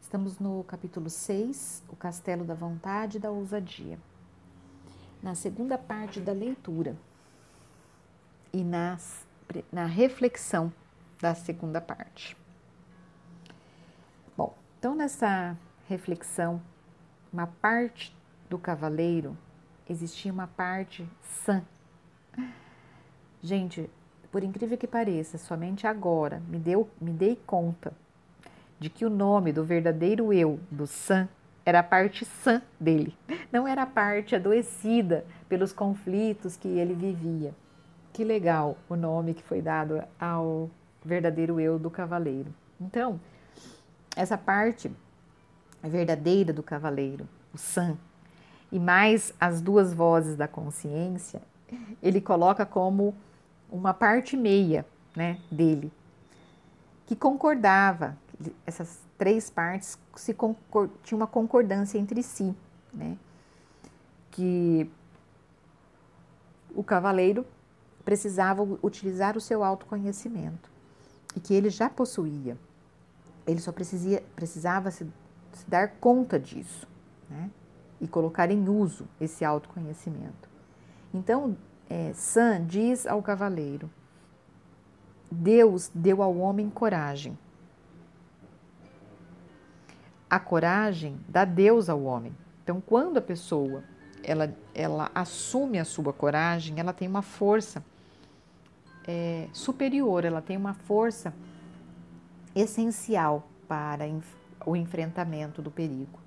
Estamos 0.00 0.40
no 0.40 0.64
capítulo 0.64 1.08
6, 1.08 1.84
O 1.88 1.94
Castelo 1.94 2.44
da 2.44 2.54
Vontade 2.54 3.18
e 3.18 3.20
da 3.20 3.30
Ousadia. 3.30 3.96
Na 5.22 5.36
segunda 5.36 5.78
parte 5.78 6.18
da 6.18 6.32
leitura 6.32 6.96
e 8.52 8.64
nas, 8.64 9.24
na 9.70 9.84
reflexão 9.84 10.72
da 11.20 11.32
segunda 11.32 11.80
parte. 11.80 12.36
Bom, 14.36 14.52
então 14.80 14.96
nessa 14.96 15.56
reflexão, 15.86 16.60
uma 17.32 17.46
parte 17.46 18.12
do 18.50 18.58
cavaleiro 18.58 19.38
existia 19.88 20.32
uma 20.32 20.46
parte 20.46 21.08
sã. 21.22 21.62
Gente, 23.42 23.88
por 24.30 24.42
incrível 24.42 24.76
que 24.76 24.86
pareça, 24.86 25.38
somente 25.38 25.86
agora 25.86 26.42
me, 26.48 26.58
deu, 26.58 26.88
me 27.00 27.12
dei 27.12 27.36
conta 27.46 27.92
de 28.78 28.90
que 28.90 29.04
o 29.04 29.10
nome 29.10 29.52
do 29.52 29.64
verdadeiro 29.64 30.32
eu, 30.32 30.60
do 30.70 30.86
Sam, 30.86 31.28
era 31.64 31.80
a 31.80 31.82
parte 31.82 32.24
sã 32.24 32.62
dele, 32.78 33.16
não 33.50 33.66
era 33.66 33.82
a 33.82 33.86
parte 33.86 34.36
adoecida 34.36 35.24
pelos 35.48 35.72
conflitos 35.72 36.56
que 36.56 36.68
ele 36.68 36.94
vivia. 36.94 37.54
Que 38.12 38.24
legal 38.24 38.78
o 38.88 38.96
nome 38.96 39.34
que 39.34 39.42
foi 39.42 39.60
dado 39.60 40.02
ao 40.18 40.70
verdadeiro 41.04 41.60
eu 41.60 41.78
do 41.78 41.90
cavaleiro. 41.90 42.54
Então, 42.80 43.20
essa 44.14 44.38
parte 44.38 44.90
verdadeira 45.82 46.52
do 46.52 46.62
cavaleiro, 46.62 47.28
o 47.52 47.58
Sam, 47.58 47.98
e 48.70 48.78
mais 48.78 49.32
as 49.40 49.60
duas 49.60 49.92
vozes 49.92 50.36
da 50.36 50.48
consciência, 50.48 51.40
ele 52.02 52.20
coloca 52.20 52.64
como 52.64 53.14
uma 53.70 53.92
parte 53.92 54.36
meia 54.36 54.86
né, 55.14 55.40
dele, 55.50 55.92
que 57.06 57.16
concordava, 57.16 58.16
essas 58.66 59.00
três 59.16 59.48
partes 59.48 59.98
se 60.14 60.36
tinham 61.02 61.20
uma 61.20 61.26
concordância 61.26 61.98
entre 61.98 62.22
si, 62.22 62.54
né, 62.92 63.16
que 64.30 64.90
o 66.74 66.84
cavaleiro 66.84 67.46
precisava 68.04 68.62
utilizar 68.82 69.36
o 69.36 69.40
seu 69.40 69.64
autoconhecimento 69.64 70.70
e 71.34 71.40
que 71.40 71.54
ele 71.54 71.70
já 71.70 71.88
possuía. 71.88 72.56
Ele 73.46 73.60
só 73.60 73.72
precisia, 73.72 74.22
precisava 74.34 74.90
se, 74.90 75.06
se 75.52 75.68
dar 75.68 75.88
conta 76.00 76.38
disso. 76.38 76.86
Né? 77.28 77.50
E 78.00 78.06
colocar 78.06 78.50
em 78.50 78.68
uso 78.68 79.06
esse 79.20 79.44
autoconhecimento. 79.44 80.48
Então, 81.12 81.56
é, 81.88 82.12
Sam 82.12 82.64
diz 82.66 83.06
ao 83.06 83.22
cavaleiro: 83.22 83.90
Deus 85.30 85.90
deu 85.94 86.22
ao 86.22 86.36
homem 86.36 86.68
coragem. 86.68 87.38
A 90.28 90.40
coragem 90.40 91.18
dá 91.28 91.44
Deus 91.44 91.88
ao 91.88 92.02
homem. 92.02 92.36
Então, 92.62 92.80
quando 92.80 93.16
a 93.18 93.22
pessoa 93.22 93.84
ela, 94.24 94.52
ela 94.74 95.10
assume 95.14 95.78
a 95.78 95.84
sua 95.84 96.12
coragem, 96.12 96.80
ela 96.80 96.92
tem 96.92 97.06
uma 97.06 97.22
força 97.22 97.82
é, 99.06 99.48
superior, 99.52 100.24
ela 100.24 100.42
tem 100.42 100.56
uma 100.56 100.74
força 100.74 101.32
essencial 102.54 103.48
para 103.68 104.04
o 104.64 104.74
enfrentamento 104.74 105.62
do 105.62 105.70
perigo 105.70 106.25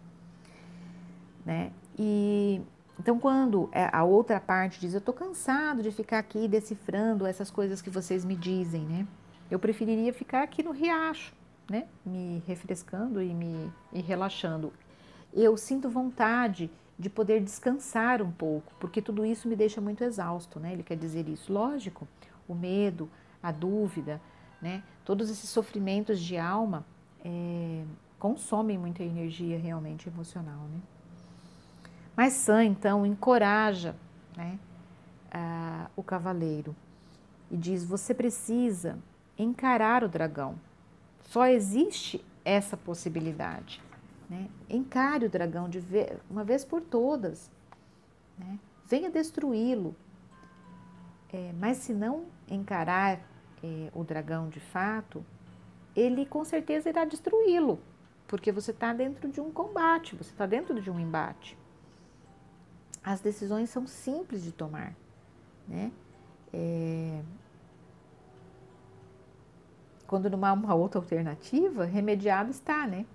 né? 1.46 1.72
E 1.98 2.62
então 3.00 3.18
quando 3.20 3.70
é, 3.72 3.90
a 3.92 4.04
outra 4.04 4.40
parte 4.40 4.80
diz 4.80 4.94
eu 4.94 5.00
estou 5.00 5.14
cansado 5.14 5.82
de 5.82 5.92
ficar 5.92 6.20
aqui 6.20 6.48
decifrando 6.48 7.26
essas 7.26 7.50
coisas 7.50 7.82
que 7.82 7.90
vocês 7.90 8.26
me 8.26 8.36
dizem, 8.36 8.82
né? 8.82 9.08
Eu 9.50 9.58
preferiria 9.58 10.14
ficar 10.14 10.44
aqui 10.44 10.62
no 10.62 10.72
riacho, 10.72 11.34
né? 11.70 11.88
Me 12.06 12.44
refrescando 12.46 13.22
e 13.22 13.34
me 13.34 13.72
e 13.94 14.02
relaxando. 14.02 14.74
Eu 15.34 15.56
sinto 15.58 15.90
vontade 15.90 16.70
de 16.98 17.10
poder 17.10 17.40
descansar 17.40 18.22
um 18.22 18.32
pouco, 18.32 18.74
porque 18.78 19.02
tudo 19.02 19.26
isso 19.26 19.48
me 19.48 19.56
deixa 19.56 19.80
muito 19.80 20.04
exausto, 20.04 20.60
né? 20.60 20.74
Ele 20.74 20.84
quer 20.84 20.98
dizer 20.98 21.30
isso, 21.30 21.52
lógico. 21.54 22.06
O 22.48 22.54
medo, 22.54 23.10
a 23.42 23.52
dúvida, 23.52 24.20
né? 24.62 24.84
Todos 25.06 25.30
esses 25.30 25.50
sofrimentos 25.50 26.20
de 26.20 26.38
alma 26.38 26.86
é, 27.24 27.84
consomem 28.18 28.78
muita 28.78 29.02
energia 29.02 29.58
realmente 29.58 30.10
emocional, 30.10 30.64
né? 30.72 30.80
Mas 32.20 32.34
Sam, 32.34 32.66
então, 32.66 33.06
encoraja 33.06 33.96
né, 34.36 34.60
o 35.96 36.04
cavaleiro 36.04 36.76
e 37.50 37.56
diz: 37.56 37.86
Você 37.86 38.14
precisa 38.14 39.00
encarar 39.38 40.04
o 40.04 40.10
dragão. 40.10 40.60
Só 41.22 41.48
existe 41.48 42.22
essa 42.44 42.76
possibilidade. 42.76 43.82
Né? 44.30 44.50
Encare 44.70 45.28
o 45.28 45.30
dragão 45.30 45.70
de 45.70 45.80
vez, 45.80 46.20
uma 46.30 46.44
vez 46.44 46.66
por 46.66 46.82
todas. 46.82 47.50
Né? 48.38 48.60
Venha 48.86 49.10
destruí-lo. 49.10 49.96
É, 51.32 51.54
mas 51.58 51.78
se 51.78 51.94
não 51.94 52.26
encarar 52.50 53.22
é, 53.64 53.90
o 53.94 54.04
dragão 54.04 54.50
de 54.50 54.60
fato, 54.60 55.26
ele 55.96 56.26
com 56.26 56.44
certeza 56.44 56.90
irá 56.90 57.06
destruí-lo, 57.06 57.80
porque 58.28 58.52
você 58.52 58.72
está 58.72 58.92
dentro 58.92 59.30
de 59.30 59.40
um 59.40 59.50
combate, 59.50 60.18
você 60.18 60.32
está 60.32 60.46
dentro 60.46 60.82
de 60.82 60.92
um 60.92 61.00
embate 61.00 61.58
as 63.04 63.22
decisões 63.22 63.70
são 63.70 63.88
simples 63.88 64.44
de 64.44 64.52
tomar, 64.52 64.96
né? 65.68 65.92
É... 66.54 67.22
Quando 70.08 70.30
não 70.30 70.44
há 70.44 70.54
uma 70.54 70.74
outra 70.74 71.00
alternativa, 71.00 71.86
remediado 71.86 72.50
está, 72.50 72.88
né? 72.88 73.06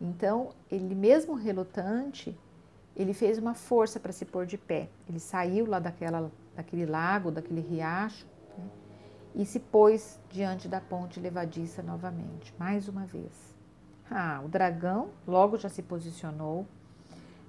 Então, 0.00 0.50
ele 0.70 0.94
mesmo 0.94 1.34
relutante, 1.34 2.36
ele 2.96 3.14
fez 3.14 3.38
uma 3.38 3.54
força 3.54 4.00
para 4.00 4.12
se 4.12 4.24
pôr 4.24 4.46
de 4.46 4.58
pé. 4.58 4.88
Ele 5.08 5.20
saiu 5.20 5.66
lá 5.66 5.78
daquela, 5.78 6.32
daquele 6.56 6.86
lago, 6.86 7.30
daquele 7.30 7.60
riacho, 7.60 8.26
né? 8.58 8.64
e 9.34 9.46
se 9.46 9.60
pôs 9.60 10.18
diante 10.30 10.66
da 10.66 10.80
ponte 10.80 11.20
levadiça 11.20 11.82
novamente, 11.82 12.52
mais 12.58 12.88
uma 12.88 13.04
vez. 13.06 13.54
Ah, 14.10 14.42
o 14.44 14.48
dragão 14.48 15.10
logo 15.26 15.56
já 15.56 15.68
se 15.68 15.82
posicionou, 15.82 16.66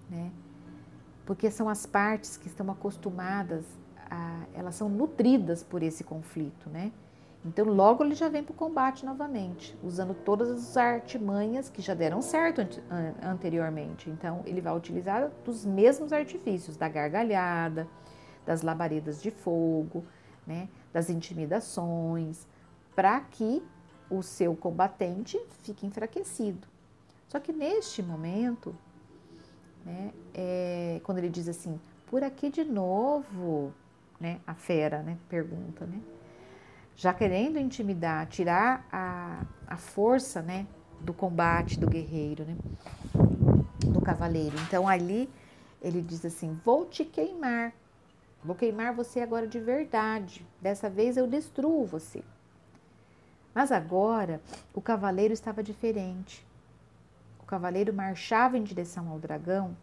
né? 0.09 0.31
Porque 1.25 1.49
são 1.49 1.69
as 1.69 1.85
partes 1.85 2.37
que 2.37 2.47
estão 2.47 2.69
acostumadas, 2.71 3.65
a, 4.09 4.43
elas 4.53 4.75
são 4.75 4.89
nutridas 4.89 5.63
por 5.63 5.81
esse 5.81 6.03
conflito, 6.03 6.69
né? 6.69 6.91
Então, 7.45 7.65
logo 7.65 8.03
ele 8.03 8.15
já 8.15 8.29
vem 8.29 8.41
para 8.41 8.53
o 8.53 8.55
combate 8.55 9.05
novamente, 9.05 9.77
usando 9.83 10.13
todas 10.13 10.49
as 10.49 10.77
artimanhas 10.77 11.69
que 11.69 11.81
já 11.81 11.93
deram 11.93 12.21
certo 12.21 12.61
anteriormente. 13.21 14.09
Então, 14.09 14.41
ele 14.45 14.61
vai 14.61 14.75
utilizar 14.75 15.29
dos 15.43 15.65
mesmos 15.65 16.13
artifícios, 16.13 16.77
da 16.77 16.87
gargalhada, 16.87 17.85
das 18.45 18.61
labaredas 18.61 19.21
de 19.21 19.29
fogo, 19.29 20.05
né, 20.47 20.69
das 20.93 21.09
intimidações, 21.09 22.47
para 22.95 23.19
que 23.19 23.61
o 24.09 24.21
seu 24.21 24.55
combatente 24.55 25.37
fique 25.63 25.85
enfraquecido. 25.85 26.65
Só 27.27 27.39
que 27.39 27.51
neste 27.51 28.01
momento, 28.01 28.73
né, 29.85 30.11
é, 30.33 31.01
quando 31.03 31.17
ele 31.17 31.29
diz 31.29 31.47
assim, 31.47 31.79
por 32.07 32.23
aqui 32.23 32.49
de 32.49 32.63
novo, 32.63 33.73
né, 34.19 34.39
a 34.45 34.53
fera, 34.53 35.01
né, 35.01 35.17
pergunta, 35.29 35.85
né, 35.85 35.99
já 36.95 37.13
querendo 37.13 37.57
intimidar, 37.57 38.27
tirar 38.27 38.87
a, 38.91 39.43
a 39.67 39.77
força, 39.77 40.41
né, 40.41 40.67
do 40.99 41.13
combate 41.13 41.79
do 41.79 41.87
guerreiro, 41.87 42.45
né, 42.45 42.55
do 43.87 44.01
cavaleiro. 44.01 44.55
Então 44.67 44.87
ali 44.87 45.29
ele 45.81 46.01
diz 46.01 46.23
assim: 46.25 46.59
Vou 46.63 46.85
te 46.85 47.03
queimar, 47.03 47.73
vou 48.43 48.55
queimar 48.55 48.93
você 48.93 49.19
agora 49.19 49.47
de 49.47 49.59
verdade. 49.59 50.45
Dessa 50.61 50.89
vez 50.89 51.17
eu 51.17 51.27
destruo 51.27 51.85
você. 51.85 52.23
Mas 53.53 53.71
agora 53.71 54.41
o 54.73 54.81
cavaleiro 54.81 55.33
estava 55.33 55.61
diferente. 55.61 56.45
Cavaleiro 57.53 57.93
marchava 57.93 58.57
em 58.57 58.63
direção 58.63 59.09
ao 59.09 59.19
dragão, 59.19 59.77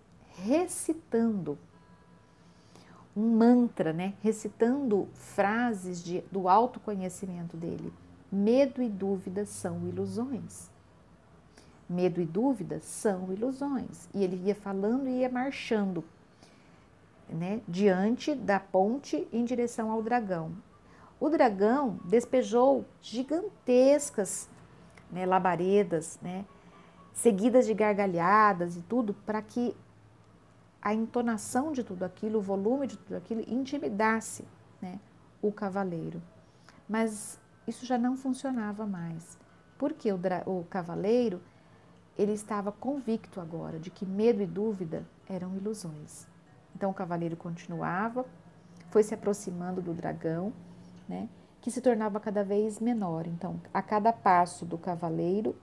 recitando 0.45 1.57
um 3.17 3.37
mantra, 3.37 3.93
né? 3.93 4.15
recitando 4.21 5.07
frases 5.15 6.03
de, 6.03 6.21
do 6.33 6.49
autoconhecimento 6.49 7.57
dele. 7.57 7.93
Medo 8.31 8.83
e 8.83 8.89
dúvida 8.89 9.47
são 9.47 9.87
ilusões. 9.87 10.69
Medo 11.89 12.21
e 12.21 12.27
dúvida 12.27 12.81
são 12.81 13.33
ilusões. 13.33 14.09
E 14.13 14.25
ele 14.25 14.49
ia 14.49 14.55
falando 14.57 15.07
e 15.07 15.21
ia 15.21 15.29
marchando 15.29 16.03
né? 17.29 17.61
diante 17.69 18.35
da 18.35 18.59
ponte 18.59 19.29
em 19.33 19.45
direção 19.45 19.93
ao 19.93 20.03
dragão. 20.03 20.51
O 21.21 21.29
dragão 21.29 22.01
despejou 22.05 22.85
gigantescas 23.01 24.49
né, 25.09 25.25
labaredas, 25.25 26.19
né, 26.21 26.45
seguidas 27.13 27.67
de 27.67 27.75
gargalhadas 27.75 28.77
e 28.77 28.83
tudo, 28.83 29.15
para 29.15 29.43
que 29.43 29.77
a 30.81 30.95
entonação 30.95 31.73
de 31.73 31.85
tudo 31.85 32.05
aquilo, 32.05 32.39
o 32.39 32.43
volume 32.43 32.87
de 32.87 32.97
tudo 32.97 33.17
aquilo 33.17 33.43
intimidasse 33.47 34.45
né, 34.81 34.99
o 35.43 35.53
cavaleiro. 35.53 36.23
Mas 36.89 37.39
isso 37.67 37.85
já 37.85 37.99
não 37.99 38.17
funcionava 38.17 38.87
mais, 38.87 39.39
porque 39.79 40.11
o, 40.11 40.19
o 40.47 40.65
cavaleiro 40.65 41.41
ele 42.17 42.33
estava 42.33 42.73
convicto 42.73 43.41
agora 43.41 43.79
de 43.79 43.91
que 43.91 44.05
medo 44.05 44.43
e 44.43 44.47
dúvida 44.47 45.07
eram 45.29 45.57
ilusões. 45.57 46.27
Então 46.75 46.91
o 46.91 46.95
cavaleiro 46.95 47.37
continuava, 47.37 48.27
foi 48.91 49.03
se 49.03 49.15
aproximando 49.15 49.81
do 49.81 49.95
dragão, 49.95 50.53
né, 51.09 51.29
que 51.61 51.71
se 51.71 51.81
tornava 51.81 52.19
cada 52.19 52.43
vez 52.43 52.81
menor. 52.81 53.27
Então, 53.27 53.61
a 53.73 53.83
cada 53.83 54.13
passo 54.13 54.65
do 54.65 54.79
cavaleiro, 54.79 55.55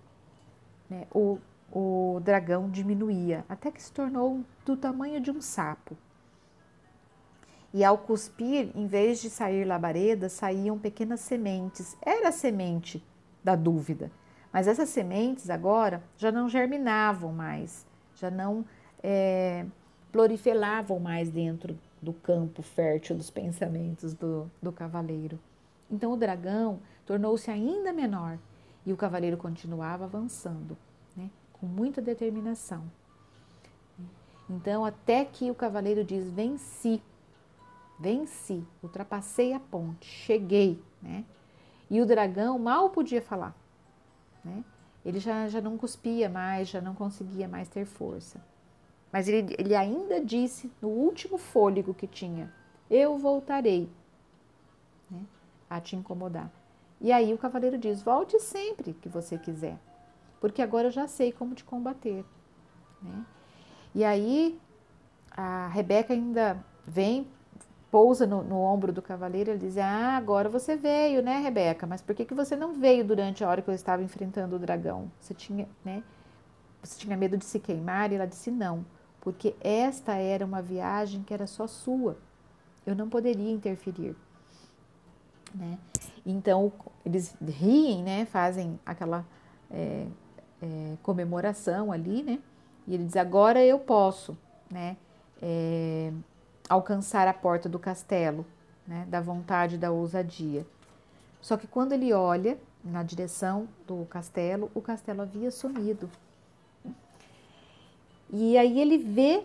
né, 0.89 1.07
o 1.13 1.39
o 1.71 2.19
dragão 2.23 2.69
diminuía, 2.69 3.45
até 3.47 3.71
que 3.71 3.81
se 3.81 3.91
tornou 3.91 4.43
do 4.65 4.77
tamanho 4.77 5.19
de 5.19 5.31
um 5.31 5.41
sapo. 5.41 5.97
E 7.73 7.83
ao 7.83 7.97
cuspir, 7.97 8.71
em 8.73 8.87
vez 8.87 9.21
de 9.21 9.29
sair 9.29 9.65
labaredas, 9.65 10.31
saíam 10.31 10.79
pequenas 10.79 11.19
sementes. 11.19 11.97
Era 12.01 12.29
a 12.29 12.31
semente 12.31 13.03
da 13.43 13.55
dúvida. 13.55 14.09
Mas 14.51 14.67
essas 14.67 14.89
sementes 14.89 15.49
agora 15.49 16.01
já 16.17 16.31
não 16.31 16.47
germinavam 16.47 17.31
mais, 17.33 17.85
já 18.15 18.31
não 18.31 18.65
é, 19.03 19.65
proliferavam 20.11 20.99
mais 20.99 21.29
dentro 21.29 21.77
do 22.01 22.13
campo 22.13 22.61
fértil 22.61 23.17
dos 23.17 23.29
pensamentos 23.29 24.13
do, 24.13 24.49
do 24.61 24.71
cavaleiro. 24.71 25.37
Então 25.91 26.13
o 26.13 26.17
dragão 26.17 26.79
tornou-se 27.05 27.51
ainda 27.51 27.91
menor 27.91 28.39
e 28.87 28.91
o 28.93 28.97
cavaleiro 28.97 29.37
continuava 29.37 30.05
avançando 30.05 30.75
com 31.59 31.65
muita 31.65 32.01
determinação. 32.01 32.83
Então, 34.49 34.85
até 34.85 35.25
que 35.25 35.51
o 35.51 35.55
cavaleiro 35.55 36.03
diz: 36.03 36.29
Venci, 36.29 37.01
venci, 37.99 38.63
ultrapassei 38.81 39.53
a 39.53 39.59
ponte, 39.59 40.07
cheguei, 40.07 40.81
né? 41.01 41.25
E 41.89 42.01
o 42.01 42.05
dragão 42.05 42.57
mal 42.57 42.89
podia 42.89 43.21
falar, 43.21 43.55
né? 44.43 44.63
Ele 45.05 45.19
já, 45.19 45.47
já 45.47 45.61
não 45.61 45.77
cuspia 45.77 46.29
mais, 46.29 46.67
já 46.67 46.81
não 46.81 46.93
conseguia 46.93 47.47
mais 47.47 47.69
ter 47.69 47.85
força. 47.85 48.41
Mas 49.11 49.27
ele, 49.27 49.55
ele 49.57 49.73
ainda 49.73 50.23
disse, 50.23 50.69
no 50.81 50.89
último 50.89 51.37
fôlego 51.37 51.93
que 51.93 52.07
tinha: 52.07 52.53
Eu 52.89 53.17
voltarei 53.17 53.89
né, 55.09 55.25
a 55.69 55.81
te 55.81 55.95
incomodar. 55.95 56.51
E 56.99 57.11
aí 57.11 57.33
o 57.33 57.37
cavaleiro 57.37 57.77
diz: 57.77 58.01
Volte 58.01 58.39
sempre 58.39 58.93
que 58.93 59.09
você 59.09 59.37
quiser 59.37 59.77
porque 60.39 60.61
agora 60.61 60.87
eu 60.87 60.91
já 60.91 61.07
sei 61.07 61.31
como 61.31 61.55
te 61.55 61.63
combater. 61.63 62.23
Né? 63.01 63.25
E 63.93 64.03
aí 64.03 64.59
a 65.31 65.67
Rebeca 65.67 66.13
ainda 66.13 66.57
vem, 66.85 67.27
pousa 67.91 68.25
no, 68.27 68.43
no 68.43 68.59
ombro 68.59 68.91
do 68.91 69.01
cavaleiro 69.01 69.51
e 69.51 69.57
diz: 69.57 69.77
Ah, 69.77 70.17
agora 70.17 70.49
você 70.49 70.75
veio, 70.75 71.21
né, 71.21 71.39
Rebeca? 71.39 71.87
Mas 71.87 72.01
por 72.01 72.15
que, 72.15 72.25
que 72.25 72.33
você 72.33 72.55
não 72.55 72.73
veio 72.73 73.03
durante 73.03 73.43
a 73.43 73.49
hora 73.49 73.61
que 73.61 73.69
eu 73.69 73.73
estava 73.73 74.03
enfrentando 74.03 74.55
o 74.55 74.59
dragão? 74.59 75.11
Você 75.19 75.33
tinha, 75.33 75.67
né? 75.83 76.03
Você 76.83 76.99
tinha 76.99 77.17
medo 77.17 77.37
de 77.37 77.45
se 77.45 77.59
queimar? 77.59 78.11
E 78.11 78.15
ela 78.15 78.27
disse: 78.27 78.51
Não, 78.51 78.85
porque 79.21 79.55
esta 79.61 80.15
era 80.15 80.45
uma 80.45 80.61
viagem 80.61 81.23
que 81.23 81.33
era 81.33 81.47
só 81.47 81.67
sua. 81.67 82.17
Eu 82.85 82.95
não 82.95 83.09
poderia 83.09 83.51
interferir. 83.51 84.15
Né? 85.57 85.77
Então 86.25 86.71
eles 87.05 87.35
riem, 87.41 88.03
né? 88.03 88.25
Fazem 88.25 88.79
aquela 88.85 89.25
é, 89.71 90.05
é, 90.61 90.93
comemoração 91.01 91.91
ali, 91.91 92.21
né? 92.21 92.39
E 92.87 92.93
ele 92.93 93.05
diz: 93.05 93.15
agora 93.15 93.63
eu 93.63 93.79
posso, 93.79 94.37
né? 94.69 94.97
É, 95.41 96.11
alcançar 96.69 97.27
a 97.27 97.33
porta 97.33 97.67
do 97.67 97.79
castelo, 97.79 98.45
né? 98.87 99.05
Da 99.09 99.19
vontade, 99.19 99.77
da 99.77 99.91
ousadia. 99.91 100.65
Só 101.41 101.57
que 101.57 101.67
quando 101.67 101.93
ele 101.93 102.13
olha 102.13 102.57
na 102.83 103.03
direção 103.03 103.67
do 103.85 104.05
castelo, 104.05 104.71
o 104.73 104.81
castelo 104.81 105.21
havia 105.21 105.51
sumido. 105.51 106.09
E 108.29 108.57
aí 108.57 108.79
ele 108.79 108.97
vê 108.97 109.43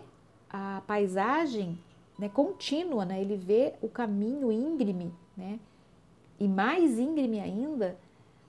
a 0.49 0.81
paisagem 0.85 1.79
né, 2.17 2.29
contínua, 2.29 3.05
né? 3.05 3.21
ele 3.21 3.37
vê 3.37 3.73
o 3.81 3.87
caminho 3.87 4.51
íngreme, 4.51 5.13
né? 5.35 5.59
E 6.43 6.47
mais 6.47 6.99
íngreme 6.99 7.39
ainda, 7.39 7.97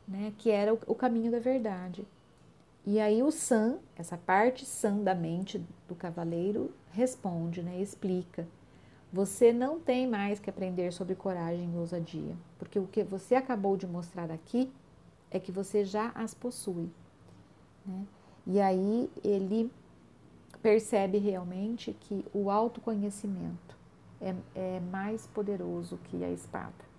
né? 0.07 0.33
que 0.37 0.51
era 0.51 0.75
o, 0.75 0.79
o 0.89 0.95
caminho 0.97 1.31
da 1.31 1.39
verdade. 1.39 2.05
E 2.85 2.99
aí 2.99 3.23
o 3.23 3.31
San, 3.31 3.79
essa 3.97 4.19
parte 4.19 4.67
San 4.67 4.99
da 4.99 5.15
mente 5.15 5.65
do 5.87 5.95
cavaleiro, 5.95 6.73
responde, 6.91 7.63
né, 7.63 7.81
explica. 7.81 8.49
Você 9.13 9.53
não 9.53 9.79
tem 9.79 10.09
mais 10.09 10.41
que 10.41 10.51
aprender 10.51 10.93
sobre 10.93 11.15
coragem 11.15 11.73
e 11.73 11.79
ousadia, 11.79 12.35
porque 12.59 12.81
o 12.81 12.87
que 12.89 13.05
você 13.05 13.37
acabou 13.37 13.77
de 13.77 13.87
mostrar 13.87 14.29
aqui 14.29 14.73
é 15.31 15.39
que 15.39 15.53
você 15.53 15.85
já 15.85 16.11
as 16.17 16.35
possui. 16.35 16.91
Né? 17.87 18.05
E 18.45 18.61
aí 18.61 19.09
ele 19.23 19.71
percebe 20.61 21.19
realmente 21.19 21.97
que 22.01 22.25
o 22.35 22.51
autoconhecimento 22.51 23.79
é, 24.21 24.35
é 24.53 24.81
mais 24.81 25.29
poderoso 25.29 25.97
que 26.05 26.25
a 26.25 26.31
espada. 26.31 26.94